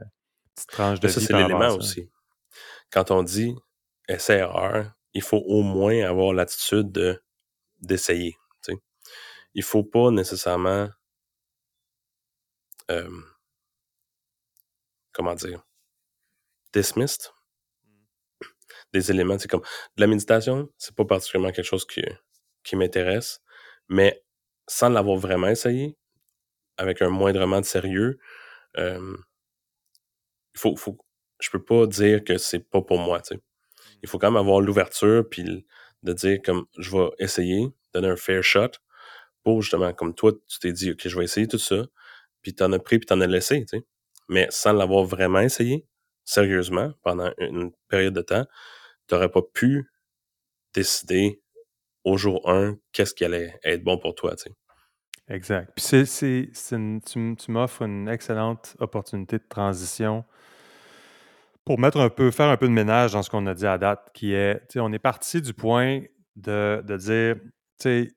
petite 0.54 0.70
tranche 0.70 1.00
de 1.00 1.08
ça, 1.08 1.20
c'est 1.20 1.32
l'élément 1.32 1.74
aussi. 1.74 2.10
Quand 2.90 3.10
on 3.10 3.22
dit 3.22 3.54
essai-erreur, 4.08 4.92
il 5.12 5.22
faut 5.22 5.42
au 5.46 5.62
moins 5.62 6.02
avoir 6.02 6.32
l'attitude 6.32 6.90
de, 6.92 7.22
d'essayer. 7.80 8.36
Il 9.54 9.60
ne 9.60 9.64
faut 9.64 9.82
pas 9.82 10.12
nécessairement 10.12 10.88
comment 15.12 15.34
dire 15.34 15.64
dismissed 16.72 17.32
des 18.92 19.10
éléments. 19.10 19.38
C'est 19.38 19.48
comme 19.48 19.60
de 19.60 20.00
la 20.00 20.06
méditation, 20.06 20.68
c'est 20.78 20.94
pas 20.94 21.04
particulièrement 21.04 21.52
quelque 21.52 21.66
chose 21.66 21.86
qui, 21.86 22.02
qui 22.62 22.76
m'intéresse, 22.76 23.42
mais 23.88 24.24
sans 24.68 24.88
l'avoir 24.88 25.16
vraiment 25.16 25.48
essayé, 25.48 25.96
avec 26.76 27.02
un 27.02 27.10
moindrement 27.10 27.60
de 27.60 27.66
sérieux, 27.66 28.18
euh, 28.78 29.16
faut, 30.56 30.76
je 31.40 31.50
peux 31.50 31.62
pas 31.62 31.86
dire 31.86 32.24
que 32.24 32.38
c'est 32.38 32.60
pas 32.60 32.82
pour 32.82 32.98
moi. 32.98 33.20
Il 34.02 34.08
faut 34.08 34.18
quand 34.18 34.30
même 34.30 34.40
avoir 34.40 34.60
l'ouverture, 34.60 35.24
puis 35.28 35.66
de 36.02 36.12
dire 36.12 36.38
comme, 36.44 36.66
je 36.78 36.90
vais 36.90 37.08
essayer, 37.18 37.68
donner 37.92 38.08
un 38.08 38.16
fair 38.16 38.42
shot, 38.42 38.70
pour 39.42 39.62
justement, 39.62 39.92
comme 39.92 40.14
toi, 40.14 40.32
tu 40.48 40.58
t'es 40.58 40.72
dit, 40.72 40.92
OK, 40.92 41.08
je 41.08 41.18
vais 41.18 41.24
essayer 41.24 41.48
tout 41.48 41.58
ça, 41.58 41.86
puis 42.42 42.54
t'en 42.54 42.72
as 42.72 42.78
pris, 42.78 42.98
puis 42.98 43.06
t'en 43.06 43.20
as 43.20 43.26
laissé. 43.26 43.64
Mais 44.28 44.46
sans 44.50 44.72
l'avoir 44.72 45.04
vraiment 45.04 45.40
essayé, 45.40 45.86
sérieusement, 46.24 46.92
pendant 47.02 47.32
une 47.38 47.72
période 47.88 48.14
de 48.14 48.22
temps, 48.22 48.46
t'aurais 49.06 49.30
pas 49.30 49.42
pu 49.42 49.90
décider 50.74 51.42
au 52.04 52.16
jour 52.16 52.48
1 52.48 52.76
qu'est-ce 52.92 53.14
qui 53.14 53.24
allait 53.24 53.58
être 53.64 53.82
bon 53.82 53.98
pour 53.98 54.14
toi, 54.14 54.34
tu. 54.36 54.50
Exact. 55.28 55.70
Puis 55.76 56.06
c'est, 56.06 56.50
tu, 57.06 57.50
m'offres 57.52 57.82
une 57.82 58.08
excellente 58.08 58.76
opportunité 58.80 59.38
de 59.38 59.44
transition 59.48 60.24
pour 61.64 61.78
mettre 61.78 62.00
un 62.00 62.08
peu, 62.08 62.32
faire 62.32 62.48
un 62.48 62.56
peu 62.56 62.66
de 62.66 62.72
ménage 62.72 63.12
dans 63.12 63.22
ce 63.22 63.30
qu'on 63.30 63.46
a 63.46 63.54
dit 63.54 63.66
à 63.66 63.78
date, 63.78 64.10
qui 64.12 64.32
est, 64.32 64.66
tu 64.68 64.80
on 64.80 64.92
est 64.92 64.98
parti 64.98 65.40
du 65.40 65.54
point 65.54 66.02
de, 66.34 66.82
de 66.84 66.96
dire, 66.96 67.36
tu 67.78 68.12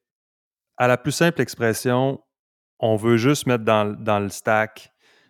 à 0.78 0.88
la 0.88 0.98
plus 0.98 1.12
simple 1.12 1.40
expression, 1.42 2.20
on 2.80 2.96
veut 2.96 3.18
juste 3.18 3.46
mettre 3.46 3.64
dans, 3.64 3.86
dans 3.86 4.20
le 4.20 4.30
stack 4.30 4.90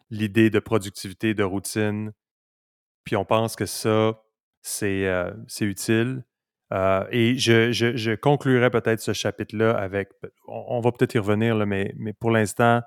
l'idée 0.10 0.50
de 0.50 0.60
productivité, 0.60 1.34
de 1.34 1.44
routine, 1.44 2.14
puis 3.04 3.18
on 3.18 3.26
pense 3.26 3.58
que 3.58 3.66
ça, 3.66 4.22
c'est, 4.62 5.06
euh, 5.06 5.34
c'est 5.48 5.66
utile. 5.66 6.24
Euh, 6.74 7.06
et 7.12 7.38
je, 7.38 7.72
je, 7.72 8.16
conclurai 8.16 8.72
peut-être 8.72 9.00
ce 9.00 9.14
chapitre-là 9.14 9.78
avec, 9.78 10.10
on, 10.48 10.80
va 10.82 10.92
peut-être 10.92 11.14
y 11.14 11.20
revenir, 11.20 11.56
là, 11.56 11.68
mais, 11.68 11.94
mais 11.98 12.14
pour 12.14 12.32
l'instant, 12.32 12.82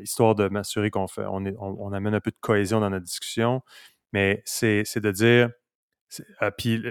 histoire 0.00 0.34
de 0.34 0.48
m'assurer 0.48 0.90
qu'on 0.90 1.06
fait, 1.06 1.24
on, 1.26 1.44
on, 1.60 1.92
amène 1.92 2.14
un 2.14 2.20
peu 2.20 2.32
de 2.32 2.36
cohésion 2.40 2.80
dans 2.80 2.90
notre 2.90 3.04
discussion, 3.04 3.62
mais 4.12 4.42
c'est 4.44 4.82
de 4.96 5.10
dire, 5.12 5.50
euh, 6.42 6.50
puis 6.50 6.82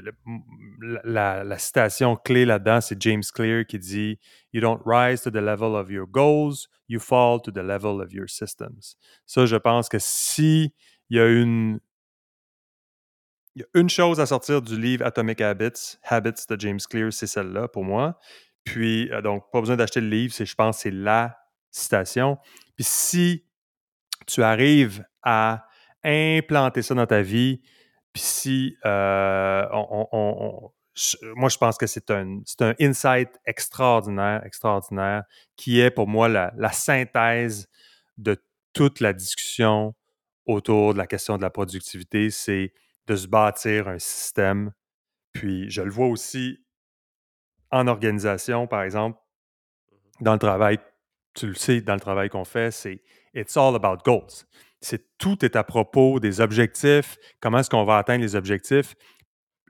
la, 1.04 1.43
la, 1.43 1.58
citation 1.58 2.15
clé 2.15 2.45
là-dedans, 2.45 2.80
c'est 2.80 3.02
James 3.02 3.23
Clear 3.34 3.65
qui 3.65 3.78
dit 3.78 4.17
You 4.54 4.62
don't 4.62 4.80
rise 4.86 5.21
to 5.23 5.30
the 5.30 5.41
level 5.41 5.75
of 5.75 5.91
your 5.91 6.08
goals, 6.08 6.67
you 6.88 7.02
fall 7.02 7.41
to 7.41 7.52
the 7.52 7.58
level 7.58 8.02
of 8.02 8.13
your 8.13 8.30
systems. 8.30 8.95
Ça, 9.25 9.45
je 9.45 9.58
pense 9.58 9.89
que 9.89 9.99
si 9.99 10.74
il 11.09 11.18
y 11.18 11.20
a 11.20 11.28
une, 11.28 11.80
il 13.56 13.62
y 13.62 13.64
a 13.64 13.80
une 13.80 13.89
chose 13.89 14.20
à 14.20 14.26
sortir 14.26 14.62
du 14.62 14.80
livre 14.80 15.06
Atomic 15.06 15.41
Habits, 15.41 15.97
Habits 16.04 16.45
de 16.50 16.60
James 16.60 16.80
Clear, 16.89 17.12
c'est 17.12 17.28
celle-là 17.28 17.68
pour 17.68 17.84
moi. 17.84 18.18
Puis, 18.64 19.12
euh, 19.12 19.22
donc, 19.22 19.52
pas 19.52 19.60
besoin 19.60 19.76
d'acheter 19.76 20.02
le 20.02 20.10
livre, 20.10 20.34
je 20.38 20.56
pense 20.56 20.80
c'est 20.80 20.91
la 20.91 21.38
citation. 21.72 22.38
Puis, 22.76 22.84
si 22.84 23.45
tu 24.28 24.43
arrives 24.43 25.06
à 25.24 25.66
implanter 26.04 26.82
ça 26.82 26.93
dans 26.93 27.06
ta 27.06 27.22
vie, 27.22 27.62
puis 28.14 28.22
si 28.22 28.78
euh, 28.86 29.66
moi, 31.36 31.50
je 31.50 31.58
pense 31.58 31.78
que 31.78 31.88
c'est 31.88 32.12
un, 32.12 32.39
un 32.60 32.74
insight 32.80 33.30
extraordinaire, 33.45 34.43
extraordinaire, 34.45 35.24
qui 35.56 35.80
est 35.80 35.91
pour 35.91 36.08
moi 36.08 36.28
la 36.28 36.72
synthèse 36.72 37.68
de 38.18 38.38
toute 38.74 39.00
la 39.00 39.14
discussion 39.14 39.95
autour 40.45 40.93
de 40.93 40.97
la 40.97 41.08
question 41.08 41.38
de 41.38 41.41
la 41.41 41.50
productivité. 41.50 42.30
C'est 42.30 42.74
de 43.10 43.16
se 43.16 43.28
bâtir 43.28 43.88
un 43.88 43.99
système. 43.99 44.72
Puis 45.34 45.70
je 45.70 45.82
le 45.82 45.89
vois 45.89 46.07
aussi 46.07 46.64
en 47.72 47.88
organisation, 47.88 48.68
par 48.68 48.84
exemple, 48.84 49.20
dans 50.22 50.34
le 50.34 50.39
travail. 50.39 50.80
Tu 51.34 51.47
le 51.47 51.55
sais, 51.55 51.82
dans 51.82 51.95
le 51.95 51.99
travail 51.99 52.30
qu'on 52.30 52.45
fait, 52.45 52.72
c'est 52.72 53.01
It's 53.34 53.57
all 53.57 53.76
about 53.76 53.97
goals. 54.05 54.45
C'est 54.82 55.18
tout 55.18 55.43
est 55.43 55.55
à 55.55 55.64
propos 55.64 56.20
des 56.20 56.39
objectifs, 56.39 57.18
comment 57.39 57.60
est-ce 57.60 57.70
qu'on 57.70 57.84
va 57.84 57.97
atteindre 57.97 58.22
les 58.22 58.36
objectifs. 58.36 58.95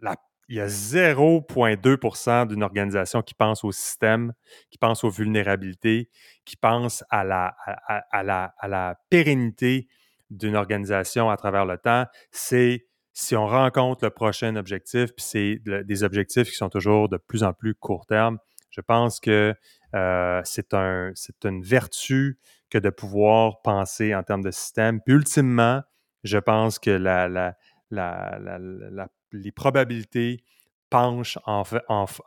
La 0.02 0.16
il 0.52 0.56
y 0.56 0.60
a 0.60 0.66
0,2% 0.66 2.48
d'une 2.48 2.64
organisation 2.64 3.22
qui 3.22 3.36
pense 3.36 3.64
au 3.64 3.72
système, 3.72 4.34
qui 4.72 4.80
pense 4.80 5.04
aux 5.04 5.12
vulnérabilités, 5.12 6.10
qui 6.44 6.56
pense 6.56 7.04
à 7.12 7.24
la, 7.24 7.56
à, 7.68 8.24
la, 8.24 8.56
à 8.58 8.68
la 8.68 9.00
pérennité 9.12 9.88
d'une 10.32 10.56
organisation 10.56 11.30
à 11.30 11.38
travers 11.38 11.68
le 11.68 11.78
temps. 11.78 12.08
C'est 12.32 12.89
si 13.20 13.36
on 13.36 13.48
rencontre 13.48 14.06
le 14.06 14.12
prochain 14.12 14.56
objectif, 14.56 15.14
puis 15.14 15.26
c'est 15.26 15.62
des 15.66 16.04
objectifs 16.04 16.50
qui 16.50 16.56
sont 16.56 16.70
toujours 16.70 17.10
de 17.10 17.18
plus 17.18 17.44
en 17.44 17.54
plus 17.54 17.76
court 17.76 18.06
terme, 18.06 18.38
je 18.70 18.82
pense 18.82 19.20
que 19.20 19.54
euh, 19.96 20.42
c'est 20.46 20.74
un, 20.74 21.12
une 21.44 21.62
vertu 21.62 22.40
que 22.70 22.78
de 22.78 22.90
pouvoir 22.90 23.62
penser 23.62 24.16
en 24.16 24.24
termes 24.24 24.44
de 24.44 24.52
système. 24.52 25.02
Puis 25.02 25.16
ultimement, 25.16 25.82
je 26.24 26.38
pense 26.38 26.80
que 26.80 26.92
les 29.32 29.52
probabilités 29.52 30.44
penchent 30.90 31.40
en, 31.46 31.64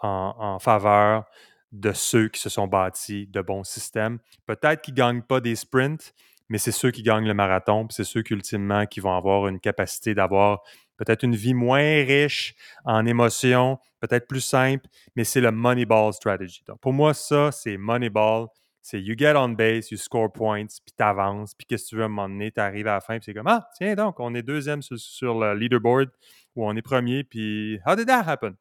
en, 0.02 0.58
faveur 0.58 1.24
de 1.72 1.92
ceux 1.92 2.28
qui 2.28 2.40
se 2.40 2.50
sont 2.50 2.66
bâtis 2.66 3.26
de 3.28 3.40
bons 3.40 3.64
systèmes. 3.64 4.18
Peut-être 4.46 4.82
qu'ils 4.82 4.94
ne 4.94 4.98
gagnent 4.98 5.22
pas 5.22 5.40
des 5.40 5.56
sprints, 5.56 6.12
mais 6.52 6.58
c'est 6.58 6.70
ceux 6.70 6.90
qui 6.90 7.02
gagnent 7.02 7.26
le 7.26 7.32
marathon, 7.32 7.86
c'est 7.88 8.04
ceux 8.04 8.22
qui 8.22 8.34
ultimement 8.34 8.84
qui 8.84 9.00
vont 9.00 9.16
avoir 9.16 9.48
une 9.48 9.58
capacité 9.58 10.14
d'avoir 10.14 10.60
peut-être 10.96 11.22
une 11.22 11.34
vie 11.34 11.54
moins 11.54 11.80
riche 12.04 12.54
en 12.84 13.06
émotions, 13.06 13.78
peut-être 14.00 14.26
plus 14.26 14.40
simple, 14.40 14.86
mais 15.16 15.24
c'est 15.24 15.40
le 15.40 15.50
Moneyball 15.50 16.12
strategy. 16.12 16.62
Donc, 16.66 16.80
pour 16.80 16.92
moi, 16.92 17.14
ça, 17.14 17.52
c'est 17.52 17.76
Moneyball. 17.76 18.48
C'est 18.84 19.00
you 19.00 19.14
get 19.16 19.36
on 19.36 19.50
base, 19.50 19.92
you 19.92 19.96
score 19.96 20.32
points, 20.32 20.66
puis 20.66 20.92
tu 20.96 21.04
avances, 21.04 21.54
puis 21.54 21.66
qu'est-ce 21.66 21.84
que 21.84 21.88
tu 21.90 21.96
veux 21.96 22.02
à 22.02 22.06
un 22.06 22.08
moment 22.08 22.28
donné, 22.28 22.50
tu 22.50 22.58
arrives 22.58 22.88
à 22.88 22.94
la 22.94 23.00
fin, 23.00 23.14
puis 23.14 23.26
c'est 23.26 23.34
comme 23.34 23.46
Ah, 23.46 23.68
tiens 23.76 23.94
donc, 23.94 24.18
on 24.18 24.34
est 24.34 24.42
deuxième 24.42 24.82
sur, 24.82 25.38
le 25.38 25.54
leaderboard, 25.54 26.10
ou 26.56 26.66
on 26.66 26.74
est 26.74 26.82
premier, 26.82 27.22
puis 27.22 27.78
How 27.86 27.94
did 27.94 28.08
that 28.08 28.24
happen? 28.26 28.56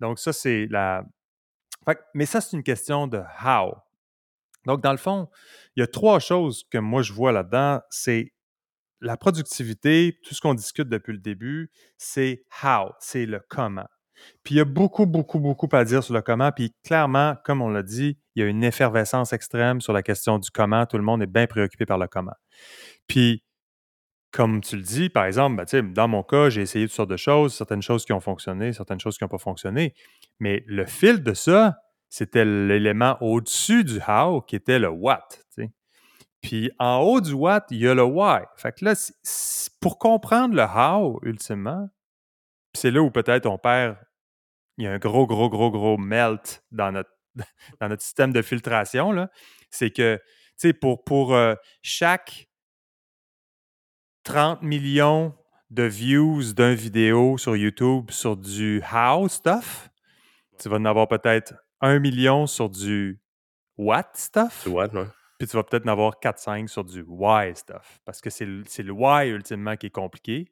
Donc, 0.00 0.18
ça, 0.18 0.32
c'est 0.32 0.66
la. 0.70 1.04
mais 2.14 2.26
ça, 2.26 2.40
c'est 2.40 2.56
une 2.56 2.64
question 2.64 3.06
de 3.06 3.22
how. 3.44 3.76
Donc, 4.66 4.82
dans 4.82 4.92
le 4.92 4.98
fond, 4.98 5.28
il 5.76 5.80
y 5.80 5.82
a 5.82 5.86
trois 5.86 6.18
choses 6.18 6.64
que 6.70 6.78
moi 6.78 7.02
je 7.02 7.12
vois 7.12 7.32
là-dedans. 7.32 7.80
C'est 7.90 8.32
la 9.04 9.16
productivité, 9.16 10.18
tout 10.24 10.34
ce 10.34 10.40
qu'on 10.40 10.54
discute 10.54 10.88
depuis 10.88 11.12
le 11.12 11.18
début, 11.18 11.70
c'est 11.98 12.44
how, 12.62 12.92
c'est 12.98 13.26
le 13.26 13.40
comment. 13.48 13.86
Puis 14.42 14.54
il 14.54 14.58
y 14.58 14.60
a 14.60 14.64
beaucoup, 14.64 15.06
beaucoup, 15.06 15.38
beaucoup 15.38 15.68
à 15.72 15.84
dire 15.84 16.02
sur 16.02 16.14
le 16.14 16.22
comment. 16.22 16.50
Puis 16.52 16.72
clairement, 16.84 17.36
comme 17.44 17.60
on 17.60 17.68
l'a 17.68 17.82
dit, 17.82 18.18
il 18.34 18.42
y 18.42 18.46
a 18.46 18.48
une 18.48 18.64
effervescence 18.64 19.32
extrême 19.32 19.80
sur 19.80 19.92
la 19.92 20.02
question 20.02 20.38
du 20.38 20.50
comment. 20.50 20.86
Tout 20.86 20.96
le 20.96 21.02
monde 21.02 21.22
est 21.22 21.26
bien 21.26 21.46
préoccupé 21.46 21.84
par 21.84 21.98
le 21.98 22.06
comment. 22.06 22.34
Puis, 23.06 23.44
comme 24.30 24.62
tu 24.62 24.76
le 24.76 24.82
dis, 24.82 25.10
par 25.10 25.26
exemple, 25.26 25.62
ben, 25.70 25.92
dans 25.92 26.08
mon 26.08 26.22
cas, 26.22 26.48
j'ai 26.48 26.62
essayé 26.62 26.86
toutes 26.86 26.96
sortes 26.96 27.10
de 27.10 27.16
choses, 27.16 27.54
certaines 27.54 27.82
choses 27.82 28.04
qui 28.04 28.12
ont 28.12 28.20
fonctionné, 28.20 28.72
certaines 28.72 29.00
choses 29.00 29.18
qui 29.18 29.24
n'ont 29.24 29.28
pas 29.28 29.38
fonctionné. 29.38 29.94
Mais 30.40 30.64
le 30.66 30.86
fil 30.86 31.22
de 31.22 31.34
ça, 31.34 31.76
c'était 32.08 32.44
l'élément 32.44 33.16
au-dessus 33.20 33.84
du 33.84 34.00
how 34.08 34.40
qui 34.40 34.56
était 34.56 34.78
le 34.78 34.88
what. 34.88 35.28
Puis 36.44 36.70
en 36.78 36.98
haut 36.98 37.22
du 37.22 37.32
what, 37.32 37.64
il 37.70 37.78
y 37.78 37.88
a 37.88 37.94
le 37.94 38.04
why. 38.04 38.42
Fait 38.56 38.70
que 38.70 38.84
là, 38.84 38.94
pour 39.80 39.98
comprendre 39.98 40.54
le 40.54 40.62
how, 40.62 41.18
ultimement, 41.22 41.88
c'est 42.74 42.90
là 42.90 43.00
où 43.00 43.10
peut-être 43.10 43.46
on 43.46 43.56
perd, 43.56 43.96
il 44.76 44.84
y 44.84 44.86
a 44.86 44.92
un 44.92 44.98
gros, 44.98 45.26
gros, 45.26 45.48
gros, 45.48 45.70
gros 45.70 45.96
melt 45.96 46.62
dans 46.70 46.92
notre, 46.92 47.10
dans 47.80 47.88
notre 47.88 48.02
système 48.02 48.30
de 48.30 48.42
filtration. 48.42 49.26
C'est 49.70 49.90
que, 49.90 50.16
tu 50.16 50.22
sais, 50.58 50.72
pour, 50.74 51.02
pour 51.02 51.34
euh, 51.34 51.54
chaque 51.80 52.50
30 54.24 54.60
millions 54.60 55.34
de 55.70 55.84
views 55.84 56.52
d'une 56.52 56.74
vidéo 56.74 57.38
sur 57.38 57.56
YouTube 57.56 58.10
sur 58.10 58.36
du 58.36 58.82
how 58.92 59.30
stuff, 59.30 59.88
tu 60.58 60.68
vas 60.68 60.76
en 60.76 60.84
avoir 60.84 61.08
peut-être 61.08 61.54
un 61.80 61.98
million 62.00 62.46
sur 62.46 62.68
du 62.68 63.18
what 63.78 64.10
stuff. 64.14 64.66
What, 64.66 64.88
non? 64.88 65.08
Tu 65.46 65.56
vas 65.56 65.62
peut-être 65.62 65.86
en 65.86 65.92
avoir 65.92 66.14
4-5 66.20 66.68
sur 66.68 66.84
du 66.84 67.04
why 67.06 67.54
stuff. 67.54 68.00
Parce 68.04 68.20
que 68.20 68.30
c'est 68.30 68.44
le 68.46 68.92
why 68.92 69.28
ultimement 69.28 69.76
qui 69.76 69.86
est 69.86 69.90
compliqué. 69.90 70.46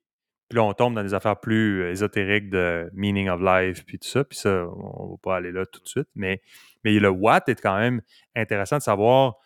Puis 0.48 0.58
là, 0.58 0.64
on 0.64 0.74
tombe 0.74 0.94
dans 0.94 1.02
des 1.02 1.14
affaires 1.14 1.40
plus 1.40 1.82
euh, 1.82 1.90
ésotériques 1.92 2.50
de 2.50 2.90
meaning 2.92 3.30
of 3.30 3.40
life, 3.40 3.86
puis 3.86 3.98
tout 3.98 4.08
ça. 4.08 4.22
Puis 4.22 4.38
ça, 4.38 4.66
on 4.66 5.12
va 5.12 5.16
pas 5.22 5.36
aller 5.36 5.50
là 5.50 5.64
tout 5.64 5.80
de 5.80 5.88
suite. 5.88 6.08
Mais, 6.14 6.42
mais 6.84 6.92
le 6.92 7.08
what 7.08 7.44
est 7.46 7.60
quand 7.60 7.78
même 7.78 8.02
intéressant 8.36 8.76
de 8.76 8.82
savoir 8.82 9.36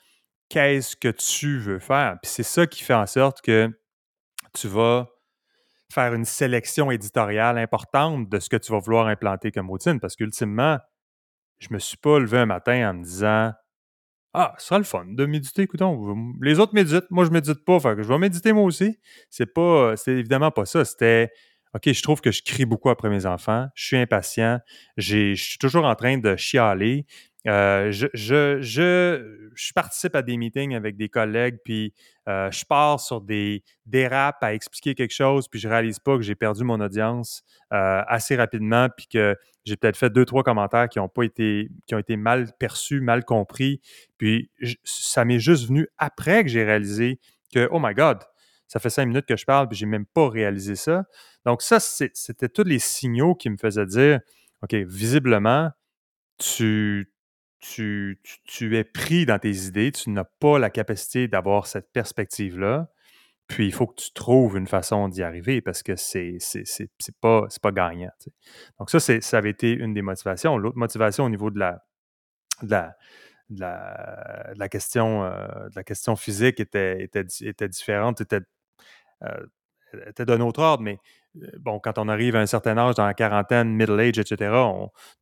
qu'est-ce 0.49 0.97
que 0.97 1.09
tu 1.09 1.59
veux 1.59 1.79
faire. 1.79 2.17
Puis 2.23 2.33
c'est 2.33 2.43
ça 2.43 2.67
qui 2.67 2.83
fait 2.83 2.95
en 2.95 3.07
sorte 3.07 3.41
que 3.41 3.71
tu 4.53 4.67
vas 4.67 5.09
faire 5.93 6.13
une 6.13 6.25
sélection 6.25 6.91
éditoriale 6.91 7.59
importante 7.59 8.29
de 8.29 8.41
ce 8.41 8.49
que 8.49 8.57
tu 8.57 8.73
vas 8.73 8.81
vouloir 8.81 9.07
implanter 9.07 9.53
comme 9.53 9.71
routine. 9.71 10.01
Parce 10.01 10.17
qu'ultimement, 10.17 10.79
je 11.59 11.69
me 11.71 11.79
suis 11.79 11.97
pas 11.97 12.19
levé 12.19 12.39
un 12.39 12.47
matin 12.47 12.91
en 12.91 12.95
me 12.95 13.05
disant 13.05 13.53
ah, 14.39 14.55
ce 14.59 14.67
sera 14.67 14.79
le 14.79 14.85
fun 14.85 15.07
de 15.09 15.25
méditer. 15.25 15.63
Écoutons, 15.63 16.15
les 16.43 16.61
autres 16.61 16.75
méditent. 16.75 17.11
Moi, 17.11 17.25
je 17.25 17.31
médite 17.31 17.65
pas. 17.65 17.79
Je 17.81 18.03
vais 18.03 18.19
méditer 18.19 18.53
moi 18.53 18.65
aussi. 18.65 18.99
C'est 19.31 19.47
pas, 19.47 19.97
c'est 19.97 20.13
évidemment 20.13 20.51
pas 20.51 20.67
ça. 20.67 20.85
C'était, 20.85 21.31
OK, 21.75 21.91
je 21.91 22.03
trouve 22.03 22.21
que 22.21 22.31
je 22.31 22.43
crie 22.43 22.67
beaucoup 22.67 22.91
après 22.91 23.09
mes 23.09 23.25
enfants. 23.25 23.69
Je 23.75 23.87
suis 23.87 23.97
impatient. 23.97 24.61
Je 24.99 25.35
suis 25.35 25.59
toujours 25.59 25.87
en 25.87 25.95
train 25.95 26.19
de 26.19 26.37
chialer. 26.37 27.07
Euh, 27.49 27.93
je, 27.93 28.09
je, 28.13 28.59
je, 28.61 29.73
participe 29.73 30.17
à 30.17 30.23
des 30.23 30.37
meetings 30.37 30.75
avec 30.75 30.97
des 30.97 31.09
collègues, 31.09 31.59
puis 31.65 31.95
euh, 32.29 32.51
je 32.51 32.65
pars 32.65 32.99
sur 32.99 33.21
des 33.21 33.63
dérapes 33.85 34.43
à 34.43 34.53
expliquer 34.53 34.97
quelque 34.97 35.15
chose, 35.15 35.47
puis 35.47 35.61
je 35.61 35.69
réalise 35.69 36.01
pas 36.01 36.17
que 36.17 36.23
j'ai 36.23 36.35
perdu 36.35 36.65
mon 36.65 36.81
audience 36.81 37.45
euh, 37.73 38.03
assez 38.09 38.35
rapidement, 38.35 38.89
puis 38.89 39.07
que 39.07 39.37
j'ai 39.65 39.77
peut-être 39.77 39.97
fait 39.97 40.11
deux, 40.11 40.25
trois 40.25 40.43
commentaires 40.43 40.89
qui 40.89 40.99
ont 40.99 41.09
pas 41.09 41.23
été, 41.23 41.71
qui 41.87 41.95
ont 41.95 41.99
été 41.99 42.17
mal 42.17 42.53
perçus, 42.59 43.01
mal 43.01 43.25
compris. 43.25 43.81
Puis 44.19 44.51
ça 44.83 45.25
m'est 45.25 45.39
juste 45.39 45.69
venu 45.69 45.87
après 45.99 46.43
que 46.43 46.51
j'ai 46.51 46.65
réalisé 46.65 47.21
que, 47.55 47.69
oh 47.71 47.79
my 47.81 47.95
God, 47.95 48.19
ça 48.67 48.81
fait 48.81 48.91
cinq 48.91 49.07
minutes 49.07 49.27
que 49.27 49.37
je 49.37 49.45
parle, 49.45 49.69
puis 49.69 49.79
j'ai 49.79 49.87
même 49.87 50.07
pas 50.07 50.29
réalisé 50.29 50.75
ça. 50.75 51.05
Donc, 51.45 51.63
ça, 51.63 51.79
c'était 51.79 52.49
tous 52.49 52.65
les 52.65 52.81
signaux 52.81 53.37
qui 53.37 53.51
me 53.51 53.57
faisaient 53.57 53.87
dire, 53.87 54.19
OK, 54.63 54.75
visiblement, 54.75 55.71
tu 56.39 57.09
tu, 57.61 58.19
es 58.61 58.85
pris 58.85 59.27
dans 59.27 59.39
tes 59.39 59.67
idées, 59.67 59.93
tu 59.93 60.11
n'as 60.11 60.25
pas 60.25 60.59
la 60.59 60.71
capacité 60.71 61.29
d'avoir 61.29 61.67
cette 61.67 61.91
perspective-là. 61.93 62.89
Puis 63.49 63.67
il 63.67 63.73
faut 63.73 63.87
que 63.87 64.01
tu 64.01 64.13
trouves 64.13 64.57
une 64.57 64.67
façon 64.67 65.09
d'y 65.09 65.23
arriver 65.23 65.61
parce 65.61 65.83
que 65.83 65.95
c'est 65.95 66.39
pas, 67.21 67.47
pas 67.63 67.73
gagnant. 67.73 68.11
Donc, 68.79 68.91
ça, 68.91 68.99
ça 68.99 69.39
avait 69.39 69.51
été 69.51 69.73
une 69.73 69.95
des 69.95 70.03
motivations. 70.03 70.59
L'autre 70.59 70.79
motivation 70.79 71.25
au 71.25 71.29
niveau 71.29 71.51
de 71.51 71.61
la, 71.61 71.79
question, 74.69 76.17
physique 76.17 76.59
était, 76.59 77.09
différente, 77.69 78.21
était, 78.21 78.41
euh, 79.23 79.47
était 80.09 80.25
d'un 80.25 80.41
autre 80.41 80.61
ordre, 80.61 80.83
mais 80.83 80.99
bon, 81.59 81.79
quand 81.79 81.99
on 81.99 82.09
arrive 82.09 82.37
à 82.37 82.41
un 82.41 82.47
certain 82.47 82.77
âge, 82.79 82.95
dans 82.95 83.07
la 83.07 83.15
quarantaine, 83.15 83.75
middle 83.75 84.01
age, 84.01 84.19
etc., 84.19 84.37
tu 84.37 84.47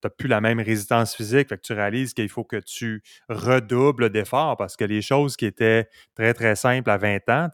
n'as 0.05 0.11
plus 0.11 0.29
la 0.29 0.41
même 0.41 0.61
résistance 0.61 1.15
physique. 1.15 1.49
Fait 1.49 1.57
que 1.57 1.63
tu 1.63 1.73
réalises 1.73 2.15
qu'il 2.15 2.29
faut 2.29 2.45
que 2.45 2.57
tu 2.57 3.03
redoubles 3.29 4.11
d'efforts 4.11 4.57
parce 4.57 4.77
que 4.77 4.85
les 4.85 5.03
choses 5.03 5.37
qui 5.37 5.47
étaient 5.47 5.89
très, 6.15 6.35
très 6.35 6.57
simples 6.57 6.91
à 6.91 6.97
20 6.97 7.29
ans, 7.29 7.49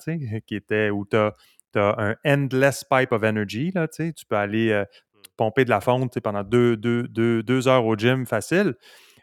qui 0.47 0.55
étaient 0.55 0.91
où 0.91 1.05
tu 1.05 1.17
as, 1.17 1.35
un 1.75 2.17
endless 2.25 2.85
pipe 2.85 3.13
of 3.13 3.23
energy, 3.23 3.71
là, 3.75 3.87
tu 3.89 4.13
peux 4.29 4.37
aller 4.37 4.71
euh, 4.71 4.83
mmh. 4.83 5.19
pomper 5.37 5.65
de 5.65 5.71
la 5.71 5.81
fonte 5.81 6.19
pendant 6.21 6.43
deux, 6.43 6.77
deux, 6.77 7.07
deux, 7.07 7.69
heures 7.69 7.87
au 7.87 7.97
gym 7.97 8.27
facile. 8.27 8.75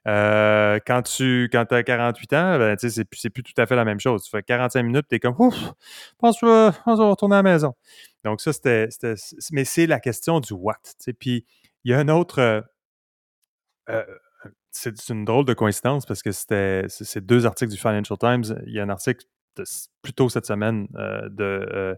Euh, 0.08 0.80
quand 0.88 1.02
tu 1.02 1.50
quand 1.52 1.70
as 1.74 1.84
48 1.84 2.34
ans, 2.34 2.58
ben, 2.58 2.78
c'est 2.80 3.04
plus, 3.04 3.30
plus 3.30 3.44
tout 3.44 3.62
à 3.62 3.66
fait 3.66 3.76
la 3.76 3.84
même 3.84 4.00
chose. 4.00 4.24
Tu 4.24 4.30
fais 4.30 4.42
45 4.42 4.84
minutes, 4.84 5.06
tu 5.10 5.16
es 5.16 5.20
comme 5.20 5.36
Ouf, 5.38 5.56
pense 6.18 6.40
que 6.40 6.46
je 6.48 6.92
vais 6.92 7.04
retourner 7.04 7.36
à 7.36 7.40
la 7.40 7.44
maison. 7.44 7.74
Donc, 8.28 8.42
ça, 8.42 8.54
c'était. 8.54 8.90
Mais 9.52 9.66
c'est 9.66 9.88
la 9.88 10.00
question 10.00 10.40
du 10.40 10.54
what. 10.54 10.82
Puis, 11.20 11.46
il 11.84 11.92
y 11.92 11.94
a 11.94 12.00
un 12.00 12.10
autre. 12.10 12.40
Euh, 12.40 12.62
euh, 13.90 14.06
c'est 14.72 15.10
une 15.10 15.26
drôle 15.26 15.46
de 15.46 15.54
coïncidence 15.54 16.06
parce 16.06 16.22
que 16.22 16.32
c'était 16.32 16.86
c'est 16.88 17.26
deux 17.26 17.46
articles 17.46 17.72
du 17.72 17.80
Financial 17.80 18.18
Times. 18.18 18.62
Il 18.68 18.74
y 18.74 18.80
a 18.80 18.84
un 18.84 18.90
article 18.90 19.26
plus 20.04 20.14
tôt 20.14 20.30
cette 20.30 20.46
semaine 20.46 20.88
de 20.92 21.98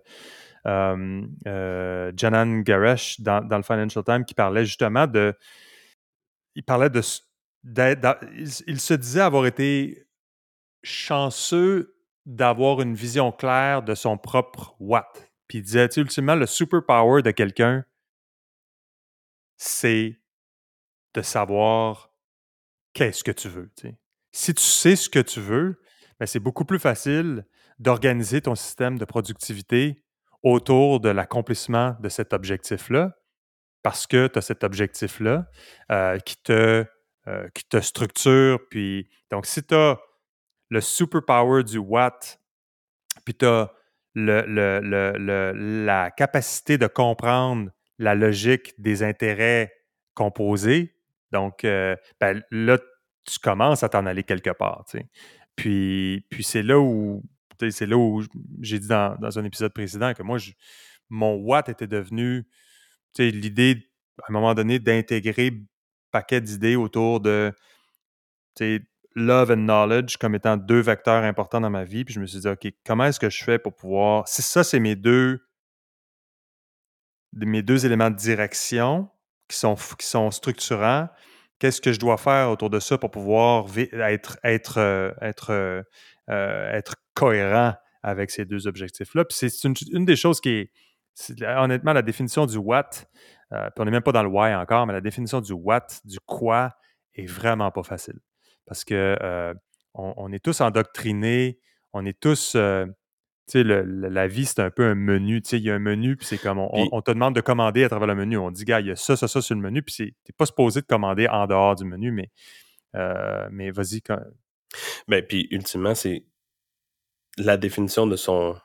Janan 0.65 2.61
Garesh 2.61 3.19
dans, 3.19 3.45
dans, 3.45 3.57
le 3.57 3.63
Financial 3.63 4.03
Times 4.03 4.23
qui 4.23 4.33
parlait 4.33 4.65
justement 4.65 5.07
de. 5.07 5.35
Il 6.55 6.63
parlait 6.63 6.89
de 6.89 7.01
il, 7.63 8.79
se 8.79 8.93
disait 8.93 9.21
avoir 9.21 9.45
été 9.45 10.07
chanceux 10.83 11.95
d'avoir 12.25 12.81
une 12.81 12.93
vision 12.93 13.31
claire 13.31 13.83
de 13.83 13.95
son 13.95 14.17
propre 14.17 14.75
what. 14.79 15.11
Puis 15.49 15.57
il 15.57 15.63
disait, 15.63 15.89
tu 15.89 15.99
ultimement, 15.99 16.35
le 16.35 16.45
superpower 16.45 17.23
de 17.23 17.31
quelqu'un, 17.31 17.83
c'est 19.57 20.21
de 21.15 21.21
savoir 21.23 22.13
qu'est-ce 22.93 23.23
que 23.23 23.31
tu 23.31 23.49
veux. 23.49 23.69
Si 24.31 24.53
tu 24.53 24.63
sais 24.63 24.95
ce 24.95 25.09
que 25.09 25.19
tu 25.19 25.41
veux, 25.41 25.81
ben, 26.19 26.27
c'est 26.27 26.39
beaucoup 26.39 26.65
plus 26.65 26.77
facile 26.77 27.45
d'organiser 27.79 28.41
ton 28.41 28.53
système 28.53 28.99
de 28.99 29.05
productivité 29.05 30.03
autour 30.43 30.99
de 30.99 31.09
l'accomplissement 31.09 31.97
de 31.99 32.09
cet 32.09 32.31
objectif-là, 32.31 33.17
parce 33.81 34.05
que 34.05 34.27
tu 34.27 34.37
as 34.37 34.41
cet 34.43 34.63
objectif-là 34.63 35.47
euh, 35.91 36.19
qui, 36.19 36.37
te, 36.43 36.85
euh, 37.27 37.49
qui 37.55 37.65
te 37.65 37.81
structure. 37.81 38.59
Puis, 38.69 39.09
donc, 39.31 39.47
si 39.47 39.63
tu 39.63 39.73
as 39.73 39.99
le 40.69 40.79
superpower 40.79 41.63
du 41.63 41.79
what, 41.79 42.19
puis 43.25 43.33
tu 43.33 43.47
as 43.47 43.73
le, 44.15 44.43
le- 44.47 44.79
le- 45.17 45.85
la 45.85 46.11
capacité 46.11 46.77
de 46.77 46.87
comprendre 46.87 47.69
la 47.97 48.15
logique 48.15 48.73
des 48.79 49.03
intérêts 49.03 49.71
composés, 50.13 50.95
donc 51.31 51.63
euh, 51.65 51.95
ben, 52.19 52.43
là, 52.51 52.77
tu 53.25 53.39
commences 53.39 53.83
à 53.83 53.89
t'en 53.89 54.05
aller 54.05 54.23
quelque 54.23 54.49
part. 54.51 54.85
Puis, 55.55 56.25
puis 56.29 56.43
c'est 56.43 56.63
là 56.63 56.79
où 56.79 57.23
c'est 57.69 57.85
là 57.85 57.97
où 57.97 58.23
j'ai 58.61 58.79
dit 58.79 58.87
dans, 58.87 59.15
dans 59.19 59.37
un 59.37 59.43
épisode 59.43 59.73
précédent 59.73 60.13
que 60.13 60.23
moi, 60.23 60.37
mon 61.09 61.35
what 61.35 61.63
était 61.67 61.87
devenu 61.87 62.47
l'idée, 63.17 63.89
à 64.23 64.27
un 64.29 64.33
moment 64.33 64.53
donné, 64.53 64.79
d'intégrer 64.79 65.51
paquet 66.11 66.41
d'idées 66.41 66.75
autour 66.77 67.19
de 67.19 67.53
love 69.15 69.51
and 69.51 69.65
knowledge 69.65 70.17
comme 70.17 70.35
étant 70.35 70.57
deux 70.57 70.79
vecteurs 70.79 71.23
importants 71.23 71.61
dans 71.61 71.69
ma 71.69 71.83
vie. 71.83 72.05
Puis 72.05 72.13
je 72.13 72.19
me 72.19 72.25
suis 72.25 72.39
dit, 72.39 72.47
OK, 72.47 72.67
comment 72.85 73.05
est-ce 73.05 73.19
que 73.19 73.29
je 73.29 73.43
fais 73.43 73.59
pour 73.59 73.75
pouvoir. 73.75 74.27
Si 74.27 74.41
ça, 74.41 74.63
c'est 74.63 74.79
mes 74.79 74.95
deux, 74.95 75.39
mes 77.33 77.61
deux 77.61 77.85
éléments 77.85 78.09
de 78.09 78.15
direction 78.15 79.09
qui 79.47 79.57
sont, 79.57 79.75
qui 79.97 80.05
sont 80.05 80.31
structurants, 80.31 81.09
qu'est-ce 81.59 81.81
que 81.81 81.91
je 81.91 81.99
dois 81.99 82.17
faire 82.17 82.49
autour 82.49 82.69
de 82.69 82.79
ça 82.79 82.97
pour 82.97 83.11
pouvoir 83.11 83.65
être, 83.77 84.39
être, 84.43 84.77
euh, 84.77 85.11
être, 85.21 85.51
euh, 85.51 85.83
euh, 86.29 86.71
être 86.71 86.95
cohérent 87.13 87.73
avec 88.03 88.31
ces 88.31 88.45
deux 88.45 88.67
objectifs-là? 88.67 89.25
Puis 89.25 89.49
c'est 89.49 89.67
une, 89.91 90.05
des 90.05 90.15
choses 90.15 90.39
qui 90.39 90.49
est, 90.49 90.71
honnêtement, 91.41 91.93
la 91.93 92.01
définition 92.01 92.45
du 92.45 92.57
what, 92.57 92.89
puis 93.51 93.59
on 93.77 93.85
n'est 93.85 93.91
même 93.91 94.03
pas 94.03 94.11
dans 94.11 94.23
le 94.23 94.29
why 94.29 94.53
encore, 94.55 94.85
mais 94.85 94.93
la 94.93 95.01
définition 95.01 95.41
du 95.41 95.53
what, 95.53 95.87
du 96.05 96.19
quoi, 96.25 96.75
est 97.15 97.25
vraiment 97.25 97.71
pas 97.71 97.83
facile. 97.83 98.19
Parce 98.69 98.85
que 98.85 99.17
euh, 99.21 99.53
on, 99.95 100.13
on 100.15 100.31
est 100.31 100.39
tous 100.41 100.61
endoctrinés, 100.61 101.59
on 101.91 102.05
est 102.05 102.17
tous. 102.17 102.53
euh, 102.55 102.85
tu 103.51 103.63
sais, 103.63 103.63
la 103.63 104.27
vie, 104.27 104.45
c'est 104.45 104.59
un 104.61 104.69
peu 104.69 104.85
un 104.85 104.93
menu. 104.95 105.41
Tu 105.41 105.49
sais, 105.49 105.57
il 105.57 105.63
y 105.63 105.71
a 105.71 105.73
un 105.75 105.79
menu, 105.79 106.15
puis 106.15 106.27
c'est 106.27 106.37
comme 106.37 106.59
on, 106.59 107.01
te 107.01 107.09
demande 107.11 107.33
de 107.35 107.41
commander 107.41 107.83
à 107.83 107.89
travers 107.89 108.07
le 108.07 108.13
menu. 108.13 108.37
On 108.37 108.51
dit, 108.51 108.63
gars, 108.63 108.79
il 108.79 108.85
y 108.87 108.91
a 108.91 108.95
ça, 108.95 109.17
ça, 109.17 109.27
ça 109.27 109.41
sur 109.41 109.55
le 109.55 109.61
menu, 109.61 109.81
puis 109.81 109.93
c'est- 109.95 110.13
t'es 110.23 110.33
pas 110.33 110.45
supposé 110.45 110.81
de 110.81 110.85
commander 110.85 111.27
en 111.27 111.47
dehors 111.47 111.75
du 111.75 111.83
menu, 111.83 112.11
mais, 112.11 112.29
euh, 112.95 113.49
mais 113.51 113.71
vas-y. 113.71 114.01
quand- 114.03 114.21
Ben, 115.07 115.25
puis 115.25 115.47
ultimement, 115.49 115.95
c'est 115.95 116.23
la 117.37 117.57
définition 117.57 118.05
de 118.05 118.15
son, 118.15 118.55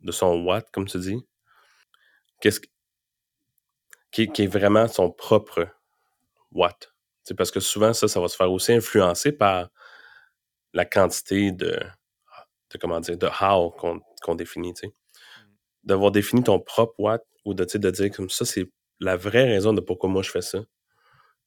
de 0.00 0.12
son 0.12 0.42
what, 0.44 0.62
comme 0.72 0.86
tu 0.86 0.98
dis. 0.98 1.18
Qu'est-ce 2.40 2.60
que- 2.60 2.68
qui, 4.12 4.28
qui 4.32 4.44
est 4.44 4.46
vraiment 4.46 4.88
son 4.88 5.10
propre 5.10 5.68
what? 6.52 6.78
C'est 7.24 7.34
parce 7.34 7.50
que 7.50 7.60
souvent, 7.60 7.92
ça, 7.92 8.08
ça 8.08 8.20
va 8.20 8.28
se 8.28 8.36
faire 8.36 8.50
aussi 8.50 8.72
influencer 8.72 9.32
par 9.32 9.68
la 10.72 10.84
quantité 10.84 11.52
de, 11.52 11.78
de 12.70 12.78
comment 12.78 13.00
dire, 13.00 13.16
de 13.16 13.26
how 13.26 13.70
qu'on 13.70 14.34
définit, 14.34 14.74
tu 14.74 14.86
sais. 14.86 14.94
D'avoir 15.84 16.12
défini 16.12 16.42
ton 16.42 16.60
propre 16.60 16.94
what 16.98 17.20
ou 17.44 17.54
de, 17.54 17.64
de 17.64 17.90
dire 17.90 18.10
comme 18.10 18.30
ça, 18.30 18.44
c'est 18.44 18.70
la 19.00 19.16
vraie 19.16 19.44
raison 19.44 19.72
de 19.72 19.80
pourquoi 19.80 20.08
moi 20.08 20.22
je 20.22 20.30
fais 20.30 20.42
ça. 20.42 20.60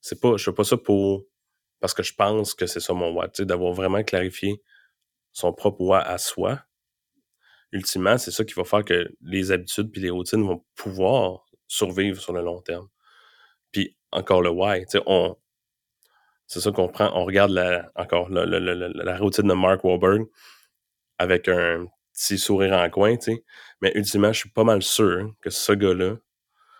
C'est 0.00 0.20
pas, 0.20 0.36
je 0.36 0.44
fais 0.44 0.52
pas 0.52 0.64
ça 0.64 0.76
pour, 0.76 1.24
parce 1.80 1.94
que 1.94 2.02
je 2.02 2.14
pense 2.14 2.54
que 2.54 2.66
c'est 2.66 2.80
ça 2.80 2.92
mon 2.92 3.12
what, 3.12 3.28
tu 3.28 3.42
sais, 3.42 3.46
d'avoir 3.46 3.72
vraiment 3.72 4.02
clarifié 4.02 4.62
son 5.32 5.52
propre 5.52 5.80
what 5.82 6.02
à 6.02 6.18
soi. 6.18 6.62
Ultimement, 7.72 8.18
c'est 8.18 8.30
ça 8.30 8.44
qui 8.44 8.54
va 8.54 8.64
faire 8.64 8.84
que 8.84 9.08
les 9.22 9.50
habitudes 9.52 9.90
puis 9.90 10.00
les 10.00 10.10
routines 10.10 10.46
vont 10.46 10.64
pouvoir 10.74 11.46
survivre 11.66 12.20
sur 12.20 12.32
le 12.32 12.42
long 12.42 12.60
terme. 12.62 12.88
Puis 13.72 13.96
encore 14.12 14.42
le 14.42 14.50
why, 14.50 14.80
tu 14.82 14.98
sais, 14.98 15.02
on, 15.06 15.36
c'est 16.46 16.60
ça 16.60 16.70
qu'on 16.72 16.88
prend, 16.88 17.10
on 17.14 17.24
regarde 17.24 17.50
la, 17.50 17.90
encore 17.96 18.28
la, 18.30 18.44
la, 18.46 18.60
la, 18.60 19.18
routine 19.18 19.48
de 19.48 19.54
Mark 19.54 19.82
Wahlberg 19.84 20.26
avec 21.18 21.48
un 21.48 21.86
petit 22.12 22.38
sourire 22.38 22.72
en 22.74 22.88
coin, 22.90 23.16
tu 23.16 23.32
sais. 23.34 23.44
Mais 23.80 23.92
ultimement, 23.94 24.32
je 24.32 24.40
suis 24.40 24.50
pas 24.50 24.64
mal 24.64 24.82
sûr 24.82 25.32
que 25.42 25.50
ce 25.50 25.72
gars-là, 25.72 26.16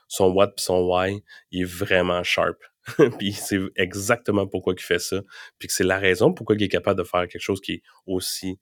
son 0.08 0.30
what 0.32 0.48
pis 0.52 0.62
son 0.62 0.80
why, 0.82 1.22
il 1.50 1.62
est 1.62 1.64
vraiment 1.64 2.22
sharp. 2.22 2.58
puis 3.18 3.32
c'est 3.32 3.58
exactement 3.74 4.46
pourquoi 4.46 4.74
il 4.76 4.80
fait 4.82 5.00
ça. 5.00 5.20
Puis 5.58 5.66
que 5.68 5.74
c'est 5.74 5.82
la 5.84 5.98
raison 5.98 6.32
pourquoi 6.32 6.54
il 6.54 6.62
est 6.62 6.68
capable 6.68 6.98
de 7.00 7.04
faire 7.04 7.26
quelque 7.26 7.40
chose 7.42 7.60
qui 7.60 7.72
est 7.74 7.82
aussi 8.06 8.60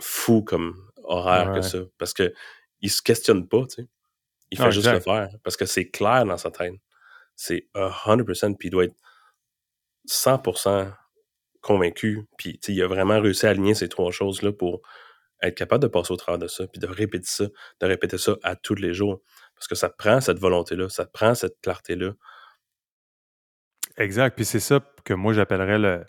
fou 0.00 0.42
comme 0.42 0.74
horaire 1.04 1.50
Ouais. 1.50 1.56
que 1.56 1.62
ça. 1.62 1.78
Parce 1.98 2.14
que 2.14 2.32
il 2.80 2.90
se 2.90 3.02
questionne 3.02 3.46
pas, 3.46 3.66
tu 3.66 3.82
sais. 3.82 3.88
Il 4.50 4.56
fait 4.58 4.64
Non, 4.64 4.70
juste 4.70 4.86
exact. 4.86 5.06
le 5.06 5.12
faire. 5.12 5.28
Parce 5.44 5.56
que 5.56 5.66
c'est 5.66 5.90
clair 5.90 6.24
dans 6.24 6.38
sa 6.38 6.50
tête. 6.50 6.72
C'est 7.36 7.68
100%, 7.74 8.56
puis 8.56 8.68
il 8.68 8.70
doit 8.70 8.84
être 8.84 8.96
100% 10.08 10.92
convaincu. 11.60 12.26
Puis, 12.38 12.58
il 12.68 12.82
a 12.82 12.86
vraiment 12.86 13.20
réussi 13.20 13.46
à 13.46 13.50
aligner 13.50 13.74
ces 13.74 13.88
trois 13.88 14.10
choses-là 14.10 14.52
pour 14.52 14.80
être 15.42 15.56
capable 15.56 15.82
de 15.82 15.88
passer 15.88 16.12
au 16.12 16.16
travers 16.16 16.38
de 16.38 16.48
ça, 16.48 16.66
puis 16.66 16.80
de 16.80 16.86
répéter 16.86 17.26
ça, 17.26 17.44
de 17.80 17.86
répéter 17.86 18.18
ça 18.18 18.36
à 18.42 18.56
tous 18.56 18.74
les 18.74 18.94
jours. 18.94 19.20
Parce 19.54 19.68
que 19.68 19.74
ça 19.74 19.88
prend 19.88 20.20
cette 20.20 20.38
volonté-là, 20.38 20.88
ça 20.88 21.06
prend 21.06 21.34
cette 21.34 21.60
clarté-là. 21.62 22.12
Exact. 23.96 24.34
Puis 24.36 24.44
c'est 24.44 24.60
ça 24.60 24.80
que 25.04 25.14
moi, 25.14 25.32
j'appellerais 25.32 25.78
le, 25.78 26.04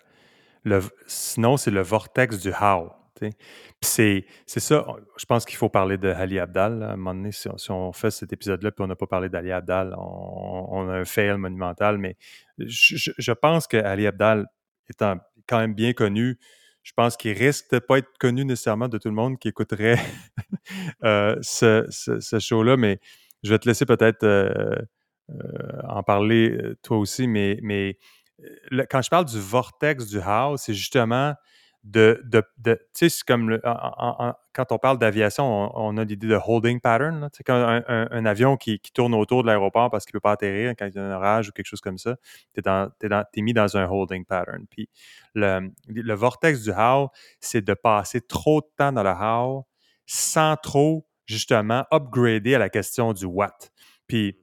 le. 0.64 0.80
Sinon, 1.06 1.56
c'est 1.56 1.70
le 1.70 1.82
vortex 1.82 2.38
du 2.38 2.50
how. 2.50 2.90
Puis 3.30 4.24
c'est, 4.46 4.60
ça. 4.60 4.86
Je 5.16 5.24
pense 5.26 5.44
qu'il 5.44 5.56
faut 5.56 5.68
parler 5.68 5.96
de 5.98 6.08
Ali 6.08 6.38
Abdal. 6.38 6.82
À 6.82 6.92
un 6.92 6.96
moment 6.96 7.14
donné, 7.14 7.32
si 7.32 7.48
on, 7.48 7.58
si 7.58 7.70
on 7.70 7.92
fait 7.92 8.10
cet 8.10 8.32
épisode-là, 8.32 8.70
puis 8.72 8.82
on 8.82 8.86
n'a 8.86 8.96
pas 8.96 9.06
parlé 9.06 9.28
d'Ali 9.28 9.52
Abdal, 9.52 9.94
on, 9.96 10.51
on 10.72 10.88
a 10.88 10.94
un 10.94 11.04
fail 11.04 11.36
monumental. 11.36 11.98
Mais 11.98 12.16
je, 12.58 13.32
pense 13.32 13.66
que 13.66 13.76
Ali 13.76 14.06
Abdal 14.06 14.46
étant 14.88 15.18
quand 15.46 15.58
même 15.58 15.74
bien 15.74 15.92
connu, 15.92 16.38
je 16.82 16.92
pense 16.96 17.16
qu'il 17.16 17.32
risque 17.32 17.70
de 17.72 17.78
pas 17.78 17.98
être 17.98 18.10
connu 18.18 18.44
nécessairement 18.44 18.88
de 18.88 18.98
tout 18.98 19.08
le 19.08 19.14
monde 19.14 19.38
qui 19.38 19.48
écouterait 19.48 19.98
euh, 21.04 21.36
ce, 21.42 22.38
show-là. 22.40 22.76
Mais 22.76 22.98
je 23.42 23.50
vais 23.50 23.58
te 23.58 23.68
laisser 23.68 23.86
peut-être 23.86 24.24
euh, 24.24 24.74
euh, 25.30 25.82
en 25.88 26.02
parler 26.02 26.58
toi 26.82 26.98
aussi. 26.98 27.28
Mais, 27.28 27.98
quand 28.90 29.02
je 29.02 29.10
parle 29.10 29.26
du 29.26 29.38
vortex 29.38 30.06
du 30.06 30.18
how, 30.18 30.56
c'est 30.56 30.74
justement 30.74 31.34
de. 31.84 32.20
de, 32.24 32.42
de- 32.58 32.74
tu 32.74 32.82
sais, 32.94 33.08
c'est 33.08 33.24
comme 33.24 33.50
le- 33.50 33.60
en- 33.66 33.70
en- 33.70 34.28
en- 34.28 34.34
quand 34.52 34.72
on 34.72 34.78
parle 34.78 34.98
d'aviation, 34.98 35.44
on, 35.44 35.72
on 35.74 35.96
a 35.98 36.04
l'idée 36.04 36.26
de 36.28 36.38
holding 36.44 36.80
pattern. 36.80 37.20
là. 37.20 37.30
Tu 37.30 37.38
sais, 37.38 37.44
quand 37.44 37.54
un, 37.54 37.82
un- 37.88 38.08
un 38.10 38.24
avion 38.26 38.56
qui, 38.56 38.78
qui 38.80 38.92
tourne 38.92 39.14
autour 39.14 39.42
de 39.42 39.48
l'aéroport 39.48 39.90
parce 39.90 40.04
qu'il 40.04 40.12
ne 40.14 40.18
peut 40.18 40.22
pas 40.22 40.32
atterrir 40.32 40.74
quand 40.78 40.86
il 40.86 40.94
y 40.94 40.98
a 40.98 41.02
un 41.04 41.12
orage 41.14 41.48
ou 41.48 41.52
quelque 41.52 41.66
chose 41.66 41.80
comme 41.80 41.98
ça, 41.98 42.16
tu 42.54 42.60
es, 42.64 43.42
mis 43.42 43.52
dans 43.54 43.76
un 43.76 43.88
holding 43.88 44.24
pattern. 44.24 44.66
Puis 44.70 44.88
le, 45.34 45.70
le 45.88 46.14
vortex 46.14 46.62
du 46.62 46.70
how, 46.70 47.08
c'est 47.40 47.62
de 47.64 47.74
passer 47.74 48.20
trop 48.20 48.60
de 48.60 48.66
temps 48.76 48.92
dans 48.92 49.02
le 49.02 49.10
how 49.10 49.66
sans 50.06 50.56
trop, 50.56 51.06
justement, 51.26 51.84
upgrader 51.90 52.54
à 52.54 52.58
la 52.58 52.68
question 52.68 53.12
du 53.12 53.24
what. 53.24 53.56
Puis 54.06 54.36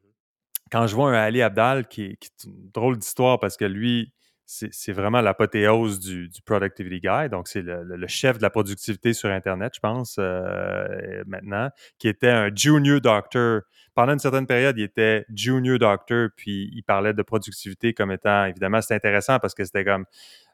quand 0.72 0.88
je 0.88 0.96
vois 0.96 1.10
un 1.12 1.14
Ali 1.14 1.42
Abdal, 1.42 1.88
qui, 1.88 2.16
qui 2.18 2.28
est 2.30 2.44
une 2.48 2.70
drôle 2.72 2.98
d'histoire 2.98 3.40
parce 3.40 3.58
que 3.58 3.66
lui, 3.66 4.14
c'est 4.52 4.94
vraiment 4.94 5.22
l'apothéose 5.22 6.00
du, 6.00 6.28
du 6.28 6.42
Productivity 6.42 7.02
Guy. 7.02 7.30
Donc, 7.30 7.48
c'est 7.48 7.62
le, 7.62 8.08
chef 8.08 8.40
de 8.40 8.42
la 8.42 8.50
productivité 8.50 9.14
sur 9.14 9.30
Internet, 9.30 9.74
je 9.76 9.80
pense, 9.80 10.16
euh, 10.18 11.24
maintenant, 11.28 11.70
qui 12.00 12.08
était 12.08 12.32
un 12.32 12.50
junior 12.54 13.00
doctor. 13.00 13.62
Pendant 13.94 14.14
une 14.14 14.20
certaine 14.20 14.48
période, 14.48 14.76
il 14.80 14.84
était 14.86 15.26
junior 15.36 15.78
doctor, 15.78 16.30
puis 16.36 16.72
il 16.74 16.82
parlait 16.82 17.14
de 17.14 17.22
productivité 17.22 17.94
comme 17.94 18.12
étant, 18.12 18.46
évidemment, 18.46 18.82
c'était 18.82 18.96
intéressant 18.96 19.38
parce 19.38 19.54
que 19.54 19.64
c'était 19.64 19.86
comme, 19.86 20.06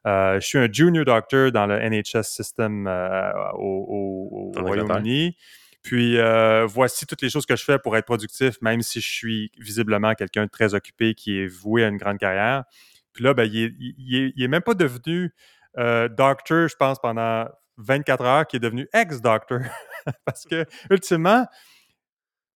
euh, 0.05 0.41
je 0.41 0.45
suis 0.45 0.57
un 0.57 0.67
junior 0.69 1.05
doctor 1.05 1.53
dans 1.53 1.65
le 1.65 1.79
NHS 1.79 2.23
system 2.23 2.87
euh, 2.87 3.31
au. 3.53 4.51
Royaume-Uni. 4.57 5.37
Puis 5.85 6.17
euh, 6.17 6.65
voici 6.65 7.05
toutes 7.05 7.21
les 7.21 7.29
choses 7.29 7.45
que 7.45 7.55
je 7.55 7.63
fais 7.63 7.77
pour 7.77 7.95
être 7.95 8.05
productif, 8.05 8.59
même 8.61 8.81
si 8.81 8.99
je 8.99 9.07
suis 9.07 9.51
visiblement 9.59 10.15
quelqu'un 10.15 10.45
de 10.45 10.49
très 10.49 10.73
occupé 10.73 11.13
qui 11.13 11.39
est 11.39 11.47
voué 11.47 11.83
à 11.83 11.87
une 11.87 11.97
grande 11.97 12.17
carrière. 12.17 12.63
Puis 13.16 13.24
là, 13.24 13.34
ben, 13.34 13.49
il, 13.51 13.63
est, 13.63 13.74
il, 13.80 14.43
est, 14.43 14.47
même 14.47 14.61
pas 14.61 14.76
devenu 14.76 15.34
euh, 15.78 16.07
doctor, 16.07 16.68
je 16.68 16.76
pense, 16.76 16.99
pendant 16.99 17.45
24 17.78 18.24
heures, 18.24 18.47
qui 18.47 18.57
est 18.57 18.59
devenu 18.59 18.88
ex-doctor. 18.93 19.61
Parce 20.26 20.45
que, 20.45 20.66
ultimement, 20.91 21.47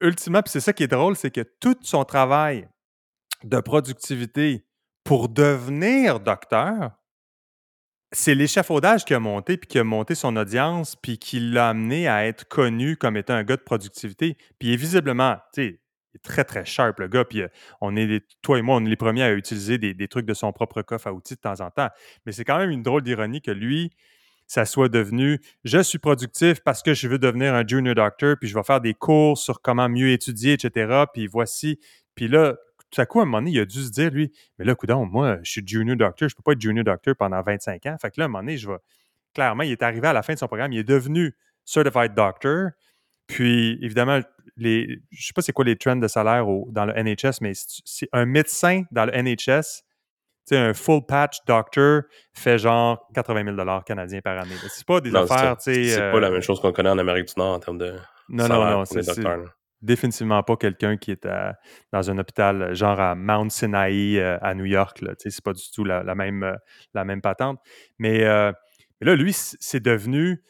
ultimement, 0.01 0.43
puis 0.43 0.51
c'est 0.51 0.59
ça 0.59 0.73
qui 0.73 0.83
est 0.83 0.87
drôle, 0.87 1.15
c'est 1.15 1.31
que 1.31 1.41
tout 1.59 1.77
son 1.81 2.03
travail 2.03 2.69
de 3.43 3.59
productivité 3.59 4.67
pour 5.03 5.29
devenir 5.29 6.19
docteur 6.19 6.91
c'est 8.11 8.33
l'échafaudage 8.33 9.05
qui 9.05 9.13
a 9.13 9.19
monté, 9.19 9.57
puis 9.57 9.67
qui 9.67 9.79
a 9.79 9.83
monté 9.83 10.15
son 10.15 10.35
audience, 10.35 10.95
puis 10.95 11.17
qui 11.17 11.39
l'a 11.39 11.69
amené 11.69 12.07
à 12.07 12.25
être 12.25 12.47
connu 12.47 12.97
comme 12.97 13.17
étant 13.17 13.35
un 13.35 13.43
gars 13.43 13.57
de 13.57 13.61
productivité. 13.61 14.35
Puis 14.57 14.69
il 14.69 14.73
est 14.73 14.77
visiblement, 14.77 15.37
tu 15.53 15.61
sais, 15.61 15.81
est 16.15 16.23
très, 16.23 16.43
très 16.43 16.65
sharp, 16.65 16.99
le 16.99 17.07
gars. 17.07 17.25
Puis 17.25 17.41
euh, 17.41 17.47
on 17.81 17.95
est 17.95 18.23
toi 18.41 18.59
et 18.59 18.61
moi, 18.61 18.75
on 18.77 18.85
est 18.85 18.89
les 18.89 18.95
premiers 18.95 19.23
à 19.23 19.33
utiliser 19.33 19.77
des, 19.77 19.93
des 19.93 20.07
trucs 20.07 20.25
de 20.25 20.33
son 20.33 20.51
propre 20.51 20.81
coffre 20.81 21.07
à 21.07 21.13
outils 21.13 21.35
de 21.35 21.39
temps 21.39 21.61
en 21.61 21.71
temps. 21.71 21.89
Mais 22.25 22.31
c'est 22.31 22.45
quand 22.45 22.57
même 22.57 22.71
une 22.71 22.83
drôle 22.83 23.01
d'ironie 23.01 23.41
que 23.41 23.51
lui, 23.51 23.91
ça 24.49 24.65
soit 24.65 24.89
devenu 24.89 25.39
je 25.63 25.81
suis 25.81 25.99
productif 25.99 26.59
parce 26.61 26.81
que 26.81 26.93
je 26.93 27.07
veux 27.07 27.19
devenir 27.19 27.53
un 27.53 27.65
junior 27.65 27.95
doctor, 27.95 28.35
puis 28.39 28.49
je 28.49 28.55
vais 28.55 28.63
faire 28.63 28.81
des 28.81 28.95
cours 28.95 29.37
sur 29.37 29.61
comment 29.61 29.87
mieux 29.87 30.11
étudier, 30.11 30.53
etc. 30.53 31.03
Puis 31.13 31.27
voici. 31.27 31.79
Puis 32.15 32.27
là, 32.27 32.55
tout 32.91 32.99
à 32.99 33.05
coup, 33.05 33.19
à 33.19 33.23
un 33.23 33.25
moment 33.25 33.37
donné, 33.37 33.51
il 33.51 33.59
a 33.59 33.65
dû 33.65 33.83
se 33.83 33.91
dire, 33.91 34.09
lui, 34.09 34.31
mais 34.57 34.65
là, 34.65 34.73
coudon, 34.73 35.05
moi, 35.05 35.37
je 35.43 35.51
suis 35.51 35.61
junior 35.65 35.95
doctor, 35.95 36.27
je 36.27 36.35
peux 36.35 36.41
pas 36.41 36.53
être 36.53 36.61
junior 36.61 36.83
doctor 36.83 37.15
pendant 37.15 37.41
25 37.41 37.85
ans. 37.85 37.95
Fait 38.01 38.09
que 38.09 38.19
là, 38.19 38.23
à 38.23 38.25
un 38.25 38.29
moment 38.29 38.43
donné, 38.43 38.57
je 38.57 38.67
vais. 38.67 38.77
Clairement, 39.35 39.61
il 39.61 39.71
est 39.71 39.83
arrivé 39.83 40.07
à 40.07 40.13
la 40.13 40.23
fin 40.23 40.33
de 40.33 40.39
son 40.39 40.47
programme, 40.47 40.73
il 40.73 40.79
est 40.79 40.83
devenu 40.83 41.35
certified 41.63 42.15
doctor. 42.15 42.71
Puis, 43.29 43.77
évidemment, 43.81 44.19
les, 44.57 44.99
je 45.11 45.27
sais 45.27 45.33
pas 45.33 45.41
c'est 45.41 45.53
quoi 45.53 45.63
les 45.63 45.77
trends 45.77 45.95
de 45.95 46.07
salaire 46.07 46.49
au- 46.49 46.67
dans 46.71 46.85
le 46.85 46.93
NHS, 46.97 47.39
mais 47.41 47.53
c'est 47.85 48.09
un 48.11 48.25
médecin 48.25 48.83
dans 48.91 49.05
le 49.05 49.13
NHS, 49.15 49.83
tu 50.47 50.55
sais, 50.55 50.57
un 50.57 50.73
full 50.73 51.05
patch 51.07 51.37
doctor 51.45 52.01
fait 52.33 52.57
genre 52.57 53.07
80 53.13 53.55
000 53.55 53.81
canadiens 53.85 54.19
par 54.21 54.37
année. 54.39 54.55
C'est 54.67 54.85
pas 54.85 54.99
des 54.99 55.11
Non, 55.11 55.21
affaires. 55.23 55.55
C'est 55.59 55.97
euh, 55.99 56.11
pas 56.11 56.19
la 56.19 56.31
même 56.31 56.41
chose 56.41 56.59
qu'on 56.59 56.71
connaît 56.71 56.89
en 56.89 56.97
Amérique 56.97 57.27
du 57.27 57.33
Nord 57.37 57.53
en 57.55 57.59
termes 57.59 57.77
de 57.77 57.91
Non, 58.29 58.43
non, 58.43 58.47
salaire 58.47 58.77
non, 58.79 58.83
pour 58.83 58.97
les 58.97 59.03
c'est- 59.03 59.21
définitivement 59.81 60.43
pas 60.43 60.57
quelqu'un 60.57 60.97
qui 60.97 61.11
est 61.11 61.25
à- 61.25 61.55
dans 61.93 62.11
un 62.11 62.17
hôpital 62.17 62.61
euh, 62.61 62.73
genre 62.73 62.99
à 62.99 63.15
Mount 63.15 63.49
Sinai 63.49 64.19
euh, 64.19 64.37
à 64.41 64.53
New 64.55 64.65
York. 64.65 65.01
C'est 65.19 65.41
pas 65.41 65.53
du 65.53 65.63
tout 65.73 65.85
la, 65.85 66.03
la 66.03 66.15
même, 66.15 66.43
euh, 66.43 66.55
la 66.93 67.05
même 67.05 67.21
patente. 67.21 67.61
Mais, 67.97 68.25
euh, 68.25 68.51
mais 68.99 69.07
là, 69.07 69.15
lui, 69.15 69.31
c'est 69.33 69.79
devenu 69.79 70.43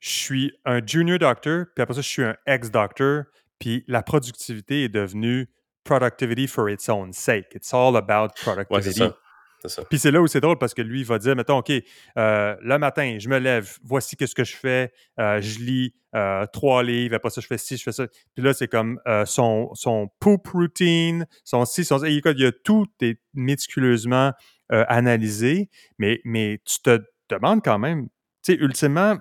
je 0.00 0.10
suis 0.10 0.52
un 0.64 0.80
junior 0.84 1.18
doctor, 1.18 1.64
puis 1.74 1.82
après 1.82 1.94
ça, 1.94 2.00
je 2.00 2.08
suis 2.08 2.22
un 2.22 2.36
ex-doctor, 2.46 3.24
puis 3.58 3.84
la 3.88 4.02
productivité 4.02 4.84
est 4.84 4.88
devenue 4.88 5.48
productivity 5.84 6.46
for 6.46 6.68
its 6.68 6.88
own 6.88 7.12
sake. 7.12 7.54
It's 7.54 7.72
all 7.72 7.96
about 7.96 8.28
Ouais, 8.46 8.64
productivity. 8.64 8.98
ça. 9.00 9.16
C'est 9.60 9.68
ça. 9.68 9.82
Puis 9.90 9.98
c'est 9.98 10.12
là 10.12 10.20
où 10.22 10.28
c'est 10.28 10.40
drôle 10.40 10.58
parce 10.58 10.72
que 10.72 10.82
lui, 10.82 11.00
il 11.00 11.06
va 11.06 11.18
dire, 11.18 11.34
mettons, 11.34 11.58
OK, 11.58 11.72
euh, 12.16 12.56
le 12.62 12.78
matin, 12.78 13.16
je 13.18 13.28
me 13.28 13.38
lève, 13.38 13.76
voici 13.82 14.14
qu'est-ce 14.14 14.34
que 14.36 14.44
je 14.44 14.54
fais, 14.54 14.92
euh, 15.18 15.40
je 15.40 15.58
lis 15.58 15.94
euh, 16.14 16.46
trois 16.52 16.84
livres, 16.84 17.16
après 17.16 17.30
ça, 17.30 17.40
je 17.40 17.48
fais 17.48 17.58
ci, 17.58 17.76
je 17.76 17.82
fais 17.82 17.90
ça. 17.90 18.06
Puis 18.36 18.44
là, 18.44 18.54
c'est 18.54 18.68
comme 18.68 19.00
son, 19.24 19.70
son 19.74 20.08
poop 20.20 20.46
routine, 20.46 21.26
son 21.42 21.64
ci, 21.64 21.84
son. 21.84 22.04
Il 22.04 22.22
y 22.24 22.46
a 22.46 22.52
tout 22.52 22.86
est 23.00 23.20
méticuleusement 23.34 24.32
analysé, 24.68 25.70
mais, 25.98 26.20
mais 26.24 26.60
tu 26.64 26.80
te 26.80 27.00
demandes 27.28 27.62
quand 27.64 27.78
même, 27.80 28.08
tu 28.44 28.52
sais, 28.52 28.54
ultimement, 28.54 29.16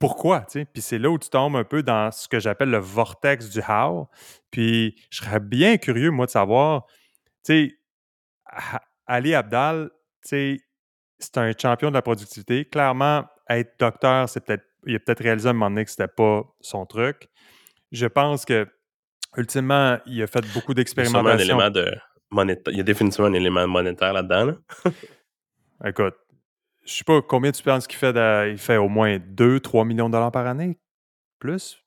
pourquoi, 0.00 0.40
tu 0.40 0.60
sais? 0.60 0.64
Puis 0.64 0.82
c'est 0.82 0.98
là 0.98 1.10
où 1.10 1.18
tu 1.18 1.28
tombes 1.28 1.54
un 1.56 1.62
peu 1.64 1.82
dans 1.82 2.10
ce 2.10 2.26
que 2.26 2.40
j'appelle 2.40 2.70
le 2.70 2.78
vortex 2.78 3.50
du 3.50 3.60
how. 3.60 4.08
Puis 4.50 4.96
je 5.10 5.18
serais 5.18 5.38
bien 5.40 5.76
curieux, 5.76 6.10
moi, 6.10 6.26
de 6.26 6.30
savoir, 6.30 6.86
tu 7.44 7.52
sais, 7.68 7.78
Ali 9.06 9.34
Abdal, 9.34 9.90
tu 10.22 10.28
sais, 10.28 10.60
c'est 11.18 11.36
un 11.38 11.52
champion 11.56 11.90
de 11.90 11.94
la 11.94 12.02
productivité. 12.02 12.64
Clairement, 12.64 13.24
être 13.48 13.78
docteur, 13.78 14.28
c'est 14.28 14.44
peut-être. 14.44 14.64
Il 14.86 14.96
a 14.96 14.98
peut-être 14.98 15.22
réalisé 15.22 15.48
à 15.48 15.50
un 15.50 15.52
moment 15.52 15.68
donné 15.70 15.84
que 15.84 15.90
c'était 15.90 16.08
pas 16.08 16.42
son 16.62 16.86
truc. 16.86 17.28
Je 17.92 18.06
pense 18.06 18.46
que, 18.46 18.66
ultimement, 19.36 19.98
il 20.06 20.22
a 20.22 20.26
fait 20.26 20.40
beaucoup 20.54 20.72
Il 20.72 20.78
y 20.78 20.80
a 20.80 21.04
sûrement 21.04 21.28
un 21.28 21.36
d'expérimentation. 21.36 21.44
élément 21.44 21.70
de 21.70 21.94
monétaire. 22.30 22.72
Il 22.72 22.78
y 22.78 22.80
a 22.80 22.84
définitivement 22.84 23.26
un 23.26 23.34
élément 23.34 23.68
monétaire 23.68 24.14
là-dedans. 24.14 24.46
là. 24.46 24.54
Écoute, 25.84 26.14
je 26.90 26.96
sais 26.96 27.04
pas 27.04 27.22
combien 27.22 27.52
tu 27.52 27.62
penses 27.62 27.86
qu'il 27.86 27.98
fait. 27.98 28.12
de- 28.12 28.50
il 28.50 28.58
fait 28.58 28.76
au 28.76 28.88
moins 28.88 29.18
2-3 29.18 29.84
millions 29.84 30.08
de 30.08 30.12
dollars 30.12 30.32
par 30.32 30.46
année? 30.46 30.78
Plus? 31.38 31.78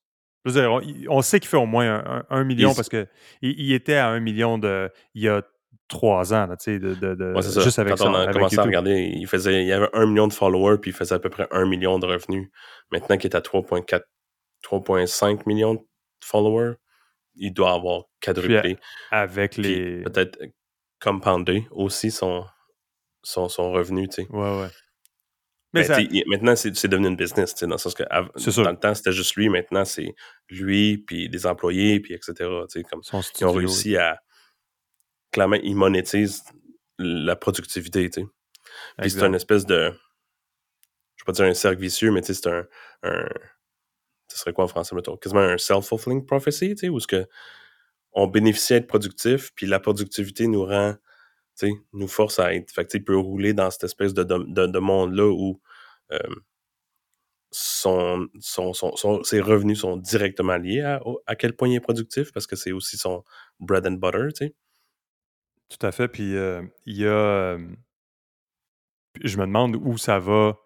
Je 0.45 0.51
veux 0.51 0.59
dire, 0.61 0.71
on, 1.09 1.21
sait 1.21 1.39
qu'il 1.39 1.47
fait 1.49 1.57
au 1.57 1.65
moins 1.65 1.95
un, 1.95 2.17
un- 2.19 2.25
un 2.29 2.43
million 2.43 2.71
Il- 2.71 2.75
parce 2.75 2.89
que 2.89 3.07
il, 3.41 3.51
il 3.59 3.73
était 3.73 3.95
à 3.95 4.07
un 4.09 4.19
million 4.19 4.57
de, 4.57 4.91
il 5.13 5.23
y 5.23 5.29
a 5.29 5.41
trois 5.87 6.33
ans, 6.33 6.47
là, 6.47 6.57
tu 6.57 6.65
sais, 6.65 6.79
de, 6.79 6.93
de, 6.95 7.15
de- 7.15 7.33
Ouais, 7.33 7.41
c'est 7.41 7.51
ça. 7.51 7.61
juste 7.61 7.79
avec 7.79 7.91
Quand 7.95 8.03
ça. 8.03 8.09
on 8.09 8.15
a 8.15 8.31
commencé 8.33 8.57
à 8.59 8.63
regarder, 8.63 9.11
il, 9.15 9.27
faisait, 9.27 9.61
il 9.61 9.67
y 9.67 9.71
avait 9.73 9.89
un 9.93 10.05
million 10.05 10.27
de 10.27 10.33
followers, 10.33 10.77
puis 10.79 10.91
il 10.91 10.93
faisait 10.93 11.15
à 11.15 11.19
peu 11.19 11.29
près 11.29 11.47
un 11.51 11.65
million 11.65 11.97
de 11.99 12.05
revenus. 12.05 12.49
Maintenant 12.91 13.17
qu'il 13.17 13.29
est 13.29 13.35
à 13.35 13.41
3,4, 13.41 14.01
3,5 14.63 15.41
millions 15.45 15.75
de 15.75 15.81
followers, 16.23 16.75
il 17.35 17.53
doit 17.53 17.73
avoir 17.73 18.03
quadruplé. 18.21 18.77
Avec 19.11 19.51
Puis 19.53 19.61
les. 19.63 20.03
peut-être 20.03 20.39
compoundé 21.01 21.67
aussi 21.71 22.11
son, 22.11 22.45
son, 23.23 23.49
son 23.49 23.71
revenu, 23.71 24.07
tu 24.07 24.23
sais. 24.23 24.27
Ouais, 24.29 24.59
ouais. 24.61 24.67
Mais 25.73 25.83
ça- 25.85 25.99
il- 26.01 26.23
maintenant, 26.27 26.55
c'est 26.55 26.87
devenu 26.87 27.07
une 27.07 27.15
business, 27.15 27.55
dans 27.55 27.67
le 27.69 27.77
sens 27.77 27.95
que 27.95 28.03
sûr. 28.37 28.63
dans 28.63 28.71
le 28.71 28.77
temps, 28.79 28.93
c'était 28.93 29.11
juste 29.11 29.35
lui. 29.35 29.49
Maintenant, 29.49 29.85
c'est 29.85 30.13
lui, 30.49 30.99
puis 30.99 31.29
des 31.29 31.45
employés, 31.47 31.99
puis 31.99 32.13
etc. 32.13 32.33
tu 32.37 32.45
sais, 32.69 32.83
comme 32.83 33.01
son 33.03 33.21
studio. 33.21 33.49
ont 33.49 33.53
réussi 33.53 33.97
à... 33.97 34.19
Clairement, 35.31 35.57
ils 35.63 35.75
monétisent 35.75 36.43
la 36.99 37.35
productivité, 37.35 38.09
tu 38.09 38.21
sais. 38.21 38.27
Puis 38.99 39.11
c'est 39.11 39.23
une 39.23 39.35
espèce 39.35 39.65
de... 39.65 39.91
Je 41.15 41.23
vais 41.23 41.25
pas 41.25 41.31
dire 41.31 41.45
un 41.45 41.53
cercle 41.53 41.81
vicieux, 41.81 42.11
mais 42.11 42.21
tu 42.21 42.27
sais, 42.27 42.33
c'est 42.35 42.49
un... 42.49 42.65
un 43.03 43.27
ce 44.29 44.39
serait 44.39 44.53
quoi 44.53 44.65
en 44.65 44.67
français, 44.67 44.95
mettons? 44.95 45.15
Quasiment 45.17 45.41
un 45.41 45.57
self-fulfilling 45.57 46.25
prophecy, 46.25 46.69
tu 46.75 46.77
sais, 46.77 46.89
où 46.89 46.99
ce 46.99 47.07
que 47.07 47.27
on 48.13 48.27
bénéficie 48.27 48.73
d'être 48.73 48.87
productif, 48.87 49.51
puis 49.55 49.65
la 49.65 49.79
productivité 49.79 50.47
nous 50.47 50.65
rend, 50.65 50.95
nous 51.93 52.07
force 52.07 52.39
à 52.39 52.53
être... 52.53 52.71
Fait 52.71 52.87
il 52.93 53.03
peut 53.03 53.17
rouler 53.17 53.53
dans 53.53 53.69
cette 53.71 53.83
espèce 53.85 54.13
de, 54.13 54.23
de, 54.23 54.37
de- 54.47 54.67
de 54.67 54.79
monde-là 54.79 55.27
où 55.31 55.61
euh, 56.11 56.17
son, 57.51 58.27
son, 58.39 58.73
son, 58.73 59.23
ses 59.23 59.39
revenus 59.39 59.79
sont 59.81 59.97
directement 59.97 60.57
liés 60.57 60.81
à, 60.81 61.01
à 61.27 61.35
quel 61.35 61.55
point 61.55 61.69
il 61.69 61.75
est 61.75 61.79
productif, 61.79 62.31
parce 62.33 62.47
que 62.47 62.55
c'est 62.55 62.71
aussi 62.71 62.97
son 62.97 63.23
bread 63.59 63.85
and 63.87 63.93
butter, 63.93 64.29
tu 64.35 64.47
sais. 64.47 64.55
Tout 65.69 65.85
à 65.85 65.91
fait. 65.91 66.07
Puis 66.07 66.35
euh, 66.35 66.61
il 66.85 66.97
y 66.97 67.05
a. 67.05 67.09
euh, 67.09 67.67
je 69.21 69.37
me 69.37 69.45
demande 69.45 69.75
où 69.75 69.97
ça 69.97 70.19
va. 70.19 70.57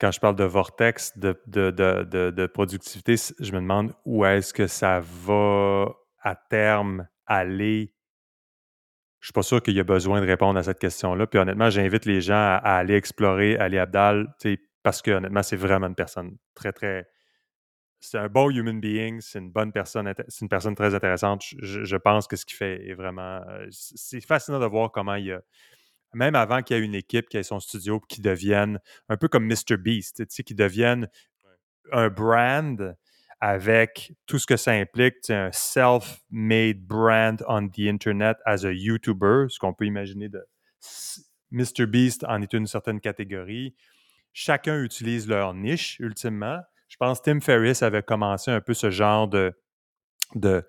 Quand 0.00 0.10
je 0.10 0.18
parle 0.18 0.34
de 0.34 0.44
vortex 0.44 1.16
de, 1.16 1.40
de, 1.46 1.70
de, 1.70 2.30
de, 2.30 2.46
productivité, 2.46 3.14
je 3.38 3.52
me 3.52 3.60
demande 3.60 3.94
où 4.04 4.24
est-ce 4.24 4.52
que 4.52 4.66
ça 4.66 5.00
va 5.00 5.94
à 6.20 6.34
terme 6.34 7.06
aller. 7.26 7.91
Je 9.22 9.28
suis 9.28 9.34
pas 9.34 9.44
sûr 9.44 9.62
qu'il 9.62 9.76
y 9.76 9.80
a 9.80 9.84
besoin 9.84 10.20
de 10.20 10.26
répondre 10.26 10.58
à 10.60 10.64
cette 10.64 10.80
question-là. 10.80 11.28
Puis 11.28 11.40
honnêtement, 11.40 11.70
j'invite 11.70 12.06
les 12.06 12.20
gens 12.22 12.34
à, 12.34 12.56
à 12.62 12.76
aller 12.78 12.96
explorer 12.96 13.56
Ali 13.58 13.78
Abdal, 13.78 14.34
tu 14.40 14.56
sais, 14.56 14.60
parce 14.84 15.02
que 15.02 15.12
honnêtement, 15.12 15.44
c'est 15.44 15.56
vraiment 15.56 15.88
une 15.88 15.96
personne 15.96 16.36
très, 16.54 16.72
très. 16.72 17.08
C'est 18.00 18.18
un 18.18 18.28
bon 18.28 18.50
human 18.50 18.80
being, 18.80 19.20
c'est 19.20 19.38
une 19.40 19.52
bonne 19.52 19.72
personne, 19.72 20.12
c'est 20.28 20.42
une 20.42 20.48
personne 20.48 20.74
très 20.74 20.94
intéressante. 20.94 21.44
Je- 21.60 21.96
pense 21.96 22.26
que 22.26 22.36
ce 22.36 22.46
qu'il 22.46 22.56
fait 22.56 22.88
est 22.88 22.94
vraiment. 22.94 23.42
euh, 23.48 23.66
C'est 23.70 24.20
fascinant 24.26 24.60
de 24.60 24.66
voir 24.66 24.92
comment 24.92 25.14
il 25.16 25.32
a. 25.32 25.40
Même 26.14 26.34
avant 26.36 26.62
qu'il 26.62 26.76
y 26.76 26.80
ait 26.80 26.84
une 26.84 26.94
équipe 26.96 27.28
qui 27.28 27.38
ait 27.38 27.42
son 27.44 27.60
studio, 27.60 28.00
qui 28.00 28.20
devienne 28.22 28.80
un 29.08 29.16
peu 29.16 29.28
comme 29.28 29.46
Mr. 29.46 29.78
Beast, 29.78 30.18
tu 30.18 30.26
sais, 30.30 30.44
qui 30.44 30.54
devienne 30.54 31.08
un 31.92 32.08
brand 32.08 32.96
avec 33.42 34.12
tout 34.26 34.38
ce 34.38 34.46
que 34.46 34.56
ça 34.56 34.70
implique, 34.70 35.28
un 35.28 35.50
self-made 35.50 36.78
brand 36.86 37.42
on 37.48 37.68
the 37.68 37.88
internet 37.88 38.36
as 38.46 38.64
a 38.64 38.70
YouTuber, 38.70 39.46
ce 39.48 39.58
qu'on 39.58 39.74
peut 39.74 39.84
imaginer 39.84 40.28
de 40.28 40.46
Mr. 41.50 41.86
Beast 41.86 42.24
en 42.28 42.40
est 42.40 42.52
une 42.52 42.68
certaine 42.68 43.00
catégorie. 43.00 43.74
Chacun 44.32 44.80
utilise 44.80 45.28
leur 45.28 45.54
niche, 45.54 45.98
ultimement. 45.98 46.60
Je 46.86 46.96
pense 46.96 47.18
que 47.18 47.24
Tim 47.24 47.40
Ferriss 47.40 47.82
avait 47.82 48.04
commencé 48.04 48.52
un 48.52 48.60
peu 48.60 48.74
ce 48.74 48.90
genre 48.90 49.26
de, 49.26 49.52
de, 50.36 50.64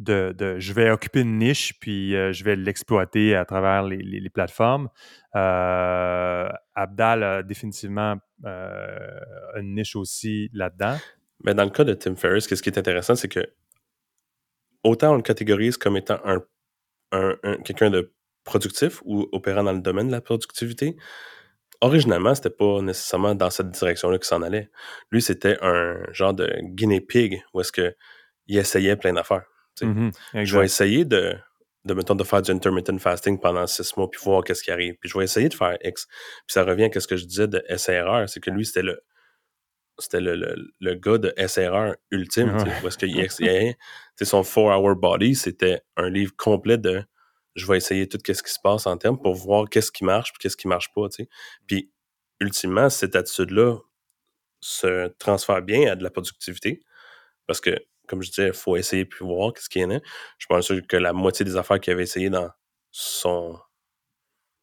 de, 0.00 0.58
je 0.58 0.72
vais 0.72 0.90
occuper 0.90 1.20
une 1.20 1.38
niche, 1.38 1.78
puis 1.78 2.16
euh, 2.16 2.32
je 2.32 2.42
vais 2.42 2.56
l'exploiter 2.56 3.36
à 3.36 3.44
travers 3.44 3.84
les 3.84 4.30
plateformes. 4.30 4.88
Euh, 5.36 6.48
Abdal 6.74 7.22
a 7.22 7.42
définitivement 7.44 8.16
euh, 8.44 9.20
une 9.56 9.76
niche 9.76 9.94
aussi 9.94 10.50
là-dedans. 10.52 10.96
Mais 11.44 11.54
dans 11.54 11.64
le 11.64 11.70
cas 11.70 11.84
de 11.84 11.94
Tim 11.94 12.16
Ferriss, 12.16 12.46
qu'est-ce 12.46 12.62
qui 12.62 12.70
est 12.70 12.78
intéressant, 12.78 13.14
c'est 13.16 13.28
que 13.28 13.46
autant 14.84 15.12
on 15.12 15.16
le 15.16 15.22
catégorise 15.22 15.76
comme 15.76 15.96
étant 15.96 16.18
un, 16.24 16.42
un- 17.12 17.36
un- 17.42 17.56
quelqu'un 17.58 17.90
de 17.90 18.12
productif 18.44 19.02
ou 19.04 19.28
opérant 19.32 19.64
dans 19.64 19.72
le 19.72 19.80
domaine 19.80 20.06
de 20.06 20.12
la 20.12 20.20
productivité, 20.20 20.96
originalement, 21.80 22.34
c'était 22.34 22.50
pas 22.50 22.80
nécessairement 22.80 23.34
dans 23.34 23.50
cette 23.50 23.70
direction-là 23.70 24.18
qu'il 24.18 24.26
s'en 24.26 24.42
allait. 24.42 24.70
Lui, 25.10 25.20
c'était 25.20 25.58
un 25.62 25.96
genre 26.12 26.32
de 26.34 26.50
guinea 26.62 27.00
pig 27.00 27.42
où 27.52 27.60
est-ce 27.60 27.72
que 27.72 27.94
il 28.46 28.56
essayait 28.58 28.96
plein 28.96 29.12
d'affaires. 29.12 29.44
Mhm, 29.82 30.12
Je 30.44 30.58
vais 30.58 30.64
essayer 30.64 31.04
de, 31.04 31.34
de, 31.84 31.94
mettons, 31.94 32.14
de 32.14 32.22
faire 32.24 32.40
du 32.40 32.50
intermittent 32.52 32.96
fasting 32.98 33.38
pendant 33.40 33.66
six 33.66 33.96
mois 33.96 34.08
puis 34.10 34.20
voir 34.24 34.44
qu'est-ce 34.44 34.62
qui 34.62 34.70
arrive. 34.70 34.94
Puis 35.00 35.10
je 35.10 35.18
vais 35.18 35.24
essayer 35.24 35.48
de 35.48 35.54
faire 35.54 35.76
X. 35.82 36.06
Puis 36.06 36.14
ça 36.54 36.62
revient 36.62 36.88
à 36.94 37.00
ce 37.00 37.08
que 37.08 37.16
je 37.16 37.26
disais 37.26 37.48
de 37.48 37.62
SRR, 37.68 38.28
c'est 38.28 38.40
que 38.40 38.50
lui, 38.50 38.64
c'était 38.64 38.82
le 38.82 39.00
c'était 39.98 40.20
le, 40.20 40.36
le, 40.36 40.56
le 40.80 40.94
gars 40.94 41.18
de 41.18 41.32
SRR 41.38 41.94
ultime, 42.10 42.54
Ouais. 42.56 43.24
essayait, 43.24 43.74
tu 44.16 44.24
sais, 44.24 44.24
son 44.24 44.42
4-hour 44.42 44.96
body, 44.96 45.34
c'était 45.34 45.80
un 45.96 46.08
livre 46.10 46.32
complet 46.36 46.78
de 46.78 47.02
je 47.54 47.66
vais 47.66 47.78
essayer 47.78 48.06
tout 48.08 48.18
ce 48.26 48.42
qui 48.42 48.52
se 48.52 48.60
passe 48.62 48.86
en 48.86 48.98
termes 48.98 49.18
pour 49.18 49.34
voir 49.34 49.66
qu'est-ce 49.70 49.90
qui 49.90 50.04
marche 50.04 50.32
puis 50.32 50.38
qu'est-ce 50.40 50.56
qui 50.58 50.68
marche 50.68 50.92
pas. 50.94 51.06
Puis, 51.66 51.90
ultimement, 52.40 52.90
cette 52.90 53.16
attitude-là 53.16 53.78
se 54.60 55.08
transfère 55.18 55.62
bien 55.62 55.90
à 55.92 55.96
de 55.96 56.02
la 56.02 56.10
productivité 56.10 56.82
parce 57.46 57.60
que, 57.60 57.70
comme 58.08 58.22
je 58.22 58.30
disais, 58.30 58.48
il 58.48 58.52
faut 58.52 58.76
essayer 58.76 59.04
puis 59.06 59.24
voir 59.24 59.52
qu'est-ce 59.54 59.68
qu'il 59.68 59.82
y 59.82 59.84
en 59.84 59.90
a. 59.92 60.00
Je 60.38 60.46
pense 60.46 60.70
que 60.88 60.96
la 60.96 61.12
moitié 61.12 61.44
des 61.44 61.56
affaires 61.56 61.80
qu'il 61.80 61.92
avait 61.92 62.02
essayé 62.02 62.30
dans 62.30 62.50
son 62.90 63.58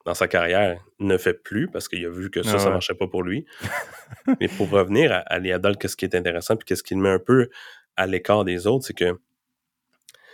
dans 0.05 0.13
sa 0.13 0.27
carrière 0.27 0.83
ne 0.99 1.17
fait 1.17 1.33
plus 1.33 1.69
parce 1.69 1.87
qu'il 1.87 2.05
a 2.05 2.09
vu 2.09 2.29
que 2.29 2.43
ça, 2.43 2.53
Ah 2.55 2.59
ça 2.59 2.65
ouais. 2.65 2.71
marchait 2.73 2.93
pas 2.95 3.07
pour 3.07 3.23
lui. 3.23 3.45
Mais 4.41 4.47
pour 4.47 4.69
revenir 4.69 5.11
à, 5.11 5.19
à 5.19 5.35
adultes, 5.35 5.79
qu'est-ce 5.79 5.95
qui 5.95 6.05
est 6.05 6.15
intéressant 6.15 6.55
puis 6.57 6.65
qu'est-ce 6.65 6.83
qui 6.83 6.93
le 6.95 7.01
met 7.01 7.09
un 7.09 7.19
peu 7.19 7.49
à 7.95 8.05
l'écart 8.07 8.43
des 8.43 8.67
autres, 8.67 8.85
c'est 8.85 8.93
que 8.93 9.17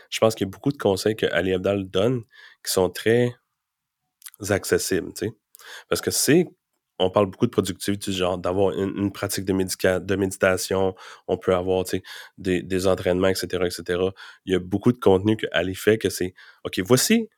je 0.10 0.20
pense 0.20 0.34
qu'il 0.34 0.48
y 0.48 0.50
a 0.50 0.52
beaucoup 0.52 0.72
de 0.72 0.78
conseils 0.78 1.16
que 1.16 1.28
Ali 1.28 1.54
Abdal 1.54 1.88
donne 1.88 2.24
qui 2.66 2.72
sont 2.72 2.90
très 2.90 3.36
accessibles, 4.50 5.14
tu 5.14 5.28
sais. 5.28 5.34
Parce 5.88 6.02
que 6.02 6.10
c'est, 6.10 6.46
on 6.98 7.12
parle 7.12 7.28
beaucoup 7.28 7.46
de 7.46 7.52
productivité, 7.52 8.12
genre 8.12 8.38
d'avoir 8.38 8.72
une, 8.74 8.98
une 8.98 9.12
pratique 9.12 9.46
de, 9.46 9.54
médica- 9.54 10.00
de 10.04 10.16
méditation, 10.16 10.96
on 11.28 11.38
peut 11.38 11.54
avoir, 11.54 11.84
tu 11.84 11.98
sais, 11.98 12.04
des, 12.38 12.64
des 12.64 12.88
entraînements, 12.88 13.28
etc., 13.28 13.48
etc. 13.66 14.02
Il 14.46 14.54
y 14.54 14.56
a 14.56 14.60
beaucoup 14.60 14.92
de 14.92 14.98
contenu 14.98 15.38
que 15.38 15.46
Ali 15.52 15.76
fait 15.76 15.98
que 15.98 16.10
c'est, 16.10 16.34
OK, 16.64 16.80
voici 16.80 17.30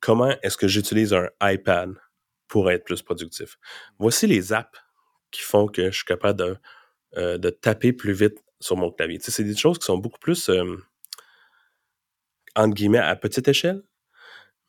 comment 0.00 0.34
est-ce 0.42 0.56
que 0.56 0.68
j'utilise 0.68 1.12
un 1.14 1.28
iPad 1.42 1.94
pour 2.48 2.70
être 2.70 2.84
plus 2.84 3.02
productif? 3.02 3.58
Voici 3.98 4.26
les 4.26 4.52
apps 4.52 4.78
qui 5.30 5.42
font 5.42 5.66
que 5.66 5.90
je 5.90 5.96
suis 5.96 6.04
capable 6.04 6.38
de, 6.38 6.56
euh, 7.16 7.38
de 7.38 7.50
taper 7.50 7.92
plus 7.92 8.12
vite 8.12 8.38
sur 8.60 8.76
mon 8.76 8.90
clavier. 8.90 9.18
C'est 9.20 9.44
des 9.44 9.56
choses 9.56 9.78
qui 9.78 9.84
sont 9.84 9.98
beaucoup 9.98 10.18
plus, 10.18 10.50
entre 12.56 12.74
guillemets, 12.74 12.98
à 12.98 13.14
petite 13.16 13.48
échelle, 13.48 13.82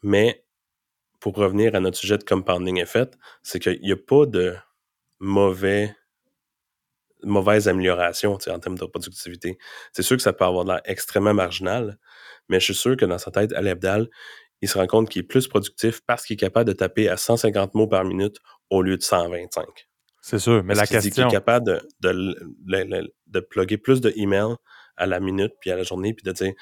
mais 0.03 0.45
pour 1.19 1.35
revenir 1.35 1.75
à 1.75 1.79
notre 1.79 1.97
sujet 1.97 2.17
de 2.17 2.23
compounding 2.23 2.77
effect, 2.79 3.15
c'est 3.43 3.59
qu'il 3.59 3.81
n'y 3.81 3.91
a 3.91 3.97
pas 3.97 4.25
de 4.25 4.55
mauvais 5.19 5.95
mauvaise 7.23 7.67
amélioration 7.67 8.33
en 8.33 8.59
termes 8.59 8.77
de 8.77 8.85
productivité. 8.85 9.57
C'est 9.91 10.03
sûr 10.03 10.15
que 10.15 10.23
ça 10.23 10.33
peut 10.33 10.45
avoir 10.45 10.65
l'air 10.65 10.81
extrêmement 10.85 11.33
marginal, 11.33 11.97
mais 12.47 12.59
je 12.59 12.65
suis 12.65 12.75
sûr 12.75 12.95
que 12.95 13.05
dans 13.05 13.17
sa 13.17 13.31
tête, 13.31 13.51
Abdal, 13.53 14.07
il 14.61 14.69
se 14.69 14.77
rend 14.77 14.87
compte 14.87 15.09
qu'il 15.09 15.21
est 15.21 15.27
plus 15.27 15.47
productif 15.47 16.01
parce 16.05 16.25
qu'il 16.25 16.35
est 16.35 16.37
capable 16.37 16.67
de 16.67 16.73
taper 16.73 17.07
à 17.09 17.17
150 17.17 17.75
mots 17.75 17.87
par 17.87 18.03
minute 18.03 18.37
au 18.69 18.81
lieu 18.81 18.97
de 18.97 19.01
125. 19.03 19.65
C'est 20.21 20.39
sûr, 20.39 20.63
mais 20.63 20.75
Parce 20.75 20.91
la 20.91 20.99
dit 20.99 21.07
question. 21.09 21.27
est 21.27 21.31
capable 21.31 21.65
de, 21.65 21.81
de, 22.01 22.35
de, 22.65 23.13
de, 23.27 23.39
plugger 23.39 23.77
plus 23.77 24.01
de 24.01 24.11
emails 24.17 24.55
à 24.97 25.05
la 25.05 25.19
minute 25.19 25.53
puis 25.61 25.71
à 25.71 25.77
la 25.77 25.83
journée 25.83 26.13
puis 26.13 26.23
de 26.23 26.31
dire 26.31 26.53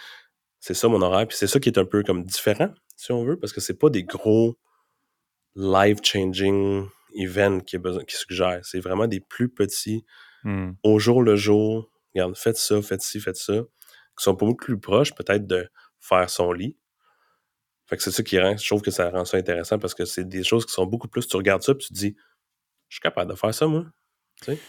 c'est 0.60 0.76
ça 0.76 0.88
mon 0.88 1.02
horaire 1.02 1.28
puis 1.28 1.36
c'est 1.38 1.48
ça 1.48 1.60
qui 1.60 1.70
est 1.70 1.80
un 1.80 1.86
peu 1.86 2.04
comme 2.04 2.24
différent 2.24 2.70
si 2.96 3.12
on 3.12 3.24
veut 3.24 3.38
parce 3.40 3.52
que 3.54 3.62
c'est 3.62 3.78
pas 3.78 3.90
des 3.90 4.04
gros 4.04 4.58
life 5.56 5.98
changing 6.04 6.88
events 7.16 7.62
qui, 7.62 7.78
qui 8.08 8.16
suggèrent 8.16 8.60
c'est 8.64 8.80
vraiment 8.80 9.08
des 9.08 9.20
plus 9.20 9.50
petits 9.50 10.06
Hmm. 10.44 10.74
au 10.84 11.00
jour 11.00 11.24
le 11.24 11.36
jour 11.36 11.92
regarde 12.14 12.38
faites 12.38 12.58
ça 12.58 12.80
faites 12.84 13.02
ci 13.02 13.20
faites 13.20 13.38
ça 13.38 13.56
qui 14.18 14.24
sont 14.24 14.34
beaucoup 14.34 14.54
plus 14.56 14.80
proches 14.80 15.16
peut-être 15.16 15.48
de 15.48 15.68
faire 16.00 16.30
son 16.30 16.52
lit 16.54 16.78
fait 17.88 17.98
que 17.98 18.04
c'est 18.04 18.12
ça 18.12 18.22
qui 18.24 18.40
rend 18.40 18.56
je 18.58 18.68
trouve 18.68 18.82
que 18.82 18.92
ça 18.92 19.10
rend 19.10 19.26
ça 19.26 19.38
intéressant 19.38 19.80
parce 19.80 19.94
que 19.96 20.06
c'est 20.06 20.26
des 20.28 20.44
choses 20.44 20.66
qui 20.66 20.74
sont 20.74 20.86
beaucoup 20.86 21.08
plus 21.08 21.28
tu 21.28 21.36
regardes 21.38 21.64
ça 21.64 21.74
puis 21.74 21.88
tu 21.88 21.94
te 21.94 21.98
dis 22.00 22.16
je 22.90 22.96
suis 22.96 23.02
capable 23.02 23.32
de 23.32 23.36
faire 23.38 23.54
ça 23.54 23.66
moi 23.68 23.86
tu 24.42 24.52
sais 24.54 24.60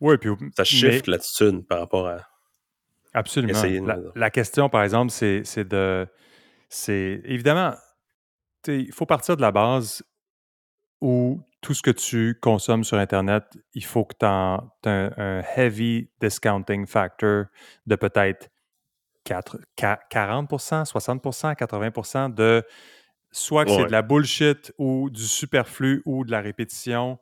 Oui, 0.00 0.16
puis. 0.18 0.30
ça 0.56 0.62
mais- 0.62 0.64
shift 0.64 1.06
l'attitude 1.06 1.66
par 1.66 1.80
rapport 1.80 2.06
à 2.08 2.26
Absolument. 3.14 3.52
Essayer 3.58 3.80
de 3.80 3.86
La, 3.86 3.96
la 4.14 4.30
question, 4.30 4.68
par 4.68 4.82
exemple, 4.84 5.10
c'est 5.10 5.42
c'est 5.44 5.66
de. 5.66 6.06
C'est 6.68 7.22
évidemment, 7.24 7.74
il 8.66 8.92
faut 8.92 9.06
partir 9.06 9.34
de 9.36 9.40
la 9.40 9.50
base 9.50 10.02
où 11.00 11.40
tout 11.62 11.72
ce 11.72 11.82
que 11.82 11.90
tu 11.90 12.38
consommes 12.40 12.84
sur 12.84 12.98
Internet, 12.98 13.44
il 13.72 13.84
faut 13.84 14.04
que 14.04 14.14
tu 14.20 14.26
aies 14.26 14.28
un, 14.28 15.12
un 15.16 15.42
heavy 15.56 16.10
discounting 16.20 16.86
factor 16.86 17.46
de 17.86 17.96
peut-être 17.96 18.50
4 19.28 19.58
qua- 19.76 20.00
40 20.08 20.50
60% 20.50 21.54
80% 21.54 22.34
de 22.34 22.64
soit 23.30 23.66
que 23.66 23.70
c'est 23.70 23.84
de 23.84 23.92
la 23.92 24.00
bullshit 24.00 24.72
ou 24.78 25.10
du 25.10 25.22
superflu 25.22 26.02
ou 26.06 26.24
de 26.24 26.30
la 26.30 26.40
répétition 26.40 27.18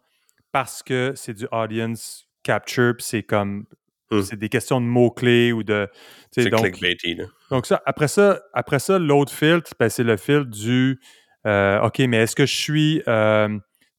parce 0.53 0.83
que 0.85 1.13
c'est 1.17 1.35
du 1.35 1.47
audience 1.51 2.29
capture, 2.43 2.95
puis 2.97 3.05
c'est 3.05 3.23
comme. 3.23 3.67
Hmm. 4.13 4.23
C'est 4.23 4.37
des 4.37 4.49
questions 4.49 4.81
de 4.81 4.87
mots-clés 4.87 5.51
ou 5.51 5.65
de. 5.65 5.89
c'est 6.31 6.49
donc, 6.49 6.61
clickbaity 6.61 7.17
là. 7.17 7.25
donc 7.51 7.67
ça, 7.67 7.83
après 7.87 8.07
ça, 8.07 8.41
après 8.55 8.79
ça, 8.79 9.01
l'autre 9.01 9.33
filtre, 9.33 9.73
ben, 9.81 9.89
c'est 9.89 10.05
le 10.05 10.17
filtre 10.17 10.49
du 10.49 11.01
euh, 11.45 11.81
OK, 11.81 11.99
mais 11.99 12.19
est-ce 12.19 12.37
que 12.37 12.47
je 12.47 12.55
suis 12.55 13.03
euh, 13.09 13.59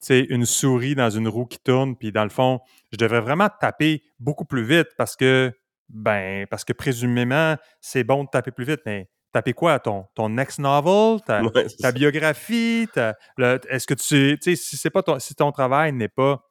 une 0.09 0.45
souris 0.45 0.95
dans 0.95 1.09
une 1.09 1.27
roue 1.27 1.45
qui 1.45 1.59
tourne, 1.59 1.97
puis 1.97 2.13
dans 2.13 2.23
le 2.23 2.29
fond, 2.29 2.61
je 2.93 2.97
devrais 2.97 3.19
vraiment 3.19 3.49
taper 3.59 4.01
beaucoup 4.17 4.45
plus 4.45 4.63
vite 4.63 4.87
parce 4.97 5.17
que 5.17 5.51
ben 5.89 6.45
parce 6.47 6.63
que 6.63 6.73
présumément, 6.73 7.55
c'est 7.81 8.03
bon 8.03 8.23
de 8.23 8.29
taper 8.29 8.51
plus 8.51 8.65
vite, 8.65 8.81
mais 8.85 9.09
taper 9.33 9.53
quoi? 9.53 9.79
Ton, 9.79 10.05
ton 10.15 10.29
next 10.29 10.59
novel, 10.59 11.21
ta, 11.25 11.41
Ouais, 11.43 11.91
biographie, 11.93 12.87
est-ce 12.95 13.87
que 13.87 13.93
tu 13.93 14.37
tu 14.41 14.55
sais, 14.55 14.55
si 14.55 14.77
c'est 14.77 14.89
pas 14.89 15.03
ton, 15.03 15.19
si 15.19 15.35
ton 15.35 15.51
travail 15.51 15.93
n'est 15.93 16.09
pas 16.09 16.43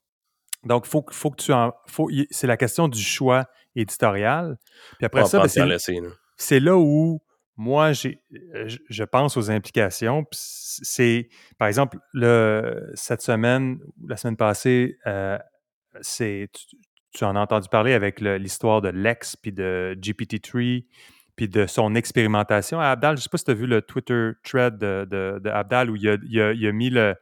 donc, 0.66 0.86
faut, 0.86 1.04
faut 1.10 1.30
que 1.30 1.42
tu 1.42 1.52
en. 1.52 1.72
Faut, 1.86 2.10
c'est 2.30 2.46
la 2.46 2.56
question 2.56 2.88
du 2.88 3.00
choix 3.00 3.46
éditorial. 3.76 4.58
Puis 4.98 5.06
après 5.06 5.24
ça, 5.24 5.38
ben, 5.38 5.44
en 5.44 5.78
c'est, 6.36 6.60
là. 6.60 6.76
où 6.76 7.22
moi, 7.56 7.92
j'ai, 7.92 8.20
je, 8.64 9.04
pense 9.04 9.36
aux 9.36 9.50
implications. 9.50 10.26
C'est, 10.32 11.28
par 11.58 11.68
exemple, 11.68 11.98
le, 12.12 12.90
cette 12.94 13.22
semaine, 13.22 13.78
la 14.06 14.16
semaine 14.16 14.36
passée, 14.36 14.98
euh, 15.06 15.38
c'est, 16.00 16.50
tu, 16.52 16.76
tu 17.16 17.24
en 17.24 17.34
as 17.36 17.40
entendu 17.40 17.68
parler 17.68 17.92
avec 17.94 18.20
le- 18.20 18.36
l'histoire 18.36 18.80
de 18.82 18.88
Lex, 18.88 19.36
puis 19.36 19.52
de 19.52 19.96
GPT-3, 20.00 20.84
puis 21.36 21.48
de 21.48 21.66
son 21.66 21.94
expérimentation 21.94 22.80
à 22.80 22.88
Abdal. 22.88 23.16
Je 23.16 23.20
ne 23.20 23.22
sais 23.22 23.28
pas 23.28 23.38
si 23.38 23.44
tu 23.44 23.50
as 23.50 23.54
vu 23.54 23.66
le 23.66 23.82
Twitter 23.82 24.30
thread 24.44 24.78
de, 24.78 25.06
de- 25.10 25.38
de 25.42 25.50
Abdal 25.50 25.90
où 25.90 25.96
il 25.96 26.08
a, 26.08 26.16
il 26.28 26.40
a- 26.40 26.52
il 26.52 26.66
a 26.66 26.72
mis 26.72 26.90
le, 26.90 27.14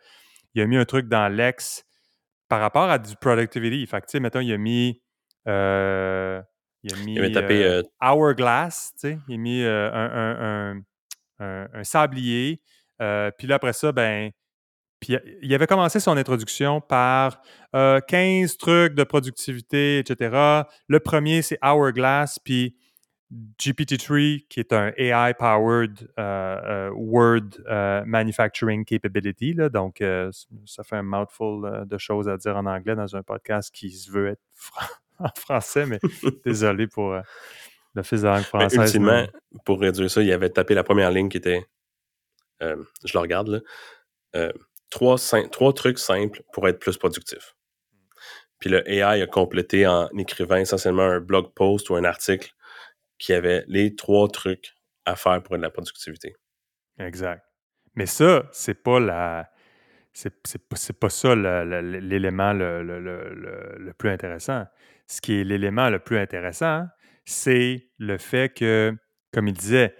il 0.54 0.62
a 0.62 0.66
mis 0.66 0.76
un 0.76 0.84
truc 0.84 1.08
dans 1.08 1.28
Lex 1.32 1.84
par 2.48 2.60
rapport 2.60 2.90
à 2.90 2.98
du 2.98 3.14
productivity. 3.16 3.86
Fait 3.86 4.00
que, 4.00 4.06
tu 4.06 4.12
sais, 4.12 4.20
mettons, 4.20 4.40
il 4.40 4.52
a 4.52 4.58
mis. 4.58 5.00
euh, 5.48 6.40
il 6.82 6.92
a 6.92 6.96
mis. 7.04 7.14
tapé, 7.32 7.64
euh, 7.64 7.82
euh, 7.82 7.82
Hourglass, 8.02 8.92
tu 8.94 9.08
sais. 9.08 9.18
Il 9.28 9.34
a 9.34 9.38
mis 9.38 9.62
euh, 9.62 9.90
un, 9.92 10.10
un- 10.10 10.74
un- 10.76 10.82
un- 11.44 11.68
un 11.72 11.84
sablier. 11.84 12.60
euh, 13.02 13.30
puis 13.36 13.46
là, 13.46 13.56
après 13.56 13.72
ça, 13.72 13.92
ben. 13.92 14.30
Puis 15.04 15.18
il 15.42 15.54
avait 15.54 15.66
commencé 15.66 16.00
son 16.00 16.16
introduction 16.16 16.80
par 16.80 17.42
euh, 17.76 18.00
15 18.00 18.56
trucs 18.56 18.94
de 18.94 19.04
productivité, 19.04 19.98
etc. 19.98 20.62
Le 20.88 20.98
premier, 21.00 21.42
c'est 21.42 21.58
Hourglass, 21.62 22.38
puis 22.38 22.76
GPT-3, 23.58 24.46
qui 24.48 24.60
est 24.60 24.72
un 24.72 24.92
AI-powered 24.96 26.08
euh, 26.18 26.60
euh, 26.88 26.90
word 26.94 27.40
euh, 27.68 28.02
manufacturing 28.06 28.84
capability. 28.84 29.54
Là, 29.54 29.68
donc, 29.68 30.00
euh, 30.00 30.30
ça 30.66 30.84
fait 30.84 30.96
un 30.96 31.02
mouthful 31.02 31.64
euh, 31.64 31.84
de 31.84 31.98
choses 31.98 32.28
à 32.28 32.36
dire 32.36 32.56
en 32.56 32.66
anglais 32.66 32.94
dans 32.94 33.16
un 33.16 33.22
podcast 33.22 33.74
qui 33.74 33.90
se 33.90 34.10
veut 34.10 34.28
être 34.28 34.40
fran- 34.54 34.86
en 35.18 35.28
français, 35.36 35.84
mais 35.86 35.98
désolé 36.44 36.86
pour 36.86 37.12
euh, 37.12 37.20
le 37.94 38.02
fils 38.02 38.20
de 38.22 38.26
la 38.26 38.34
langue 38.34 38.40
Mais 38.54 38.60
française. 38.60 38.80
ultimement, 38.80 39.12
mais- 39.52 39.58
pour 39.64 39.80
réduire 39.80 40.10
ça, 40.10 40.22
il 40.22 40.32
avait 40.32 40.50
tapé 40.50 40.74
la 40.74 40.84
première 40.84 41.10
ligne 41.10 41.28
qui 41.28 41.36
était, 41.38 41.66
euh, 42.62 42.76
je 43.04 43.12
le 43.14 43.20
regarde 43.20 43.48
là, 43.48 43.58
euh, 44.36 44.52
trois, 44.94 45.72
trucs 45.72 45.98
simples 45.98 46.42
pour 46.52 46.68
être 46.68 46.78
plus 46.78 46.96
productif. 46.96 47.54
Puis 48.58 48.70
le 48.70 48.88
AI 48.88 49.22
a 49.22 49.26
complété 49.26 49.86
en 49.86 50.08
écrivant 50.16 50.56
essentiellement 50.56 51.02
un 51.02 51.20
blog 51.20 51.52
post 51.54 51.90
ou 51.90 51.96
un 51.96 52.04
article 52.04 52.50
qui 53.18 53.32
avait 53.32 53.64
les 53.66 53.94
trois 53.94 54.28
trucs 54.28 54.74
à 55.04 55.16
faire 55.16 55.42
pour 55.42 55.56
de 55.56 55.62
la 55.62 55.70
productivité. 55.70 56.34
Exact. 56.98 57.42
Mais 57.94 58.06
ça, 58.06 58.44
c'est 58.52 58.82
pas 58.82 59.00
la. 59.00 59.50
C'est 60.12 60.30
pas, 61.00 61.08
ça 61.08 61.34
l'élément 61.34 62.52
le- 62.52 62.84
le- 62.84 63.74
le 63.78 63.92
plus 63.94 64.10
intéressant. 64.10 64.64
Ce 65.08 65.20
qui 65.20 65.40
est 65.40 65.44
l'élément 65.44 65.90
le 65.90 65.98
plus 65.98 66.18
intéressant, 66.18 66.86
c'est 67.24 67.90
le 67.98 68.16
fait 68.18 68.54
que, 68.54 68.94
comme 69.32 69.48
il 69.48 69.54
disait, 69.54 69.92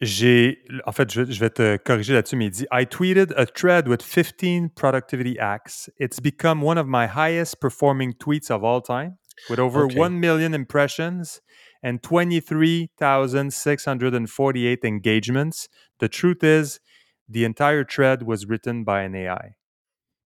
j'ai. 0.00 0.62
En 0.84 0.92
fait, 0.92 1.10
je, 1.12 1.24
je 1.30 1.40
vais 1.40 1.50
te 1.50 1.76
corriger 1.78 2.12
là-dessus, 2.14 2.36
mais 2.36 2.46
il 2.46 2.50
dit 2.50 2.66
I 2.72 2.86
tweeted 2.86 3.32
a 3.36 3.46
thread 3.46 3.88
with 3.88 4.02
15 4.02 4.70
productivity 4.70 5.36
hacks. 5.38 5.90
It's 5.98 6.20
become 6.20 6.62
one 6.62 6.78
of 6.78 6.86
my 6.86 7.06
highest 7.06 7.60
performing 7.60 8.12
tweets 8.14 8.50
of 8.50 8.62
all 8.64 8.80
time, 8.82 9.16
with 9.48 9.58
over 9.58 9.84
Okay. 9.84 9.98
1 9.98 10.18
million 10.20 10.52
impressions 10.54 11.40
and 11.82 11.98
23,648 12.02 14.84
engagements. 14.84 15.68
The 15.98 16.08
truth 16.08 16.42
is, 16.42 16.80
the 17.28 17.44
entire 17.44 17.84
thread 17.84 18.22
was 18.22 18.46
written 18.48 18.84
by 18.84 19.02
an 19.04 19.14
AI. 19.14 19.56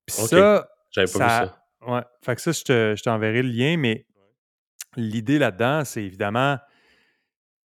Puis 0.06 0.16
Ok. 0.22 0.28
ça, 0.30 0.68
J'avais 0.90 1.12
pas 1.12 1.18
vu 1.18 1.24
ça, 1.28 1.56
ouais. 1.86 2.02
Fait 2.24 2.34
que 2.34 2.40
ça, 2.42 2.52
je, 2.52 2.62
te- 2.64 2.94
je 2.96 3.02
t'enverrai 3.02 3.42
le 3.42 3.48
lien, 3.50 3.76
mais 3.76 4.06
l'idée 4.96 5.38
là-dedans, 5.38 5.84
c'est 5.84 6.02
évidemment, 6.02 6.58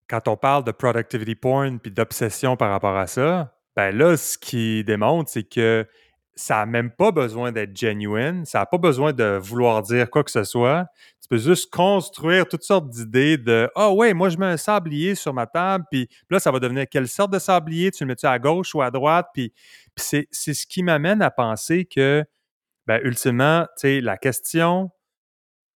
quand 0.09 0.27
on 0.27 0.37
parle 0.37 0.63
de 0.63 0.71
productivity 0.71 1.35
porn 1.35 1.79
puis 1.79 1.91
d'obsession 1.91 2.55
par 2.57 2.71
rapport 2.71 2.95
à 2.97 3.07
ça, 3.07 3.53
Ben 3.75 3.95
là, 3.95 4.17
ce 4.17 4.37
qui 4.37 4.83
démontre, 4.83 5.29
c'est 5.31 5.43
que 5.43 5.87
ça 6.35 6.57
n'a 6.57 6.65
même 6.65 6.91
pas 6.91 7.11
besoin 7.11 7.51
d'être 7.51 7.75
genuine, 7.77 8.45
ça 8.45 8.59
n'a 8.59 8.65
pas 8.65 8.77
besoin 8.77 9.13
de 9.13 9.37
vouloir 9.37 9.83
dire 9.83 10.09
quoi 10.09 10.23
que 10.23 10.31
ce 10.31 10.43
soit. 10.43 10.87
Tu 11.21 11.27
peux 11.29 11.37
juste 11.37 11.71
construire 11.71 12.47
toutes 12.47 12.63
sortes 12.63 12.89
d'idées 12.89 13.37
de 13.37 13.69
Ah 13.75 13.91
ouais, 13.91 14.13
moi 14.13 14.29
je 14.29 14.37
mets 14.37 14.47
un 14.47 14.57
sablier 14.57 15.15
sur 15.15 15.33
ma 15.33 15.45
table, 15.47 15.85
puis 15.91 16.09
là, 16.29 16.39
ça 16.39 16.51
va 16.51 16.59
devenir 16.59 16.85
quelle 16.89 17.07
sorte 17.07 17.31
de 17.33 17.39
sablier? 17.39 17.91
Tu 17.91 18.03
le 18.03 18.07
mets-tu 18.09 18.25
à 18.25 18.39
gauche 18.39 18.73
ou 18.75 18.81
à 18.81 18.91
droite? 18.91 19.27
Puis, 19.33 19.53
c'est 19.95 20.27
ce 20.31 20.65
qui 20.67 20.83
m'amène 20.83 21.21
à 21.21 21.31
penser 21.31 21.85
que, 21.85 22.23
ben, 22.87 22.99
ultimement, 23.03 23.65
tu 23.77 23.87
sais, 23.87 24.01
la 24.01 24.17
question 24.17 24.91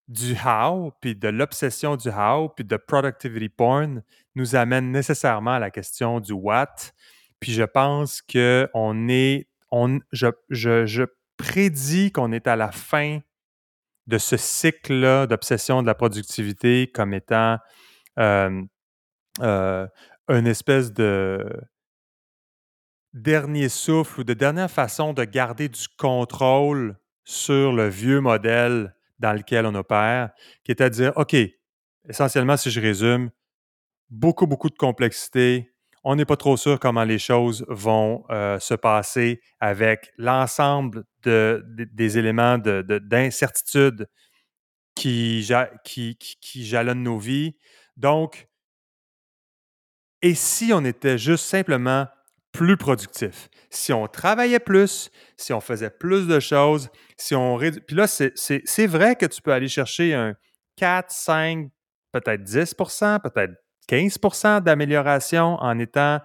du 0.07 0.35
how, 0.35 0.91
puis 1.01 1.15
de 1.15 1.27
l'obsession 1.27 1.95
du 1.95 2.09
how, 2.09 2.49
puis 2.49 2.63
de 2.63 2.77
productivity 2.77 3.49
porn 3.49 4.03
nous 4.35 4.55
amène 4.55 4.91
nécessairement 4.91 5.55
à 5.55 5.59
la 5.59 5.71
question 5.71 6.19
du 6.19 6.31
what. 6.31 6.75
Puis 7.39 7.51
je 7.51 7.63
pense 7.63 8.21
est 9.09 9.47
on, 9.69 9.99
je, 10.11 10.27
je, 10.49 11.05
prédis 11.35 12.11
qu'on 12.11 12.31
est 12.31 12.47
à 12.47 12.55
la 12.55 12.71
fin 12.71 13.19
de 14.07 14.17
ce 14.17 14.37
cycle-là 14.37 15.27
d'obsession 15.27 15.81
de 15.81 15.87
la 15.87 15.93
productivité 15.93 16.87
comme 16.87 17.13
étant 17.13 17.57
euh, 18.17 18.63
euh, 19.41 19.87
une 20.29 20.47
espèce 20.47 20.93
de 20.93 21.45
dernier 23.13 23.69
souffle 23.69 24.21
ou 24.21 24.23
de 24.23 24.33
dernière 24.33 24.71
façon 24.71 25.13
de 25.13 25.23
garder 25.25 25.69
du 25.69 25.87
contrôle 25.97 26.97
sur 27.23 27.73
le 27.73 27.87
vieux 27.87 28.21
modèle 28.21 28.95
dans 29.20 29.34
lequel 29.34 29.65
on 29.65 29.76
opère, 29.76 30.30
qui 30.63 30.72
est 30.72 30.82
à 30.82 30.89
dire, 30.89 31.13
OK, 31.15 31.36
essentiellement, 32.07 32.57
si 32.57 32.72
je 32.72 32.80
résume, 32.80 33.30
beaucoup, 34.09 34.47
beaucoup 34.47 34.70
de 34.70 34.78
complexité, 34.78 35.74
on 36.03 36.15
n'est 36.15 36.26
pas 36.26 36.38
trop 36.38 36.55
sûr 36.55 36.80
comment 36.80 37.03
les 37.03 37.20
choses 37.20 37.65
vont 37.68 38.24
euh, 38.30 38.59
se 38.59 38.74
passer 38.74 39.41
avec 39.59 40.13
l'ensemble 40.18 41.03
de, 41.24 41.65
des 41.68 42.18
éléments 42.18 42.57
d'incertitude 42.57 43.95
de, 43.95 44.07
qui, 44.95 45.47
qui, 45.84 46.18
qui, 46.18 46.65
jalonnent 46.65 47.03
nos 47.03 47.18
vies. 47.18 47.57
Donc, 47.97 48.47
et 50.22 50.34
si 50.34 50.72
on 50.74 50.84
était 50.86 51.18
juste 51.18 51.45
simplement 51.45 52.07
plus 52.51 52.78
productif, 52.78 53.49
si 53.70 53.93
on 53.93 54.07
travaillait 54.07 54.59
plus, 54.59 55.11
si 55.36 55.53
on 55.53 55.59
faisait 55.59 55.89
plus 55.89 56.28
de 56.28 56.39
choses, 56.39 56.89
si 57.18 57.36
on 57.36 57.57
Puis 57.57 57.95
là, 57.95 58.07
c'est 58.07 58.88
vrai 58.88 59.15
que 59.15 59.26
tu 59.26 59.41
peux 59.41 59.51
aller 59.51 59.68
chercher 59.68 60.13
un 60.13 60.36
4, 60.78 61.11
5, 61.11 61.70
peut-être 62.11 62.43
10% 62.43 63.20
peut-être 63.22 63.53
15% 63.89 64.61
d'amélioration 64.61 65.55
en 65.55 65.80
étant 65.80 66.20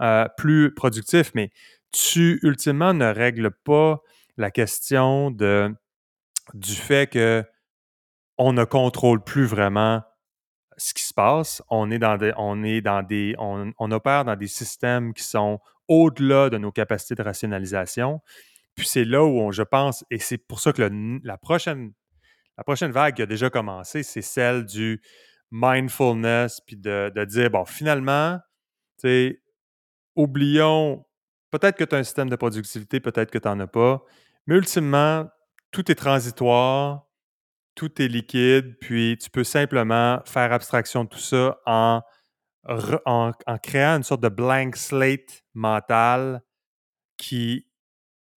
euh, 0.00 0.26
plus 0.36 0.74
productif, 0.74 1.32
mais 1.34 1.50
tu, 1.92 2.40
ultimement, 2.42 2.94
ne 2.94 3.06
règles 3.06 3.50
pas 3.50 4.00
la 4.36 4.50
question 4.50 5.30
de, 5.30 5.72
du 6.54 6.74
fait 6.74 7.10
que 7.10 7.44
on 8.38 8.52
ne 8.52 8.64
contrôle 8.64 9.22
plus 9.22 9.44
vraiment 9.44 10.02
ce 10.76 10.94
qui 10.94 11.04
se 11.04 11.14
passe. 11.14 11.62
On 11.68 11.90
est 11.90 11.98
dans 11.98 12.16
des, 12.16 12.32
on 12.36 12.64
est 12.64 12.80
dans 12.80 13.02
des, 13.02 13.34
on, 13.38 13.90
opère 13.90 14.24
dans 14.24 14.36
des 14.36 14.48
systèmes 14.48 15.12
qui 15.14 15.22
sont 15.22 15.60
au-delà 15.88 16.50
de 16.50 16.58
nos 16.58 16.72
capacités 16.72 17.14
de 17.14 17.22
rationalisation. 17.22 18.20
Puis 18.74 18.86
c'est 18.86 19.04
là 19.04 19.24
où 19.24 19.52
je 19.52 19.62
pense, 19.62 20.04
et 20.10 20.18
c'est 20.18 20.38
pour 20.38 20.60
ça 20.60 20.72
que 20.72 20.90
la, 21.22 21.36
prochaine, 21.36 21.92
vague 22.90 23.16
qui 23.16 23.22
a 23.22 23.26
déjà 23.26 23.50
commencé, 23.50 24.02
c'est 24.02 24.22
celle 24.22 24.64
du 24.64 25.00
mindfulness, 25.50 26.60
puis 26.66 26.76
de, 26.76 27.24
dire, 27.26 27.50
bon, 27.50 27.64
finalement, 27.64 28.38
oublions, 30.16 31.04
peut-être 31.50 31.76
que 31.76 31.84
tu 31.84 31.94
as 31.94 31.98
un 31.98 32.04
système 32.04 32.30
de 32.30 32.36
productivité, 32.36 33.00
peut-être 33.00 33.30
que 33.30 33.38
tu 33.38 33.48
n'en 33.48 33.60
as 33.60 33.66
pas, 33.66 34.02
mais 34.46 34.56
ultimement, 34.56 35.28
tout 35.70 35.90
est 35.90 35.94
transitoire, 35.94 37.06
tout 37.74 38.00
est 38.00 38.08
liquide, 38.08 38.78
puis 38.80 39.18
tu 39.20 39.30
peux 39.30 39.44
simplement 39.44 40.20
faire 40.24 40.52
abstraction 40.52 41.04
de 41.04 41.08
tout 41.10 41.18
ça 41.18 41.58
en, 41.66 42.02
en, 42.66 43.32
créant 43.62 43.96
une 43.96 44.02
sorte 44.02 44.22
de 44.22 44.28
blank 44.28 44.76
slate 44.76 45.44
mental 45.54 46.42
qui 47.16 47.66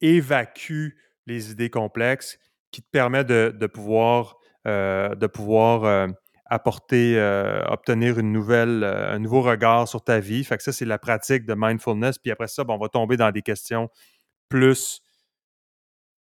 évacue 0.01 0.89
les 1.25 1.51
idées 1.51 1.69
complexes, 1.69 2.37
qui 2.71 2.81
te 2.81 2.89
permet 2.91 3.23
de, 3.23 3.67
pouvoir, 3.67 4.37
de 4.65 4.69
euh, 4.71 5.15
euh, 5.85 6.07
apporter, 6.45 7.17
euh, 7.17 7.63
obtenir 7.65 8.17
un 8.19 9.19
nouveau 9.19 9.41
regard 9.41 9.87
sur 9.87 10.03
ta 10.03 10.19
vie. 10.19 10.43
Fait 10.43 10.57
que 10.57 10.63
ça, 10.63 10.71
c'est 10.71 10.85
la 10.85 10.99
pratique 10.99 11.45
de 11.45 11.55
mindfulness. 11.57 12.19
Puis 12.19 12.31
après 12.31 12.47
ça, 12.47 12.63
on 12.67 12.77
va 12.77 12.89
tomber 12.89 13.17
dans 13.17 13.31
des 13.31 13.41
questions 13.41 13.89
plus. 14.49 15.01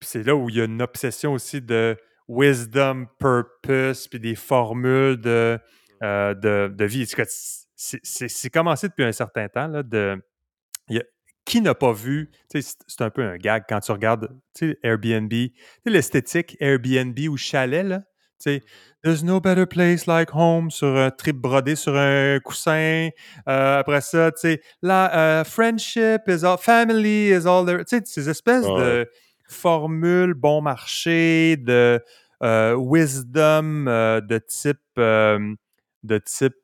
c'est 0.02 0.24
là 0.24 0.36
où 0.36 0.49
il 0.49 0.56
y 0.56 0.62
a 0.62 0.66
une 0.66 0.82
obsession 0.82 1.34
aussi 1.34 1.62
de 1.62 1.97
wisdom, 2.28 3.08
purpose, 3.20 4.08
puis 4.08 4.20
des 4.20 4.36
formules 4.36 5.20
de, 5.20 5.60
euh, 6.04 6.34
de, 6.34 6.86
vie. 6.86 7.06
C'est 8.04 8.50
commencé 8.50 8.88
depuis 8.88 9.06
un 9.06 9.12
certain 9.12 9.48
temps. 9.48 9.68
Là, 9.68 9.84
de, 9.84 10.22
qui 11.46 11.62
n'a 11.62 11.74
pas 11.74 11.92
vu, 11.92 12.32
c'est 12.50 13.02
un 13.02 13.10
peu 13.10 13.24
un 13.24 13.38
gag 13.38 13.64
quand 13.68 13.80
tu 13.80 13.92
regardes 13.92 14.30
Airbnb, 14.84 15.34
l'esthétique 15.86 16.56
Airbnb 16.60 17.18
ou 17.28 17.38
chalet, 17.38 17.84
là, 17.84 18.02
sais, 18.42 18.62
There's 19.04 19.24
no 19.24 19.40
better 19.40 19.66
place 19.66 20.06
like 20.06 20.30
home 20.36 20.70
sur 20.70 20.96
un 20.96 21.10
trip 21.10 21.36
brodé 21.36 21.76
sur 21.76 21.96
un 21.98 22.40
coussin. 22.40 23.10
Euh, 23.48 23.80
après 23.80 24.02
ça, 24.02 24.32
tu 24.32 24.42
sais, 24.42 24.62
la 24.84 25.16
euh, 25.16 25.44
friendship 25.44 26.22
is 26.28 26.46
all, 26.46 26.60
family 26.60 27.32
is 27.32 27.48
all 27.48 27.66
there. 27.66 27.84
Tu 27.84 27.98
sais, 27.98 28.04
ces 28.06 28.30
espèces 28.30 28.66
de 28.66 29.10
formules 29.50 30.36
bon 30.36 30.62
marché, 30.62 31.58
de 31.58 32.00
euh, 32.44 32.76
wisdom 32.78 33.86
de 33.86 34.38
type 34.38 34.78
de 36.04 36.18
type 36.18 36.56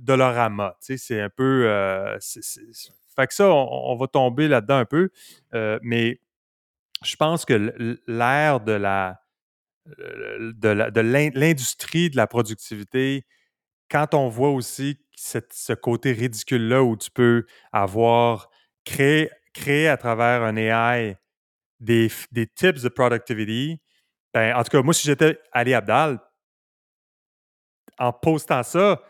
Dolorama. 0.00 0.76
Tu 0.80 0.86
sais, 0.86 0.96
c'est 0.96 1.20
un 1.20 1.30
peu. 1.30 1.66
fait 2.20 3.26
que 3.26 3.34
ça, 3.34 3.48
on 3.50 3.96
va 3.96 4.06
tomber 4.06 4.48
là-dedans 4.48 4.78
un 4.78 4.84
peu. 4.84 5.10
mais 5.82 6.20
je 7.04 7.16
pense 7.16 7.44
que 7.44 7.98
l'ère 8.06 8.60
de 8.60 8.72
la 8.72 9.22
de 9.86 11.00
l'industrie 11.38 12.10
de, 12.10 12.16
la 12.16 12.26
productivité, 12.26 13.26
quand 13.90 14.14
on 14.14 14.28
voit 14.28 14.50
aussi 14.50 14.98
ce 15.16 15.72
côté 15.72 16.12
ridicule-là 16.12 16.82
où 16.82 16.96
tu 16.96 17.10
peux 17.10 17.46
avoir 17.72 18.50
créé, 18.84 19.30
créé 19.52 19.88
à 19.88 19.96
travers 19.96 20.42
un 20.42 20.56
AI 20.56 21.16
des, 21.80 22.10
des 22.30 22.46
tips 22.46 22.82
de 22.82 22.88
productivity, 22.88 23.80
ben, 24.32 24.54
en 24.56 24.62
tout 24.62 24.70
cas, 24.70 24.82
moi, 24.82 24.94
si 24.94 25.06
j'étais 25.06 25.38
Ali 25.52 25.74
Abdal, 25.74 26.18
en 28.02 28.12
postant 28.12 28.64
ça, 28.64 29.00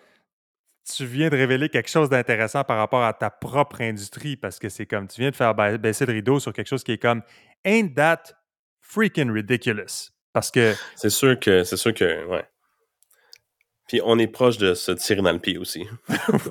tu 0.84 1.06
viens 1.06 1.30
de 1.30 1.36
révéler 1.36 1.68
quelque 1.70 1.88
chose 1.88 2.10
d'intéressant 2.10 2.62
par 2.62 2.76
rapport 2.76 3.02
à 3.02 3.14
ta 3.14 3.30
propre 3.30 3.80
industrie 3.80 4.36
parce 4.36 4.58
que 4.58 4.68
c'est 4.68 4.84
comme 4.84 5.08
tu 5.08 5.20
viens 5.20 5.30
de 5.30 5.36
faire 5.36 5.54
baisser 5.54 6.04
le 6.04 6.12
rideau 6.12 6.40
sur 6.40 6.52
quelque 6.52 6.66
chose 6.66 6.84
qui 6.84 6.92
est 6.92 6.98
comme 6.98 7.22
Ain't 7.64 7.94
that 7.94 8.22
freaking 8.80 9.30
ridiculous? 9.30 10.10
Parce 10.32 10.50
que. 10.50 10.74
C'est 10.96 11.10
sûr 11.10 11.40
que. 11.40 11.64
C'est 11.64 11.76
sûr 11.76 11.94
que. 11.94 12.26
Ouais. 12.26 12.44
Puis 13.88 14.00
on 14.04 14.18
est 14.18 14.26
proche 14.26 14.58
de 14.58 14.74
se 14.74 14.92
tirer 14.92 15.22
dans 15.22 15.32
le 15.32 15.38
pied 15.38 15.56
aussi. 15.56 15.86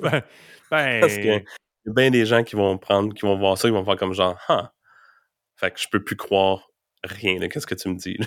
ben, 0.01 0.23
Parce 0.69 1.17
que 1.17 1.39
y 1.85 1.89
a 1.89 1.93
bien 1.93 2.09
des 2.09 2.25
gens 2.25 2.43
qui 2.43 2.55
vont 2.55 2.77
prendre, 2.77 3.13
qui 3.13 3.21
vont 3.21 3.37
voir 3.37 3.57
ça, 3.57 3.67
qui 3.67 3.73
vont 3.73 3.85
faire 3.85 3.97
comme 3.97 4.13
genre, 4.13 4.39
ah. 4.47 4.73
Fait 5.57 5.69
que 5.69 5.79
je 5.79 5.87
peux 5.91 6.03
plus 6.03 6.15
croire 6.15 6.71
rien 7.03 7.39
de 7.39 7.45
qu'est-ce 7.45 7.67
que 7.67 7.75
tu 7.75 7.87
me 7.89 7.95
dis. 7.95 8.17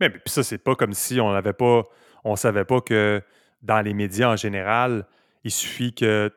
mais 0.00 0.10
puis 0.10 0.20
ça, 0.26 0.44
c'est 0.44 0.58
pas 0.58 0.76
comme 0.76 0.92
si 0.92 1.20
on 1.20 1.32
n'avait 1.32 1.52
pas. 1.52 1.82
On 2.24 2.36
savait 2.36 2.64
pas 2.64 2.80
que 2.80 3.22
dans 3.62 3.80
les 3.80 3.94
médias 3.94 4.30
en 4.30 4.36
général, 4.36 5.06
il 5.44 5.50
suffit 5.50 5.94
que. 5.94 6.32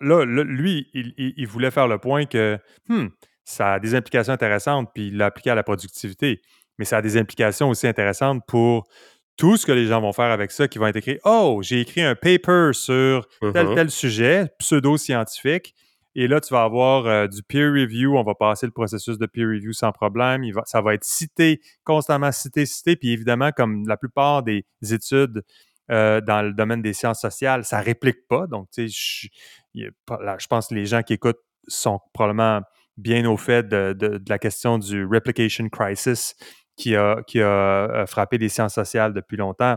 Là, 0.00 0.24
là, 0.24 0.44
lui, 0.44 0.88
il, 0.94 1.14
il, 1.16 1.46
voulait 1.46 1.70
faire 1.70 1.88
le 1.88 1.98
point 1.98 2.26
que 2.26 2.58
hmm, 2.88 3.06
ça 3.44 3.74
a 3.74 3.80
des 3.80 3.94
implications 3.94 4.32
intéressantes, 4.32 4.90
puis 4.94 5.08
il 5.08 5.16
l'a 5.16 5.26
appliqué 5.26 5.50
à 5.50 5.54
la 5.54 5.62
productivité. 5.62 6.40
Mais 6.78 6.84
ça 6.84 6.98
a 6.98 7.02
des 7.02 7.16
implications 7.16 7.68
aussi 7.70 7.86
intéressantes 7.86 8.42
pour 8.46 8.88
tout 9.36 9.56
ce 9.56 9.66
que 9.66 9.72
les 9.72 9.86
gens 9.86 10.00
vont 10.00 10.12
faire 10.12 10.30
avec 10.30 10.50
ça, 10.50 10.68
qui 10.68 10.78
vont 10.78 10.86
être 10.86 10.96
écrits. 10.96 11.18
Oh, 11.24 11.60
j'ai 11.62 11.80
écrit 11.80 12.02
un 12.02 12.14
paper 12.14 12.70
sur 12.72 13.26
tel, 13.40 13.52
uh-huh. 13.52 13.74
tel 13.74 13.90
sujet, 13.90 14.48
pseudo-scientifique. 14.58 15.74
Et 16.16 16.28
là, 16.28 16.40
tu 16.40 16.54
vas 16.54 16.62
avoir 16.62 17.06
euh, 17.06 17.26
du 17.26 17.42
peer 17.42 17.72
review. 17.72 18.16
On 18.16 18.22
va 18.22 18.34
passer 18.34 18.66
le 18.66 18.72
processus 18.72 19.18
de 19.18 19.26
peer 19.26 19.46
review 19.46 19.72
sans 19.72 19.90
problème. 19.90 20.44
Il 20.44 20.54
va, 20.54 20.62
ça 20.64 20.80
va 20.80 20.94
être 20.94 21.02
cité, 21.02 21.60
constamment 21.82 22.30
cité, 22.30 22.66
cité. 22.66 22.94
Puis 22.94 23.10
évidemment, 23.10 23.50
comme 23.50 23.86
la 23.88 23.96
plupart 23.96 24.44
des 24.44 24.64
études 24.82 25.42
euh, 25.90 26.20
dans 26.20 26.42
le 26.42 26.52
domaine 26.52 26.82
des 26.82 26.92
sciences 26.92 27.20
sociales, 27.20 27.64
ça 27.64 27.80
réplique 27.80 28.26
pas. 28.28 28.46
Donc, 28.46 28.68
tu 28.70 28.88
sais, 28.88 29.30
je, 29.74 30.46
pense 30.48 30.68
que 30.68 30.74
les 30.74 30.86
gens 30.86 31.02
qui 31.02 31.14
écoutent 31.14 31.42
sont 31.68 32.00
probablement 32.12 32.62
bien 32.96 33.28
au 33.28 33.36
fait 33.36 33.68
de, 33.68 34.22
la 34.28 34.38
question 34.38 34.78
du 34.78 35.04
replication 35.04 35.68
crisis 35.68 36.36
qui 36.76 36.96
a, 36.96 37.22
euh, 37.36 38.06
frappé 38.06 38.38
les 38.38 38.48
sciences 38.48 38.74
sociales 38.74 39.12
depuis 39.12 39.36
longtemps. 39.36 39.76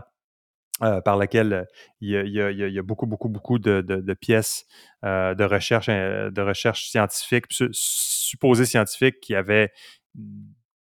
euh, 0.82 1.00
par 1.00 1.16
laquelle 1.16 1.66
il 2.00 2.10
y, 2.10 2.78
a, 2.78 2.82
beaucoup, 2.82 3.06
beaucoup, 3.06 3.28
beaucoup 3.28 3.58
de, 3.58 4.14
pièces 4.14 4.64
de, 5.02 5.44
recherche, 5.44 5.88
de 5.88 6.40
recherche 6.40 6.88
scientifique, 6.88 7.46
supposées 7.72 8.64
scientifiques, 8.64 9.18
qui 9.20 9.34
avaient, 9.34 9.72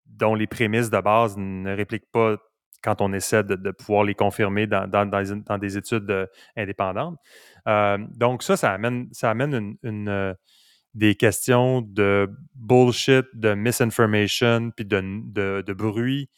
dont 0.07 0.35
les 0.37 0.47
prémices 0.47 0.89
de 0.89 1.01
base 1.01 1.37
ne 1.37 1.75
répliquent 1.75 2.11
pas 2.13 2.37
quand 2.83 3.01
on 3.01 3.12
essaie 3.12 3.45
de, 3.45 3.70
pouvoir 3.70 4.05
les 4.05 4.14
confirmer 4.14 4.66
dans, 4.66 5.59
des 5.59 5.76
études 5.76 6.28
indépendantes. 6.57 7.18
Euh, 7.68 7.99
donc 8.16 8.43
ça, 8.43 8.57
ça 8.57 8.72
amène, 8.72 9.09
une 9.83 10.37
des 10.95 11.14
questions 11.14 11.80
de 11.80 12.30
bullshit, 12.55 13.24
de 13.35 13.55
misinformation, 13.55 14.70
puis 14.70 14.85
de, 14.85 15.72
bruit 15.72 16.28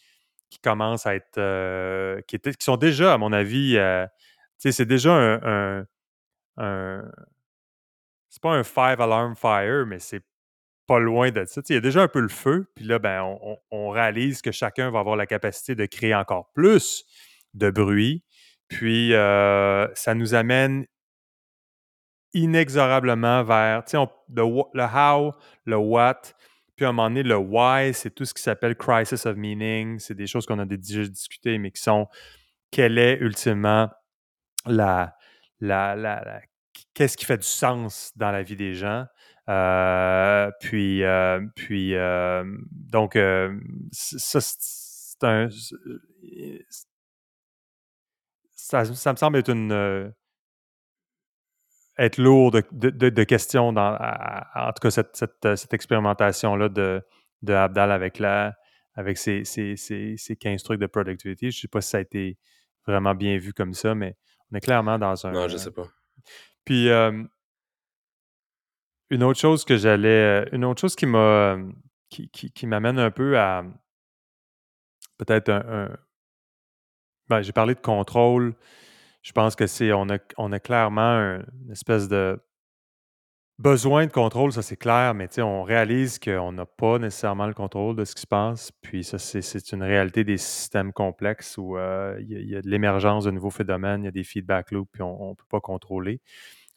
qui 0.50 0.58
commencent 0.60 1.06
à 1.06 1.16
être. 1.16 1.38
Euh, 1.38 2.20
qui, 2.28 2.38
sont 2.60 2.76
déjà, 2.76 3.14
à 3.14 3.18
mon 3.18 3.32
avis, 3.32 3.76
euh, 3.76 4.06
c'est 4.58 4.86
déjà 4.86 5.12
un. 5.12 5.40
un, 5.42 5.86
un 6.58 7.10
c'est 8.28 8.42
pas 8.42 8.52
un 8.52 8.64
five 8.64 9.00
alarm 9.00 9.36
fire, 9.36 9.86
mais 9.86 10.00
c'est 10.00 10.22
pas 10.86 10.98
loin 10.98 11.30
de 11.30 11.44
ça. 11.44 11.60
Il 11.68 11.74
y 11.74 11.78
a 11.78 11.80
déjà 11.80 12.02
un 12.02 12.08
peu 12.08 12.20
le 12.20 12.28
feu, 12.28 12.70
puis 12.74 12.84
là, 12.84 12.98
ben, 12.98 13.38
on, 13.70 13.88
réalise 13.90 14.42
que 14.42 14.52
chacun 14.52 14.90
va 14.90 15.00
avoir 15.00 15.16
la 15.16 15.26
capacité 15.26 15.74
de 15.74 15.86
créer 15.86 16.14
encore 16.14 16.50
plus 16.52 17.04
de 17.54 17.70
bruit. 17.70 18.24
Puis 18.68 19.14
euh, 19.14 19.86
ça 19.94 20.14
nous 20.14 20.34
amène 20.34 20.86
inexorablement 22.32 23.44
vers 23.44 23.84
le, 23.92 24.42
le 24.74 24.82
how, 24.82 25.32
le 25.64 25.76
what, 25.76 26.22
puis 26.76 26.84
à 26.84 26.88
un 26.88 26.92
moment 26.92 27.08
donné, 27.08 27.22
le 27.22 27.36
why, 27.36 27.94
c'est 27.94 28.10
tout 28.10 28.24
ce 28.24 28.34
qui 28.34 28.42
s'appelle 28.42 28.76
crisis 28.76 29.26
of 29.26 29.36
meaning. 29.36 29.98
C'est 30.00 30.14
des 30.14 30.26
choses 30.26 30.44
qu'on 30.44 30.58
a 30.58 30.64
déjà 30.64 31.04
discutées, 31.04 31.58
mais 31.58 31.70
qui 31.70 31.80
sont 31.80 32.08
quelle 32.70 32.98
est 32.98 33.18
ultimement 33.18 33.88
la, 34.66 35.14
la, 35.60 35.94
la, 35.94 36.40
qu'est-ce 36.94 37.16
qui 37.16 37.24
fait 37.24 37.38
du 37.38 37.46
sens 37.46 38.12
dans 38.16 38.32
la 38.32 38.42
vie 38.42 38.56
des 38.56 38.74
gens? 38.74 39.06
Euh, 39.48 40.50
puis, 40.60 41.02
euh, 41.04 41.40
puis 41.54 41.94
euh, 41.94 42.44
donc, 42.70 43.18
ça, 43.92 44.40
c'est 44.40 45.24
un. 45.24 45.48
Ça, 48.56 48.84
ça, 48.84 49.12
me 49.12 49.16
semble 49.16 49.38
être 49.38 49.50
une 49.50 50.12
être 51.96 52.18
lourd 52.18 52.50
de, 52.50 52.64
de, 52.72 53.08
de 53.08 53.24
questions 53.24 53.72
dans, 53.72 53.96
en 54.54 54.72
tout 54.72 54.80
cas, 54.80 54.90
cette, 54.90 55.14
cette, 55.14 55.56
cette 55.56 55.74
expérimentation-là 55.74 56.68
de, 56.68 57.02
de 57.42 57.52
Abdal 57.52 57.92
avec, 57.92 58.18
la, 58.18 58.54
avec 58.94 59.18
ses, 59.18 59.44
ses, 59.44 59.76
ses, 59.76 60.16
ses, 60.16 60.36
15 60.36 60.62
trucs 60.62 60.80
de 60.80 60.86
productivity. 60.86 61.50
Je 61.50 61.58
ne 61.58 61.60
sais 61.60 61.68
pas 61.68 61.80
si 61.80 61.90
ça 61.90 61.98
a 61.98 62.00
été 62.00 62.38
vraiment 62.86 63.14
bien 63.14 63.36
vu 63.38 63.52
comme 63.52 63.74
ça, 63.74 63.94
mais 63.94 64.16
on 64.50 64.56
est 64.56 64.60
clairement 64.60 64.98
dans 64.98 65.26
un. 65.26 65.32
Non, 65.32 65.48
je 65.48 65.54
ne 65.54 65.58
sais 65.58 65.70
pas. 65.70 65.86
Puis, 66.64 66.88
euh, 66.88 67.22
une 69.14 69.22
autre 69.22 69.40
chose 69.40 69.64
que 69.64 69.76
j'allais. 69.76 70.48
Une 70.52 70.64
autre 70.64 70.80
chose 70.80 70.96
qui 70.96 71.06
m'a. 71.06 71.56
qui, 72.10 72.28
qui, 72.30 72.66
m'amène 72.66 72.98
un 72.98 73.10
peu 73.10 73.38
à. 73.38 73.64
Peut-être 75.18 75.50
un. 75.50 75.96
ben, 77.28 77.42
J'ai 77.42 77.52
parlé 77.52 77.74
de 77.74 77.80
contrôle 77.80 78.54
je 79.24 79.32
pense 79.32 79.56
que 79.56 79.66
c'est 79.66 79.90
on 79.92 80.08
a, 80.10 80.60
clairement 80.60 81.40
une 81.64 81.70
espèce 81.72 82.08
de 82.08 82.38
besoin 83.58 84.06
de 84.06 84.12
contrôle, 84.12 84.52
ça 84.52 84.60
c'est 84.60 84.76
clair, 84.76 85.14
mais 85.14 85.28
on 85.40 85.62
réalise 85.62 86.18
qu'on 86.18 86.52
n'a 86.52 86.66
pas 86.66 86.98
nécessairement 86.98 87.46
le 87.46 87.54
contrôle 87.54 87.96
de 87.96 88.04
ce 88.04 88.14
qui 88.14 88.20
se 88.20 88.26
passe. 88.26 88.70
Puis 88.82 89.02
ça, 89.02 89.18
c'est 89.18 89.72
une 89.72 89.82
réalité 89.82 90.24
des 90.24 90.36
systèmes 90.36 90.92
complexes 90.92 91.56
où 91.56 91.78
euh, 91.78 92.18
il 92.20 92.50
y, 92.50 92.54
a 92.54 92.60
de 92.60 92.68
l'émergence 92.68 93.24
de 93.24 93.30
nouveaux 93.30 93.50
phénomènes, 93.50 94.02
il 94.02 94.04
y 94.04 94.08
a 94.08 94.12
des 94.12 94.24
feedback 94.24 94.72
loops, 94.72 94.90
puis 94.92 95.02
on 95.02 95.30
ne 95.30 95.34
peut 95.34 95.46
pas 95.48 95.60
contrôler. 95.60 96.20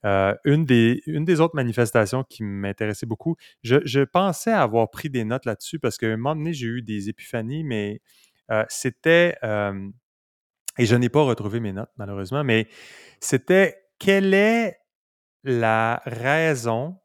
Euh, 0.05 0.35
une, 0.45 0.65
des, 0.65 1.39
autres 1.41 1.55
manifestations 1.55 2.23
qui 2.23 2.43
m'intéressait 2.43 3.05
beaucoup, 3.05 3.35
je, 3.63 4.03
pensais 4.03 4.51
avoir 4.51 4.89
pris 4.89 5.09
des 5.09 5.23
notes 5.23 5.45
là-dessus 5.45 5.79
parce 5.79 5.97
qu'à 5.97 6.07
un 6.07 6.17
moment 6.17 6.35
donné, 6.35 6.53
j'ai 6.53 6.67
eu 6.67 6.81
des 6.81 7.09
épiphanies, 7.09 7.63
mais 7.63 8.01
euh, 8.51 8.63
c'était 8.69 9.37
et 10.77 10.85
je 10.85 10.95
n'ai 10.95 11.09
pas 11.09 11.23
retrouvé 11.23 11.59
mes 11.59 11.73
notes, 11.73 11.89
malheureusement, 11.97 12.43
mais 12.43 12.67
c'était 13.19 13.77
quelle 13.99 14.33
est 14.33 14.79
la 15.43 16.01
raison 16.05 16.99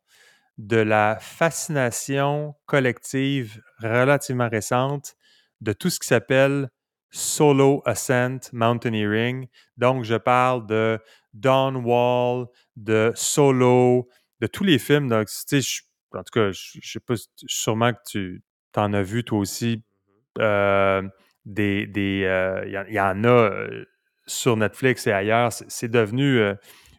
de 0.58 0.76
la 0.76 1.18
fascination 1.20 2.54
collective 2.66 3.62
relativement 3.78 4.48
récente 4.48 5.16
de 5.60 5.72
tout 5.72 5.90
ce 5.90 5.98
qui 5.98 6.06
s'appelle 6.06 6.68
solo 7.12 7.82
ascent 7.84 8.50
mountaineering. 8.52 9.46
Donc, 9.76 10.02
je 10.04 10.16
parle 10.16 10.66
de 10.66 10.98
Dawn 11.34 11.76
Wall, 11.76 12.46
de 12.74 13.12
Solo, 13.14 14.08
de 14.40 14.46
tous 14.46 14.64
les 14.64 14.78
films. 14.78 15.08
Donc, 15.08 15.28
tu 15.28 15.62
sais, 15.62 15.82
en 16.12 16.22
tout 16.24 16.32
cas, 16.32 16.50
je, 16.50 16.78
ne 16.78 16.82
sais 16.82 17.00
pas, 17.00 17.14
sûrement 17.46 17.92
que 17.92 18.00
tu 18.10 18.42
en 18.74 18.92
as 18.94 19.02
vu 19.02 19.24
toi 19.24 19.38
aussi. 19.38 19.76
Mm-hmm. 19.76 20.42
Euh, 20.42 21.02
des. 21.44 21.90
Il 21.94 22.24
euh, 22.24 22.86
y, 22.88 23.00
en 23.00 23.24
a 23.24 23.28
euh, 23.28 23.84
sur 24.26 24.56
Netflix 24.56 25.06
et 25.06 25.12
ailleurs. 25.12 25.52
C'est 25.52 25.88
devenu 25.88 26.40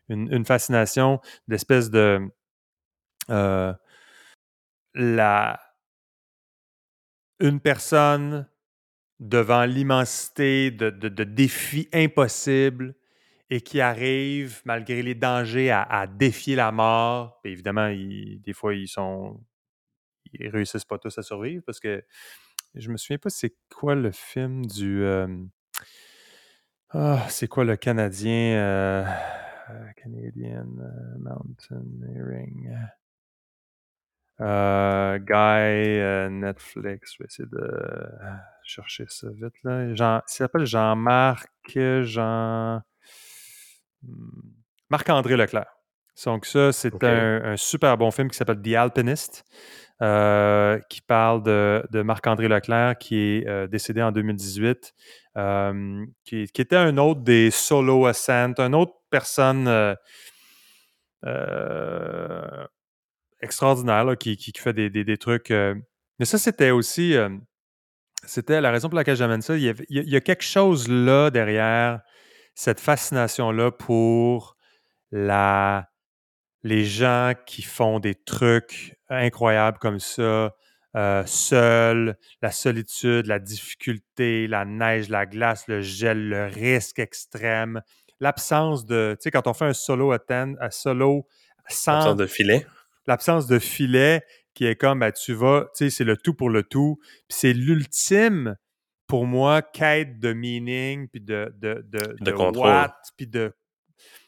une, 0.09 0.45
fascination 0.45 1.20
d'espèce 1.47 1.89
de. 1.89 2.22
la, 4.95 5.59
une 7.39 7.59
personne 7.59 8.47
devant 9.24 9.65
l'immensité 9.65 10.71
de, 10.71 10.89
défis 11.24 11.89
impossibles 11.93 12.95
et 13.49 13.61
qui 13.61 13.82
arrive, 13.82 14.61
malgré 14.65 15.01
les 15.01 15.15
dangers, 15.15 15.71
à, 15.71 16.07
défier 16.07 16.55
la 16.55 16.71
mort. 16.71 17.39
évidemment, 17.43 17.89
des 17.89 18.53
fois, 18.53 18.74
ils 18.74 18.88
sont. 18.88 19.41
Ils 20.34 20.49
réussissent 20.49 20.86
pas 20.86 20.97
tous 20.97 21.15
à 21.17 21.21
survivre 21.21 21.61
parce 21.63 21.80
que 21.80 22.03
je 22.74 22.89
me 22.89 22.97
souviens 22.97 23.19
pas 23.19 23.30
c'est 23.30 23.53
quoi 23.69 23.93
le 23.93 24.11
film 24.11 24.65
du. 24.65 25.05
Ah, 26.95 27.26
c'est 27.28 27.47
quoi 27.47 27.63
le 27.63 27.76
Canadien 27.76 28.55
euh, 28.55 29.03
euh, 29.71 29.91
Canadian 29.95 30.67
euh, 30.80 31.17
Mountaineering 31.17 32.69
Guy 35.17 36.30
Netflix. 36.30 37.13
Je 37.13 37.24
vais 37.24 37.26
essayer 37.26 37.49
de 37.49 38.13
chercher 38.66 39.05
ça 39.07 39.28
vite 39.32 39.53
là. 39.64 39.93
Jean, 39.93 40.22
il 40.28 40.32
s'appelle 40.32 40.66
Jean-Marc 40.66 41.49
Jean. 42.03 42.82
Hmm, 44.01 44.41
Marc-André 44.89 45.38
Leclerc. 45.38 45.68
Donc, 46.26 46.45
ça, 46.45 46.72
c'est 46.72 47.03
un, 47.03 47.43
un, 47.43 47.57
super 47.57 47.97
bon 47.97 48.11
film 48.11 48.30
qui 48.30 48.38
s'appelle 48.38 48.61
The 48.61 48.76
Alpinist. 48.76 49.43
Euh, 50.03 50.80
qui 50.89 51.01
parle 51.01 51.43
de, 51.43 52.01
Marc-André 52.01 52.49
Leclerc, 52.49 52.97
qui 52.97 53.16
est 53.16 53.47
euh, 53.47 53.68
décédé 53.68 54.01
en 54.01 54.11
2018, 54.11 54.93
euh, 55.38 56.05
qui, 56.26 56.41
était 56.41 56.76
un 56.76 56.97
autre 56.97 57.22
des 57.22 57.51
solo 57.51 58.05
ascent, 58.07 58.53
une 58.57 58.76
autre 58.76 58.95
personne 59.09 59.95
extraordinaire 63.39 64.18
qui, 64.18 64.51
fait 64.57 64.74
des, 64.74 65.18
trucs. 65.18 65.51
mais 65.51 66.26
ça, 66.26 66.38
c'était 66.38 66.72
aussi. 66.72 67.16
C'était 68.26 68.61
la 68.61 68.71
raison 68.71 68.89
pour 68.89 68.97
laquelle 68.97 69.15
j'amène 69.15 69.41
ça. 69.41 69.55
Il 69.55 69.63
y, 69.89 70.15
a, 70.15 70.21
quelque 70.21 70.43
chose 70.43 70.88
là 70.88 71.30
derrière 71.30 72.01
cette 72.55 72.80
fascination-là 72.80 73.71
pour 73.71 74.55
la 75.11 75.89
les 76.63 76.86
gens 76.86 77.34
qui 77.45 77.61
font 77.61 77.99
des 77.99 78.15
trucs 78.15 78.95
incroyables 79.09 79.80
comme 79.80 79.99
ça, 79.99 80.55
euh, 80.95 81.24
seuls, 81.26 82.15
la 82.41 82.51
solitude, 82.51 83.28
la 83.28 83.39
difficulté, 83.39 84.47
la 84.47 84.63
neige, 84.63 85.09
la 85.09 85.26
glace, 85.26 85.67
le 85.67 85.82
gel, 85.82 86.30
le 86.30 86.45
risque 86.45 86.99
extrême, 86.99 87.82
l'absence 88.21 88.86
de, 88.86 89.17
tu 89.19 89.24
sais, 89.24 89.32
quand 89.32 89.47
on 89.47 89.53
fait 89.53 89.65
un 89.65 89.74
solo 89.74 90.13
à 90.13 90.19
ten, 90.19 90.55
un 90.61 90.69
solo 90.69 91.28
sans... 91.67 91.95
L'absence 91.95 92.15
de 92.15 92.26
filet. 92.28 92.67
L'absence 93.07 93.47
de 93.47 93.59
filet 93.59 94.24
qui 94.54 94.66
est 94.66 94.76
comme, 94.76 94.99
ben, 94.99 95.12
tu 95.12 95.34
vas, 95.34 95.68
tu 95.76 95.86
sais, 95.86 95.89
c'est 95.89 96.04
le 96.04 96.18
tout 96.18 96.34
pour 96.34 96.49
le 96.49 96.64
tout. 96.64 96.99
Puis 97.28 97.38
c'est 97.38 97.54
l'ultime, 97.54 98.56
pour 99.08 99.26
moi, 99.26 99.62
quête 99.62 100.20
de 100.20 100.34
meaning, 100.34 101.08
puis 101.08 101.22
de, 101.22 101.54
de, 101.58 101.86
de, 101.88 102.16
de, 102.20 102.32
contrôle. 102.32 102.89
puis 103.18 103.28
de, 103.28 103.54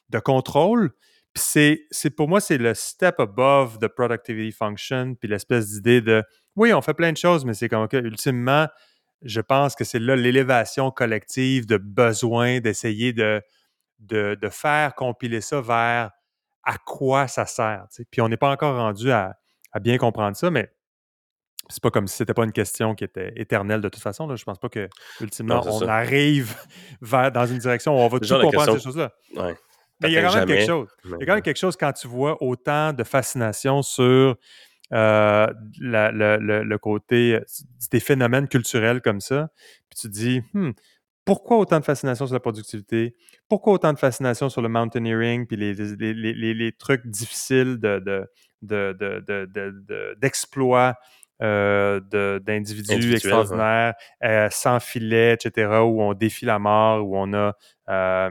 de 0.09 0.19
contrôle 0.19 0.91
c'est, 1.37 2.09
pour 2.15 2.27
moi, 2.27 2.39
c'est 2.39 2.57
le 2.57 2.73
step 2.73 3.19
above 3.19 3.79
the 3.79 3.87
productivity 3.87 4.51
function, 4.51 5.15
puis 5.15 5.27
l'espèce 5.27 5.69
d'idée 5.69 6.01
de 6.01 6.23
oui, 6.55 6.73
on 6.73 6.81
fait 6.81 6.93
plein 6.93 7.11
de 7.11 7.17
choses, 7.17 7.43
mais 7.43 7.53
c'est 7.53 7.67
comme 7.67 7.87
que, 7.87 7.97
ultimement, 7.97 8.67
je 9.21 9.41
pense 9.41 9.75
que 9.75 9.83
c'est 9.83 9.99
là 9.99 10.15
l'élévation 10.15 10.91
collective 10.91 11.65
de 11.65 11.77
besoin 11.77 12.59
d'essayer 12.61 13.11
de, 13.11 13.41
de, 13.99 14.49
faire 14.49 14.95
compiler 14.95 15.41
ça 15.41 15.59
vers 15.59 16.11
à 16.63 16.77
quoi 16.77 17.27
ça 17.27 17.45
sert. 17.45 17.85
Puis 18.09 18.21
on 18.21 18.29
n'est 18.29 18.37
pas 18.37 18.51
encore 18.51 18.77
rendu 18.77 19.11
à, 19.11 19.35
bien 19.79 19.97
comprendre 19.97 20.35
ça, 20.37 20.49
mais 20.51 20.71
c'est 21.69 21.81
pas 21.81 21.89
comme 21.91 22.07
si 22.07 22.15
c'était 22.17 22.33
pas 22.33 22.43
une 22.43 22.51
question 22.51 22.93
qui 22.95 23.03
était 23.03 23.33
éternelle 23.37 23.81
de 23.81 23.89
toute 23.89 24.03
façon. 24.03 24.27
Là. 24.27 24.35
Je 24.35 24.43
pense 24.43 24.59
pas 24.59 24.69
que 24.69 24.87
ultimement 25.19 25.63
Non, 25.65 25.71
on 25.71 25.79
ça. 25.79 25.93
arrive 25.95 26.55
vers 27.01 27.31
dans 27.31 27.45
une 27.45 27.57
direction 27.57 27.95
où 27.95 27.99
on 27.99 28.07
va 28.07 28.19
tout 28.19 28.31
la 28.33 28.41
comprendre 28.41 28.77
ces 28.77 28.83
choses-là. 28.83 29.11
Ouais. 29.35 29.55
Mais 30.01 30.09
il 30.09 30.13
y 30.13 30.17
a 30.17 30.21
quand 30.23 30.35
même 30.35 30.45
quelque 30.47 30.65
chose. 30.65 30.89
Il 31.05 31.11
y 31.11 31.13
a 31.23 31.25
quand 31.25 31.33
même 31.35 31.41
quelque 31.41 31.57
chose 31.57 31.75
quand 31.77 31.93
tu 31.93 32.07
vois 32.07 32.41
autant 32.43 32.91
de 32.93 33.03
fascination 33.03 33.81
sur 33.81 34.35
euh, 34.93 35.47
la- 35.79 36.11
le, 36.11 36.37
le- 36.37 36.63
le 36.63 36.77
côté 36.77 37.35
euh, 37.35 37.39
des 37.91 37.99
phénomènes 37.99 38.47
culturels 38.47 39.01
comme 39.01 39.19
ça. 39.21 39.49
Puis 39.89 39.99
tu 40.01 40.07
te 40.07 40.13
dis, 40.13 40.41
Hmm, 40.53 40.71
pourquoi 41.25 41.57
autant 41.57 41.79
de 41.79 41.85
fascination 41.85 42.25
sur 42.27 42.33
la 42.35 42.39
productivité? 42.39 43.15
Pourquoi 43.49 43.73
autant 43.73 43.91
de 43.91 43.97
fascination 43.99 44.47
sur 44.49 44.61
le 44.61 44.69
mountaineering 44.69 45.47
puis 45.47 45.57
les, 45.57 45.73
les- 45.73 46.13
les- 46.13 46.33
les- 46.33 46.53
les 46.53 46.71
trucs 46.71 47.05
difficiles 47.07 47.77
de, 47.79 47.99
de, 47.99 48.27
de- 48.61 48.95
de- 48.99 49.23
de- 49.27 49.45
de- 49.45 49.71
de- 49.87 50.15
d'exploits 50.19 50.95
euh, 51.41 51.99
d'individus 52.39 52.89
extraordinaires, 53.15 53.93
euh, 54.23 54.47
sans 54.51 54.79
filet, 54.79 55.33
etc., 55.33 55.83
où 55.85 56.01
on 56.01 56.13
défie 56.13 56.45
la 56.45 56.59
mort, 56.59 57.05
où 57.05 57.17
on 57.17 57.33
a 57.33 57.53
euh, 57.89 58.29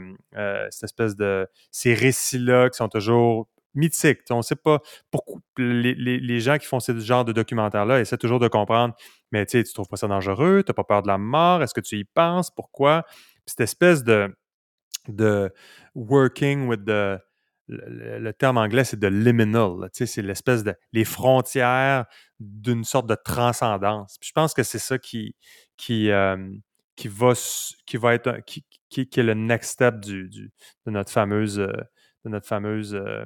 cette 0.71 0.85
espèce 0.85 1.15
de... 1.17 1.47
ces 1.71 1.93
récits-là 1.95 2.71
qui 2.71 2.77
sont 2.79 2.89
toujours 2.89 3.49
sais, 3.93 4.19
On 4.31 4.39
ne 4.39 4.43
sait 4.43 4.57
pas 4.57 4.81
pourquoi... 5.11 5.41
Les, 5.59 5.95
les- 5.95 6.21
les 6.21 6.41
gens 6.41 6.59
qui 6.59 6.67
font 6.67 6.81
ce 6.81 6.99
genre 6.99 7.25
de 7.25 7.33
documentaire-là 7.33 8.01
essaient 8.01 8.19
toujours 8.19 8.41
de 8.41 8.49
comprendre, 8.49 8.95
mais 9.33 9.47
tu 9.47 9.63
tu 9.63 9.73
trouves 9.73 9.89
pas 9.89 9.97
ça 9.97 10.09
dangereux? 10.09 10.63
Tu 10.65 10.71
n'as 10.71 10.75
pas 10.75 10.85
peur 10.85 11.03
de 11.03 11.09
la 11.09 11.19
mort? 11.19 11.63
Est-ce 11.63 11.75
que 11.75 11.81
tu 11.81 11.97
y 11.97 12.05
penses? 12.05 12.51
Pourquoi? 12.51 13.05
Cette 13.47 13.61
espèce 13.61 14.05
de, 14.05 14.35
de 15.09 15.53
working 15.95 16.67
with 16.69 16.85
the... 16.85 17.19
Le, 17.67 18.31
terme 18.33 18.59
anglais, 18.59 18.85
c'est 18.85 19.01
de 19.01 19.07
liminal. 19.07 19.89
C'est 19.93 20.21
l'espèce 20.21 20.65
de... 20.65 20.75
les 20.93 21.05
frontières 21.05 22.05
d'une 22.39 22.85
sorte 22.85 23.07
de 23.07 23.15
transcendance. 23.15 24.19
Puis 24.21 24.29
je 24.29 24.33
pense 24.33 24.53
que 24.53 24.63
c'est 24.63 24.79
ça 24.79 24.99
qui, 24.99 25.35
qui, 25.79 26.11
euh, 26.11 26.37
qui, 26.95 27.09
va, 27.09 27.33
qui 27.87 27.97
va 27.97 28.15
être 28.15 28.41
qui, 28.45 28.67
qui, 28.91 29.01
est 29.01 29.23
le 29.23 29.33
next 29.33 29.71
step 29.73 29.99
du- 30.01 30.29
de 30.29 30.91
notre 30.91 31.11
fameuse, 31.11 31.59
euh, 31.59 31.73
de 32.25 32.31
notre 32.31 32.47
fameuse 32.47 32.95
euh, 32.95 33.25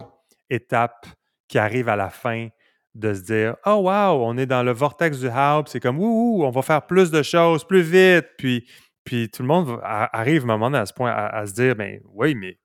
étape 0.51 1.07
qui 1.49 1.59
arrive 1.59 1.89
à 1.89 1.97
la 1.97 2.11
fin 2.11 2.49
de 2.95 3.15
se 3.15 3.21
dire 3.23 3.57
Oh 3.65 3.81
wow, 3.85 4.25
on 4.25 4.37
est 4.37 4.47
dans 4.47 4.63
le 4.63 4.73
vortex 4.73 5.19
du 5.21 5.29
hype, 5.33 5.69
c'est 5.69 5.81
comme 5.81 5.99
ouh, 5.99 6.43
on 6.45 6.51
va 6.51 6.63
faire 6.63 6.87
plus 6.87 7.11
de 7.11 7.23
choses, 7.23 7.65
plus 7.65 7.83
vite. 7.83 8.27
Puis, 8.39 8.69
puis 9.05 9.31
tout 9.31 9.43
le 9.43 9.49
monde 9.49 9.79
arrive 9.83 10.43
à 10.43 10.45
un 10.45 10.47
moment 10.47 10.71
donné 10.71 10.79
à 10.83 10.87
ce 10.87 10.93
point 10.93 11.11
à, 11.11 11.27
à 11.27 11.47
se 11.47 11.53
dire 11.55 11.77
Ben 11.77 12.01
oui, 12.13 12.35
mais 12.35 12.59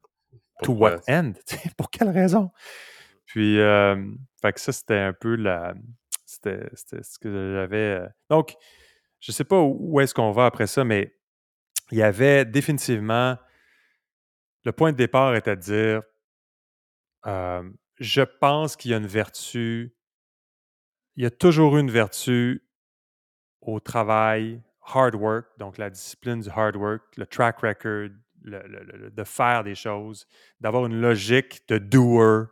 to 0.63 0.73
what 0.73 0.99
end? 1.07 1.34
Pour 1.77 1.89
quelle 1.89 2.09
raison? 2.09 2.51
Puis, 3.25 3.59
euh, 3.59 3.95
fait 4.41 4.53
que 4.53 4.59
ça, 4.59 4.71
c'était 4.71 4.97
un 4.97 5.13
peu 5.13 5.36
la. 5.36 5.73
C'était 6.25 6.67
ce 6.75 7.19
que 7.19 7.53
j'avais. 7.53 8.01
euh. 8.01 8.07
Donc, 8.29 8.55
je 9.19 9.31
sais 9.31 9.43
pas 9.43 9.59
où 9.59 9.77
où 9.79 9.99
est-ce 10.01 10.13
qu'on 10.13 10.31
va 10.31 10.45
après 10.45 10.67
ça, 10.67 10.84
mais 10.84 11.15
il 11.91 11.97
y 11.99 12.03
avait 12.03 12.45
définitivement. 12.45 13.38
Le 14.65 14.71
point 14.71 14.91
de 14.91 14.97
départ 14.97 15.36
était 15.36 15.55
de 15.55 15.61
dire 15.61 16.01
euh, 17.26 17.63
je 17.99 18.21
pense 18.21 18.76
qu'il 18.76 18.91
y 18.91 18.93
a 18.93 18.97
une 18.97 19.07
vertu. 19.07 19.93
Il 21.15 21.24
y 21.24 21.26
a 21.26 21.32
toujours 21.32 21.78
une 21.78 21.89
vertu 21.91 22.63
au 23.61 23.80
travail, 23.80 24.61
hard 24.86 25.15
work, 25.15 25.45
donc 25.57 25.78
la 25.78 25.89
discipline 25.89 26.41
du 26.41 26.49
hard 26.49 26.76
work, 26.76 27.03
le 27.17 27.26
track 27.26 27.59
record, 27.59 28.09
le- 28.43 29.09
de 29.09 29.24
faire 29.24 29.63
des 29.63 29.76
choses, 29.76 30.28
d'avoir 30.59 30.86
une 30.86 30.99
logique 30.99 31.61
de 31.69 31.78
doer, 31.78 32.45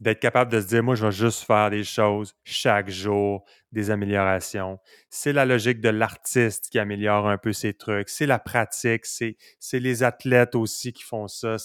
d'être 0.00 0.20
capable 0.20 0.52
de 0.52 0.60
se 0.60 0.66
dire, 0.66 0.82
moi, 0.82 0.94
je 0.94 1.06
vais 1.06 1.12
juste 1.12 1.44
faire 1.44 1.70
des 1.70 1.84
choses 1.84 2.34
chaque 2.44 2.90
jour, 2.90 3.44
des 3.72 3.90
améliorations. 3.90 4.80
C'est 5.10 5.32
la 5.32 5.44
logique 5.44 5.80
de 5.80 5.90
l'artiste 5.90 6.70
qui 6.70 6.78
améliore 6.78 7.28
un 7.28 7.38
peu 7.38 7.52
ses 7.52 7.74
trucs. 7.74 8.08
C'est 8.08 8.26
la 8.26 8.38
pratique. 8.38 9.04
C'est 9.06 9.36
les 9.80 10.02
athlètes 10.02 10.54
aussi 10.56 10.92
qui 10.92 11.02
font 11.04 11.28
ça. 11.28 11.58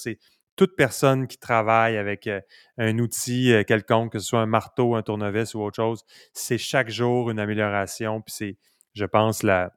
Toute 0.55 0.75
personne 0.75 1.27
qui 1.27 1.37
travaille 1.37 1.97
avec 1.97 2.29
un 2.77 2.99
outil 2.99 3.53
quelconque, 3.67 4.13
que 4.13 4.19
ce 4.19 4.25
soit 4.25 4.39
un 4.39 4.45
marteau, 4.45 4.95
un 4.95 5.01
tournevis 5.01 5.53
ou 5.55 5.61
autre 5.61 5.75
chose. 5.75 6.03
C'est 6.33 6.57
chaque 6.57 6.89
jour 6.89 7.29
une 7.29 7.39
amélioration. 7.39 8.21
Puis 8.21 8.33
c'est, 8.35 8.57
je 8.93 9.05
pense, 9.05 9.43
la, 9.43 9.73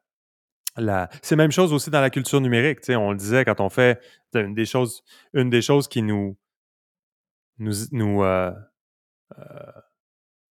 la... 0.77 1.09
C'est 1.21 1.35
la 1.35 1.43
même 1.43 1.51
chose 1.51 1.73
aussi 1.73 1.89
dans 1.89 2.01
la 2.01 2.09
culture 2.09 2.41
numérique. 2.41 2.81
tu 2.81 2.87
sais, 2.87 2.95
On 2.95 3.11
le 3.11 3.17
disait 3.17 3.45
quand 3.45 3.59
on 3.59 3.69
fait 3.69 4.01
une 4.33 4.53
des 4.53 4.65
choses, 4.65 5.03
une 5.33 5.49
des 5.49 5.61
choses 5.61 5.87
qui 5.87 6.01
nous, 6.01 6.37
nous, 7.57 7.73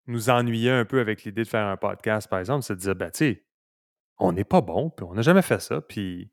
nous, 0.06 0.30
ennuyait 0.30 0.70
un 0.70 0.84
peu 0.84 1.00
avec 1.00 1.24
l'idée 1.24 1.44
de 1.44 1.48
faire 1.48 1.66
un 1.66 1.76
podcast, 1.76 2.28
par 2.28 2.38
exemple, 2.38 2.62
c'est 2.62 2.74
de 2.74 2.80
dire, 2.80 2.94
ben, 2.94 3.10
tu 3.10 3.18
sais, 3.18 3.44
on 4.18 4.32
n'est 4.32 4.44
pas 4.44 4.60
bon, 4.60 4.90
puis 4.90 5.06
on 5.08 5.14
n'a 5.14 5.22
jamais 5.22 5.42
fait 5.42 5.60
ça, 5.60 5.80
puis 5.80 6.30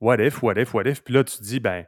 what 0.00 0.16
if, 0.16 0.42
what 0.42 0.54
if, 0.54 0.72
what 0.72 0.84
if, 0.84 1.02
puis 1.02 1.14
là, 1.14 1.24
tu 1.24 1.42
dis, 1.42 1.60
ben, 1.60 1.84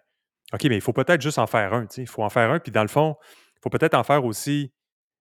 OK, 0.53 0.65
mais 0.65 0.77
il 0.77 0.81
faut 0.81 0.93
peut-être 0.93 1.21
juste 1.21 1.39
en 1.39 1.47
faire 1.47 1.73
un, 1.73 1.87
il 1.97 2.09
faut 2.09 2.23
en 2.23 2.31
faire 2.31 2.51
un, 2.51 2.59
puis 2.59 2.73
dans 2.73 2.83
le 2.83 2.89
fond, 2.89 3.17
il 3.57 3.61
faut 3.63 3.71
peut-être 3.71 3.95
en 3.95 4.03
faire 4.03 4.25
aussi 4.25 4.73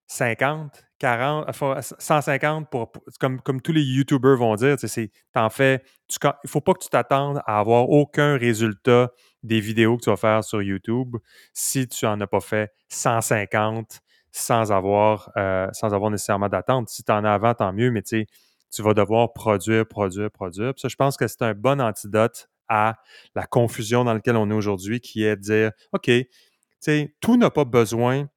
50, 0.08 0.84
40, 0.98 1.46
enfin, 1.48 1.76
150 1.82 2.70
pour, 2.70 2.92
comme, 3.20 3.40
comme 3.42 3.62
tous 3.62 3.72
les 3.72 3.84
YouTubers 3.84 4.38
vont 4.38 4.56
dire, 4.56 4.76
t'en 5.34 5.50
fais, 5.50 5.84
il 6.10 6.50
faut 6.50 6.62
pas 6.62 6.74
que 6.74 6.84
tu 6.84 6.90
t'attendes 6.90 7.42
à 7.46 7.60
avoir 7.60 7.90
aucun 7.90 8.38
résultat 8.38 9.12
des 9.44 9.60
vidéos 9.60 9.98
que 9.98 10.04
tu 10.04 10.10
vas 10.10 10.18
faire 10.18 10.44
sur 10.44 10.62
YouTube 10.62 11.16
si 11.54 11.88
tu 11.88 12.06
en 12.06 12.20
as 12.20 12.28
pas 12.28 12.40
fait 12.40 12.72
150 12.90 14.02
sans 14.32 14.72
avoir, 14.72 15.32
euh, 15.38 15.68
sans 15.74 15.94
avoir 15.94 16.12
nécessairement 16.12 16.50
d'attente. 16.50 16.90
Si 16.90 17.04
tu 17.04 17.12
en 17.12 17.24
as 17.24 17.34
avant, 17.34 17.54
tant 17.54 17.72
mieux, 17.72 17.92
mais 17.92 18.02
tu 18.02 18.26
vas 18.80 18.94
devoir 18.94 19.34
produire, 19.34 19.88
produire, 19.88 20.30
produire. 20.32 20.74
Ça, 20.78 20.88
je 20.88 20.96
pense 20.96 21.18
que 21.18 21.28
c'est 21.28 21.42
un 21.44 21.54
bon 21.54 21.80
antidote 21.82 22.50
à 22.70 22.96
la 23.36 23.46
confusion 23.46 24.04
dans 24.04 24.14
laquelle 24.14 24.38
on 24.38 24.50
est 24.50 24.54
aujourd'hui, 24.54 25.02
qui 25.02 25.24
est 25.24 25.36
de 25.36 25.42
dire, 25.42 25.72
OK, 25.92 26.12
tout 27.20 27.38
n'a 27.38 27.50
pas 27.50 27.66
besoin 27.66 28.30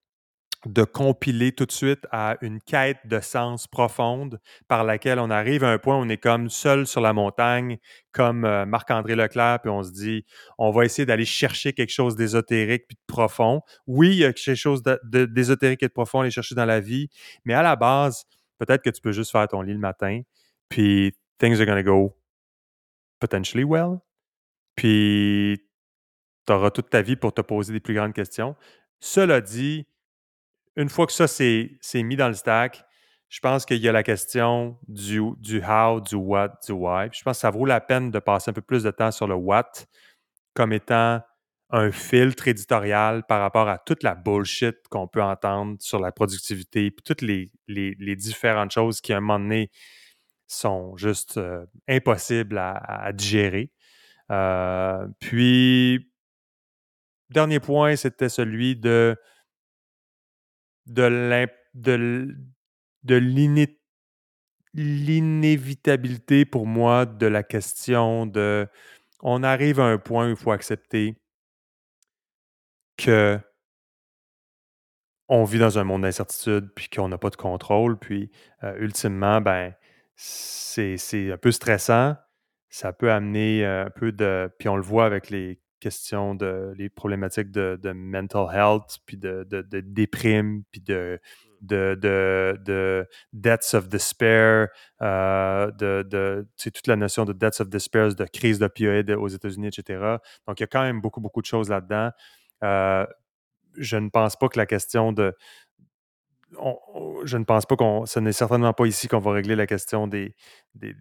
de 0.67 0.85
compiler 0.85 1.53
tout 1.53 1.67
de 1.67 1.73
suite 1.73 2.07
à 2.13 2.37
une 2.41 2.61
quête 2.61 2.99
de 3.05 3.21
sens 3.21 3.67
profonde 3.67 4.41
par 4.69 4.85
laquelle 4.85 5.19
on 5.19 5.29
arrive 5.29 5.65
à 5.65 5.71
un 5.73 5.79
point 5.79 5.97
où 5.97 6.01
on 6.01 6.09
est 6.09 6.19
comme 6.19 6.49
seul 6.51 6.87
sur 6.87 7.01
la 7.01 7.13
montagne, 7.13 7.79
comme 8.13 8.45
euh, 8.45 8.65
Marc-André 8.65 9.17
Leclerc, 9.17 9.61
puis 9.63 9.71
on 9.71 9.83
se 9.83 9.91
dit, 9.91 10.25
on 10.59 10.71
va 10.71 10.85
essayer 10.85 11.05
d'aller 11.05 11.25
chercher 11.25 11.73
quelque 11.73 11.91
chose 11.91 12.15
d'ésotérique 12.15 12.85
puis 12.87 12.97
de 12.97 13.13
profond. 13.13 13.63
Oui, 13.87 14.11
il 14.11 14.19
y 14.19 14.25
a 14.25 14.33
quelque 14.33 14.55
chose 14.55 14.83
d'ésotérique 15.03 15.83
et 15.83 15.89
de 15.89 15.93
profond 15.93 16.21
à 16.21 16.23
aller 16.23 16.31
chercher 16.31 16.55
dans 16.55 16.65
la 16.65 16.81
vie, 16.81 17.09
mais 17.45 17.55
à 17.55 17.63
la 17.63 17.75
base, 17.75 18.25
peut-être 18.59 18.83
que 18.83 18.91
tu 18.91 19.01
peux 19.01 19.13
juste 19.13 19.33
faire 19.33 19.49
ton 19.49 19.63
lit 19.63 19.73
le 19.73 19.81
matin, 19.81 20.21
puis 20.69 21.13
things 21.39 21.59
are 21.59 21.67
gonna 21.67 21.83
go 21.83 22.17
potentially 23.19 23.65
well, 23.65 24.01
puis 24.75 25.63
tu 26.47 26.53
auras 26.53 26.71
toute 26.71 26.91
ta 26.91 27.03
vie 27.03 27.17
pour 27.17 27.33
te 27.35 27.41
poser 27.41 27.73
des 27.73 27.81
plus 27.81 27.95
grandes 27.95 28.15
questions. 28.15 28.57
Cela 29.01 29.41
dit, 29.41 29.87
une 30.77 30.89
fois 30.89 31.07
que 31.07 31.13
ça 31.13 31.27
c'est 31.29 31.79
mis 31.95 32.17
dans 32.17 32.29
le 32.29 32.35
stack, 32.35 32.85
je 33.29 33.41
pense 33.41 33.65
qu'il 33.65 33.79
y 33.79 33.89
a 33.89 33.93
la 33.93 34.03
question 34.03 34.79
du, 34.89 35.21
du 35.39 35.63
how, 35.65 36.01
du 36.01 36.17
what, 36.17 36.59
du 36.67 36.73
why. 36.73 37.09
Je 37.13 37.23
pense 37.23 37.39
que 37.39 37.41
ça 37.41 37.51
vaut 37.51 37.65
la 37.65 37.81
peine 37.81 38.11
de 38.11 38.19
passer 38.19 38.51
un 38.51 38.55
peu 38.55 38.61
plus 38.63 38.83
de 38.83 38.91
temps 38.91 39.11
sur 39.11 39.27
le 39.27 39.35
what 39.35 39.71
comme 40.55 40.73
étant 40.73 41.21
un 41.71 41.91
filtre 41.91 42.49
éditorial 42.49 43.25
par 43.27 43.41
rapport 43.41 43.69
à 43.69 43.79
toute 43.79 44.03
la 44.03 44.15
bullshit 44.15 44.77
qu'on 44.91 45.09
peut 45.09 45.23
entendre 45.23 45.77
sur 45.81 45.99
la 45.99 46.13
productivité, 46.13 46.91
puis 46.91 47.03
toutes 47.03 47.23
les, 47.23 47.51
les- 47.67 47.97
les 47.99 48.17
différentes 48.17 48.73
choses 48.73 49.01
qui, 49.01 49.15
à 49.15 49.17
un 49.17 49.21
moment 49.21 49.39
donné, 49.41 49.71
sont 50.47 50.95
juste 50.99 51.39
euh, 51.39 51.65
impossibles 51.89 52.59
à, 52.59 52.73
à 52.75 53.13
digérer. 53.13 53.73
Euh, 54.31 55.07
puis, 55.21 56.11
dernier 57.31 57.61
point, 57.61 57.97
c'était 57.97 58.29
celui 58.29 58.77
de 58.77 59.17
de 60.87 61.05
l'inévitabilité 64.75 66.45
pour 66.45 66.67
moi 66.67 67.07
de 67.07 67.27
la 67.27 67.43
question 67.43 68.27
de 68.27 68.67
on 69.23 69.43
arrive 69.43 69.81
à 69.81 69.85
un 69.85 69.99
point 69.99 70.27
où 70.27 70.31
il 70.31 70.37
faut 70.37 70.53
accepter 70.53 71.17
que 72.97 73.39
on 75.29 75.45
vit 75.45 75.59
dans 75.59 75.79
un 75.79 75.85
monde 75.85 76.03
d'incertitude 76.03 76.71
puis 76.75 76.89
qu'on 76.89 77.09
n'a 77.09 77.19
pas 77.19 77.31
de 77.31 77.37
contrôle 77.37 77.99
puis 77.99 78.31
euh, 78.65 78.77
ultimement 78.79 79.41
ben 79.41 79.75
c'est 80.17 81.33
un 81.33 81.39
peu 81.39 81.53
stressant 81.53 82.17
ça 82.73 82.93
peut 82.93 83.13
amener 83.13 83.65
euh, 83.65 83.85
un 83.85 83.91
peu 83.91 84.11
de 84.13 84.51
puis 84.59 84.69
on 84.69 84.77
le 84.77 84.83
voit 84.83 85.05
avec 85.05 85.29
les 85.31 85.61
questions 85.79 86.35
de 86.35 86.73
les 86.77 86.89
problématiques 86.89 87.51
de, 87.51 87.79
de 87.81 87.93
mental 87.93 88.47
health 88.53 88.99
puis 89.05 89.19
de, 89.19 89.45
de, 89.45 89.61
de 89.63 89.81
déprime 89.81 90.63
puis 90.73 90.81
de 90.81 91.21
de, 91.61 91.97
de, 92.01 92.59
de 92.65 93.07
deaths 93.33 93.75
of 93.75 93.89
despair, 93.89 94.69
euh, 95.01 95.71
de, 95.71 96.45
toute 96.59 96.87
la 96.89 96.97
notion 96.97 97.25
de 97.25 97.33
deaths 97.33 97.61
of 97.61 97.69
despair, 97.69 98.13
de 98.15 98.25
crise 98.25 98.59
d'opioïdes 98.59 99.11
aux 99.13 99.29
États-Unis, 99.29 99.69
etc. 99.69 100.17
Donc, 100.49 100.59
il 100.59 100.63
y 100.63 100.65
a 100.65 100.67
quand 100.67 100.83
même 100.83 101.01
beaucoup, 101.01 101.21
beaucoup 101.21 101.41
de 101.41 101.47
choses 101.47 101.71
là-dedans. 101.71 102.11
Euh, 102.65 103.07
je 103.77 103.97
ne 103.97 104.09
pense 104.11 104.35
pas 104.35 104.49
que 104.49 104.59
la 104.59 104.67
question 104.67 105.13
de 105.13 105.35
je 107.25 107.37
ne 107.37 107.45
pense 107.45 107.67
pas 107.67 107.77
qu'on. 107.77 108.07
Ce 108.07 108.21
n'est 108.21 108.33
certainement 108.33 108.73
pas 108.73 108.87
ici 108.87 109.09
qu'on 109.09 109.19
va 109.19 109.33
régler 109.33 109.57
la 109.57 109.67
question 109.67 110.07
des, 110.07 110.35
des, 110.75 110.95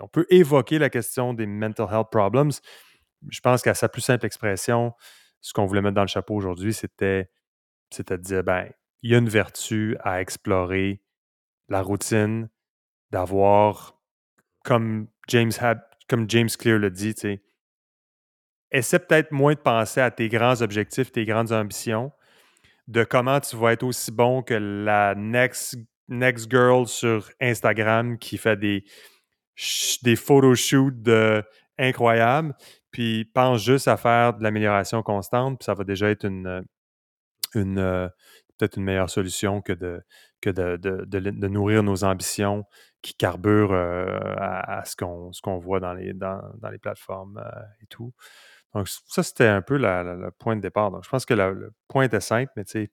On 0.00 0.08
peut 0.08 0.26
évoquer 0.30 0.78
la 0.78 0.90
question 0.90 1.34
des 1.34 1.46
mental 1.46 1.86
health 1.90 2.08
problems. 2.10 2.52
Je 3.28 3.40
pense 3.40 3.62
qu'à 3.62 3.74
sa 3.74 3.88
plus 3.88 4.02
simple 4.02 4.26
expression, 4.26 4.92
ce 5.40 5.52
qu'on 5.52 5.66
voulait 5.66 5.82
mettre 5.82 5.94
dans 5.94 6.02
le 6.02 6.08
chapeau 6.08 6.34
aujourd'hui, 6.34 6.72
c'était, 6.72 7.30
c'était 7.90 8.16
de 8.16 8.22
dire 8.22 8.44
ben, 8.44 8.68
il 9.02 9.10
y 9.10 9.14
a 9.14 9.18
une 9.18 9.28
vertu 9.28 9.96
à 10.00 10.20
explorer 10.20 11.02
la 11.68 11.82
routine, 11.82 12.48
d'avoir, 13.10 14.00
comme 14.64 15.08
James, 15.28 15.52
comme 16.08 16.28
James 16.28 16.48
Clear 16.48 16.78
le 16.78 16.90
dit, 16.90 17.14
essaie 18.70 18.98
peut-être 18.98 19.32
moins 19.32 19.54
de 19.54 19.58
penser 19.58 20.00
à 20.00 20.10
tes 20.10 20.28
grands 20.28 20.60
objectifs, 20.62 21.12
tes 21.12 21.24
grandes 21.24 21.52
ambitions, 21.52 22.12
de 22.88 23.04
comment 23.04 23.38
tu 23.38 23.56
vas 23.56 23.74
être 23.74 23.84
aussi 23.84 24.10
bon 24.10 24.42
que 24.42 24.54
la 24.54 25.14
next, 25.14 25.76
next 26.08 26.50
girl 26.50 26.86
sur 26.86 27.30
Instagram 27.40 28.18
qui 28.18 28.38
fait 28.38 28.56
des, 28.56 28.84
des 30.02 30.16
photoshoots 30.16 31.08
incroyables, 31.78 32.54
puis 32.90 33.26
pense 33.26 33.62
juste 33.62 33.88
à 33.88 33.96
faire 33.96 34.34
de 34.34 34.42
l'amélioration 34.42 35.02
constante, 35.02 35.58
puis 35.58 35.66
ça 35.66 35.74
va 35.74 35.84
déjà 35.84 36.08
être 36.08 36.24
une, 36.24 36.64
une 37.54 38.10
peut-être 38.56 38.78
une 38.78 38.84
meilleure 38.84 39.10
solution 39.10 39.60
que 39.60 39.74
de, 39.74 40.02
que 40.40 40.50
de, 40.50 40.76
de, 40.76 41.48
nourrir 41.48 41.82
nos 41.82 42.04
ambitions 42.04 42.64
qui 43.02 43.14
carburent 43.14 43.74
à, 43.74 44.82
ce 44.86 44.96
qu'on 44.96 45.30
qu'on 45.42 45.58
voit 45.58 45.78
dans 45.78 45.92
les, 45.92 46.14
dans, 46.14 46.40
dans 46.58 46.70
les 46.70 46.78
plateformes 46.78 47.42
et 47.82 47.86
tout. 47.86 48.12
Donc, 48.74 48.88
ça, 48.88 49.22
c'était 49.22 49.46
un 49.46 49.62
peu 49.62 49.78
le 49.78 50.30
point 50.38 50.56
de 50.56 50.60
départ. 50.60 50.90
Donc, 50.90 51.04
je 51.04 51.08
pense 51.08 51.24
que 51.24 51.34
le 51.34 51.72
point 51.88 52.04
était 52.04 52.20
simple, 52.20 52.52
mais 52.56 52.64
tu 52.64 52.72
sais, 52.72 52.92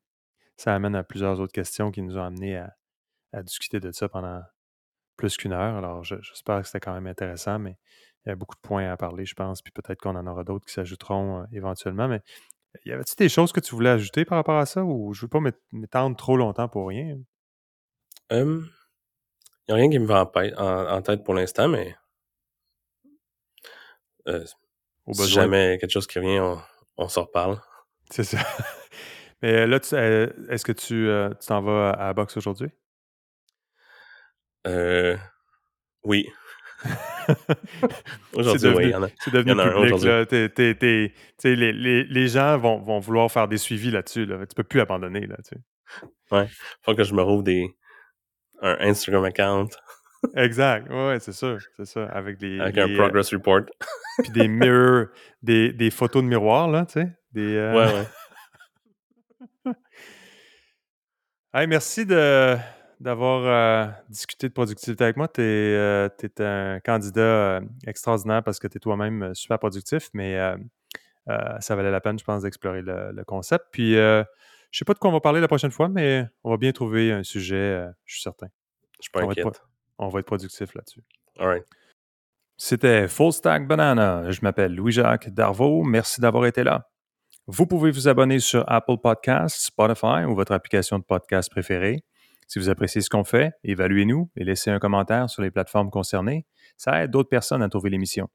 ça 0.58 0.74
amène 0.74 0.96
à 0.96 1.04
plusieurs 1.04 1.40
autres 1.40 1.52
questions 1.54 1.92
qui 1.92 2.02
nous 2.02 2.18
ont 2.18 2.24
amenés 2.24 2.58
à, 2.58 3.44
discuter 3.44 3.82
de 3.82 3.92
ça 3.92 4.08
pendant 4.08 4.42
plus 5.18 5.36
qu'une 5.36 5.52
heure. 5.52 5.76
Alors, 5.76 6.04
j'espère 6.04 6.62
que 6.62 6.68
c'était 6.68 6.80
quand 6.80 6.94
même 6.94 7.08
intéressant, 7.08 7.60
mais 7.60 7.78
il 8.26 8.30
y 8.30 8.32
a 8.32 8.36
beaucoup 8.36 8.56
de 8.56 8.62
points 8.62 8.90
à 8.90 8.96
parler, 8.98 9.26
je 9.26 9.36
pense, 9.36 9.62
puis 9.62 9.74
peut-être 9.74 10.00
qu'on 10.00 10.16
en 10.16 10.26
aura 10.26 10.46
d'autres 10.46 10.66
qui 10.66 10.74
s'ajouteront 10.74 11.42
euh, 11.42 11.46
éventuellement. 11.52 12.08
Mais 12.08 12.22
y 12.86 12.92
avait-il 12.92 13.18
des 13.18 13.30
choses 13.30 13.52
que 13.52 13.60
tu 13.60 13.76
voulais 13.76 13.90
ajouter 13.90 14.26
par 14.26 14.38
rapport 14.38 14.58
à 14.58 14.66
ça 14.66 14.84
ou 14.84 15.14
je 15.14 15.20
ne 15.20 15.22
veux 15.26 15.30
pas 15.30 15.40
m'étendre 15.74 16.16
trop 16.16 16.38
longtemps 16.38 16.70
pour 16.70 16.88
rien? 16.88 17.18
Il 18.32 18.64
n'y 19.70 19.74
a 19.74 19.76
rien 19.76 19.90
qui 19.90 20.00
me 20.00 20.06
va 20.06 20.32
en, 20.58 21.02
tête 21.02 21.24
pour 21.24 21.34
l'instant, 21.34 21.68
mais 21.68 21.96
euh, 24.28 24.46
si 25.14 25.32
jamais 25.32 25.78
quelque 25.80 25.92
chose 25.92 26.08
qui 26.08 26.20
revient, 26.20 26.58
on, 26.98 27.08
s'en 27.08 27.24
reparle. 27.24 27.60
C'est 28.10 28.24
ça. 28.24 28.40
Mais 29.42 29.68
là, 29.68 29.80
euh, 29.94 30.30
est-ce 30.50 30.66
que 30.66 30.72
tu 30.72 31.08
euh, 31.08 31.30
t'en 31.46 31.62
vas 31.62 31.92
à, 31.92 32.08
la 32.08 32.14
boxe 32.14 32.38
aujourd'hui? 32.38 32.70
Euh, 34.66 35.16
oui. 36.04 36.28
aujourd'hui, 38.34 38.70
oui, 38.70 38.84
il 38.86 38.90
y 38.92 38.96
en 38.96 39.04
a. 39.04 39.08
C'est 39.20 39.32
devenu 39.32 39.56
public. 39.56 41.16
les, 41.44 41.74
les, 41.74 42.04
les, 42.04 42.28
gens 42.28 42.58
vont, 42.58 42.80
vont, 42.80 43.00
vouloir 43.00 43.32
faire 43.32 43.48
des 43.48 43.58
suivis 43.58 43.92
là-dessus. 43.92 44.26
Là. 44.26 44.46
Tu 44.46 44.56
peux 44.56 44.64
plus 44.64 44.82
abandonner. 44.82 45.28
Là, 45.28 45.38
tu 45.48 45.56
Ouais. 46.32 46.48
Faut 46.84 46.96
que 46.96 47.04
je 47.04 47.14
me 47.14 47.22
rouvre 47.22 47.44
des, 47.44 47.76
un 48.62 48.78
Instagram 48.80 49.26
account. 49.26 49.70
Exact. 50.36 50.90
Ouais, 50.90 51.18
c'est 51.20 51.34
sûr. 51.34 51.60
C'est 51.76 51.86
ça. 51.86 52.06
Avec, 52.06 52.38
des, 52.38 52.60
Avec 52.60 52.78
un 52.78 52.96
progress 52.96 53.34
report. 53.34 53.66
puis 54.20 54.32
des 54.32 54.48
mirrors, 54.48 55.08
des, 55.42 55.74
des, 55.74 55.92
photos 55.92 56.24
de 56.24 56.28
miroir, 56.28 56.70
là, 56.70 56.86
tu 56.86 56.94
sais. 56.94 57.12
Des, 57.32 57.56
Ouais, 57.58 57.94
ouais. 59.66 59.74
hey, 61.54 61.68
merci 61.68 62.06
de, 62.06 62.58
d'avoir 63.00 63.46
euh, 63.46 63.92
discuté 64.10 64.48
de 64.48 64.54
productivité 64.54 65.04
avec 65.04 65.18
moi. 65.18 65.28
Tu 65.28 65.42
es, 65.42 65.44
euh, 65.44 66.10
un 66.40 66.80
candidat 66.80 67.22
euh, 67.22 67.62
extraordinaire 67.86 68.44
parce 68.44 68.60
que 68.60 68.68
tu 68.68 68.78
es 68.78 68.80
toi-même 68.80 69.34
super 69.36 69.60
productif, 69.60 70.10
mais 70.14 70.38
ça 71.60 71.76
valait 71.76 71.92
la 71.92 72.02
peine, 72.02 72.20
je 72.20 72.24
pense, 72.24 72.44
d'explorer 72.44 72.82
le, 72.82 73.24
concept. 73.26 73.66
Puis, 73.72 73.94
je 73.94 74.26
sais 74.72 74.86
pas 74.86 74.94
de 74.94 75.00
quoi 75.00 75.10
on 75.10 75.14
va 75.14 75.22
parler 75.22 75.42
la 75.42 75.48
prochaine 75.48 75.72
fois, 75.72 75.90
mais 75.90 76.26
on 76.44 76.52
va 76.52 76.58
bien 76.58 76.72
trouver 76.72 77.12
un 77.12 77.24
sujet, 77.24 77.86
je 78.06 78.14
suis 78.14 78.24
certain. 78.24 78.48
Je 79.00 79.04
suis 79.04 79.12
pas 79.12 79.22
inquiète. 79.22 79.62
On 79.98 80.10
va 80.10 80.20
être 80.20 80.26
productif 80.26 80.74
là-dessus. 80.74 81.02
All 81.40 81.48
right. 81.48 81.66
C'était 82.58 83.08
Full 83.08 83.34
Stack 83.34 83.68
Banana. 83.68 84.32
Je 84.32 84.40
m'appelle 84.42 84.74
Louis-Jacques 84.74 85.30
Darvaux. 85.30 85.84
Merci 85.84 86.22
d'avoir 86.22 86.46
été 86.46 86.64
là. 86.64 86.90
Vous 87.48 87.68
pouvez 87.68 87.92
vous 87.92 88.08
abonner 88.08 88.40
sur 88.40 88.64
Apple 88.68 88.98
Podcasts, 89.04 89.66
Spotify 89.66 90.24
ou 90.28 90.36
votre 90.36 90.54
application 90.54 90.98
de 90.98 91.04
podcast 91.04 91.50
préférée. 91.52 92.04
Si 92.48 92.60
vous 92.60 92.70
appréciez 92.70 93.02
ce 93.02 93.10
qu'on 93.10 93.24
fait, 93.24 93.54
évaluez-nous 93.64 94.32
et 94.36 94.44
laissez 94.44 94.72
un 94.72 94.80
commentaire 94.80 95.30
sur 95.30 95.42
les 95.42 95.52
plateformes 95.52 95.90
concernées. 95.90 96.46
Ça 96.78 97.04
aide 97.04 97.12
d'autres 97.12 97.30
personnes 97.30 97.62
à 97.62 97.70
trouver 97.70 97.90
l'émission. 97.90 98.30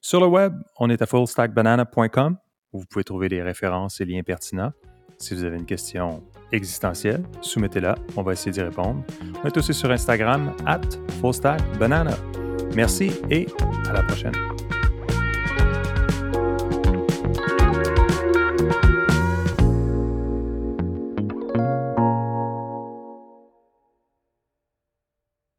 Sur 0.00 0.20
le 0.20 0.26
web, 0.26 0.54
on 0.78 0.90
est 0.90 1.00
à 1.00 1.06
fullstackbanana.com 1.06 2.36
où 2.72 2.80
vous 2.80 2.86
pouvez 2.86 3.04
trouver 3.04 3.28
des 3.28 3.42
références 3.42 4.00
et 4.00 4.04
liens 4.04 4.22
pertinents. 4.22 4.72
Si 5.18 5.34
vous 5.34 5.44
avez 5.44 5.56
une 5.56 5.66
question 5.66 6.22
existentielle, 6.52 7.22
soumettez-la, 7.40 7.96
on 8.16 8.22
va 8.22 8.32
essayer 8.32 8.52
d'y 8.52 8.62
répondre. 8.62 9.02
On 9.42 9.46
est 9.46 9.56
aussi 9.56 9.74
sur 9.74 9.90
Instagram, 9.90 10.52
at 10.66 10.80
fullstackbanana. 11.20 12.16
Merci 12.74 13.12
et 13.30 13.46
à 13.88 13.92
la 13.92 14.02
prochaine. 14.02 14.55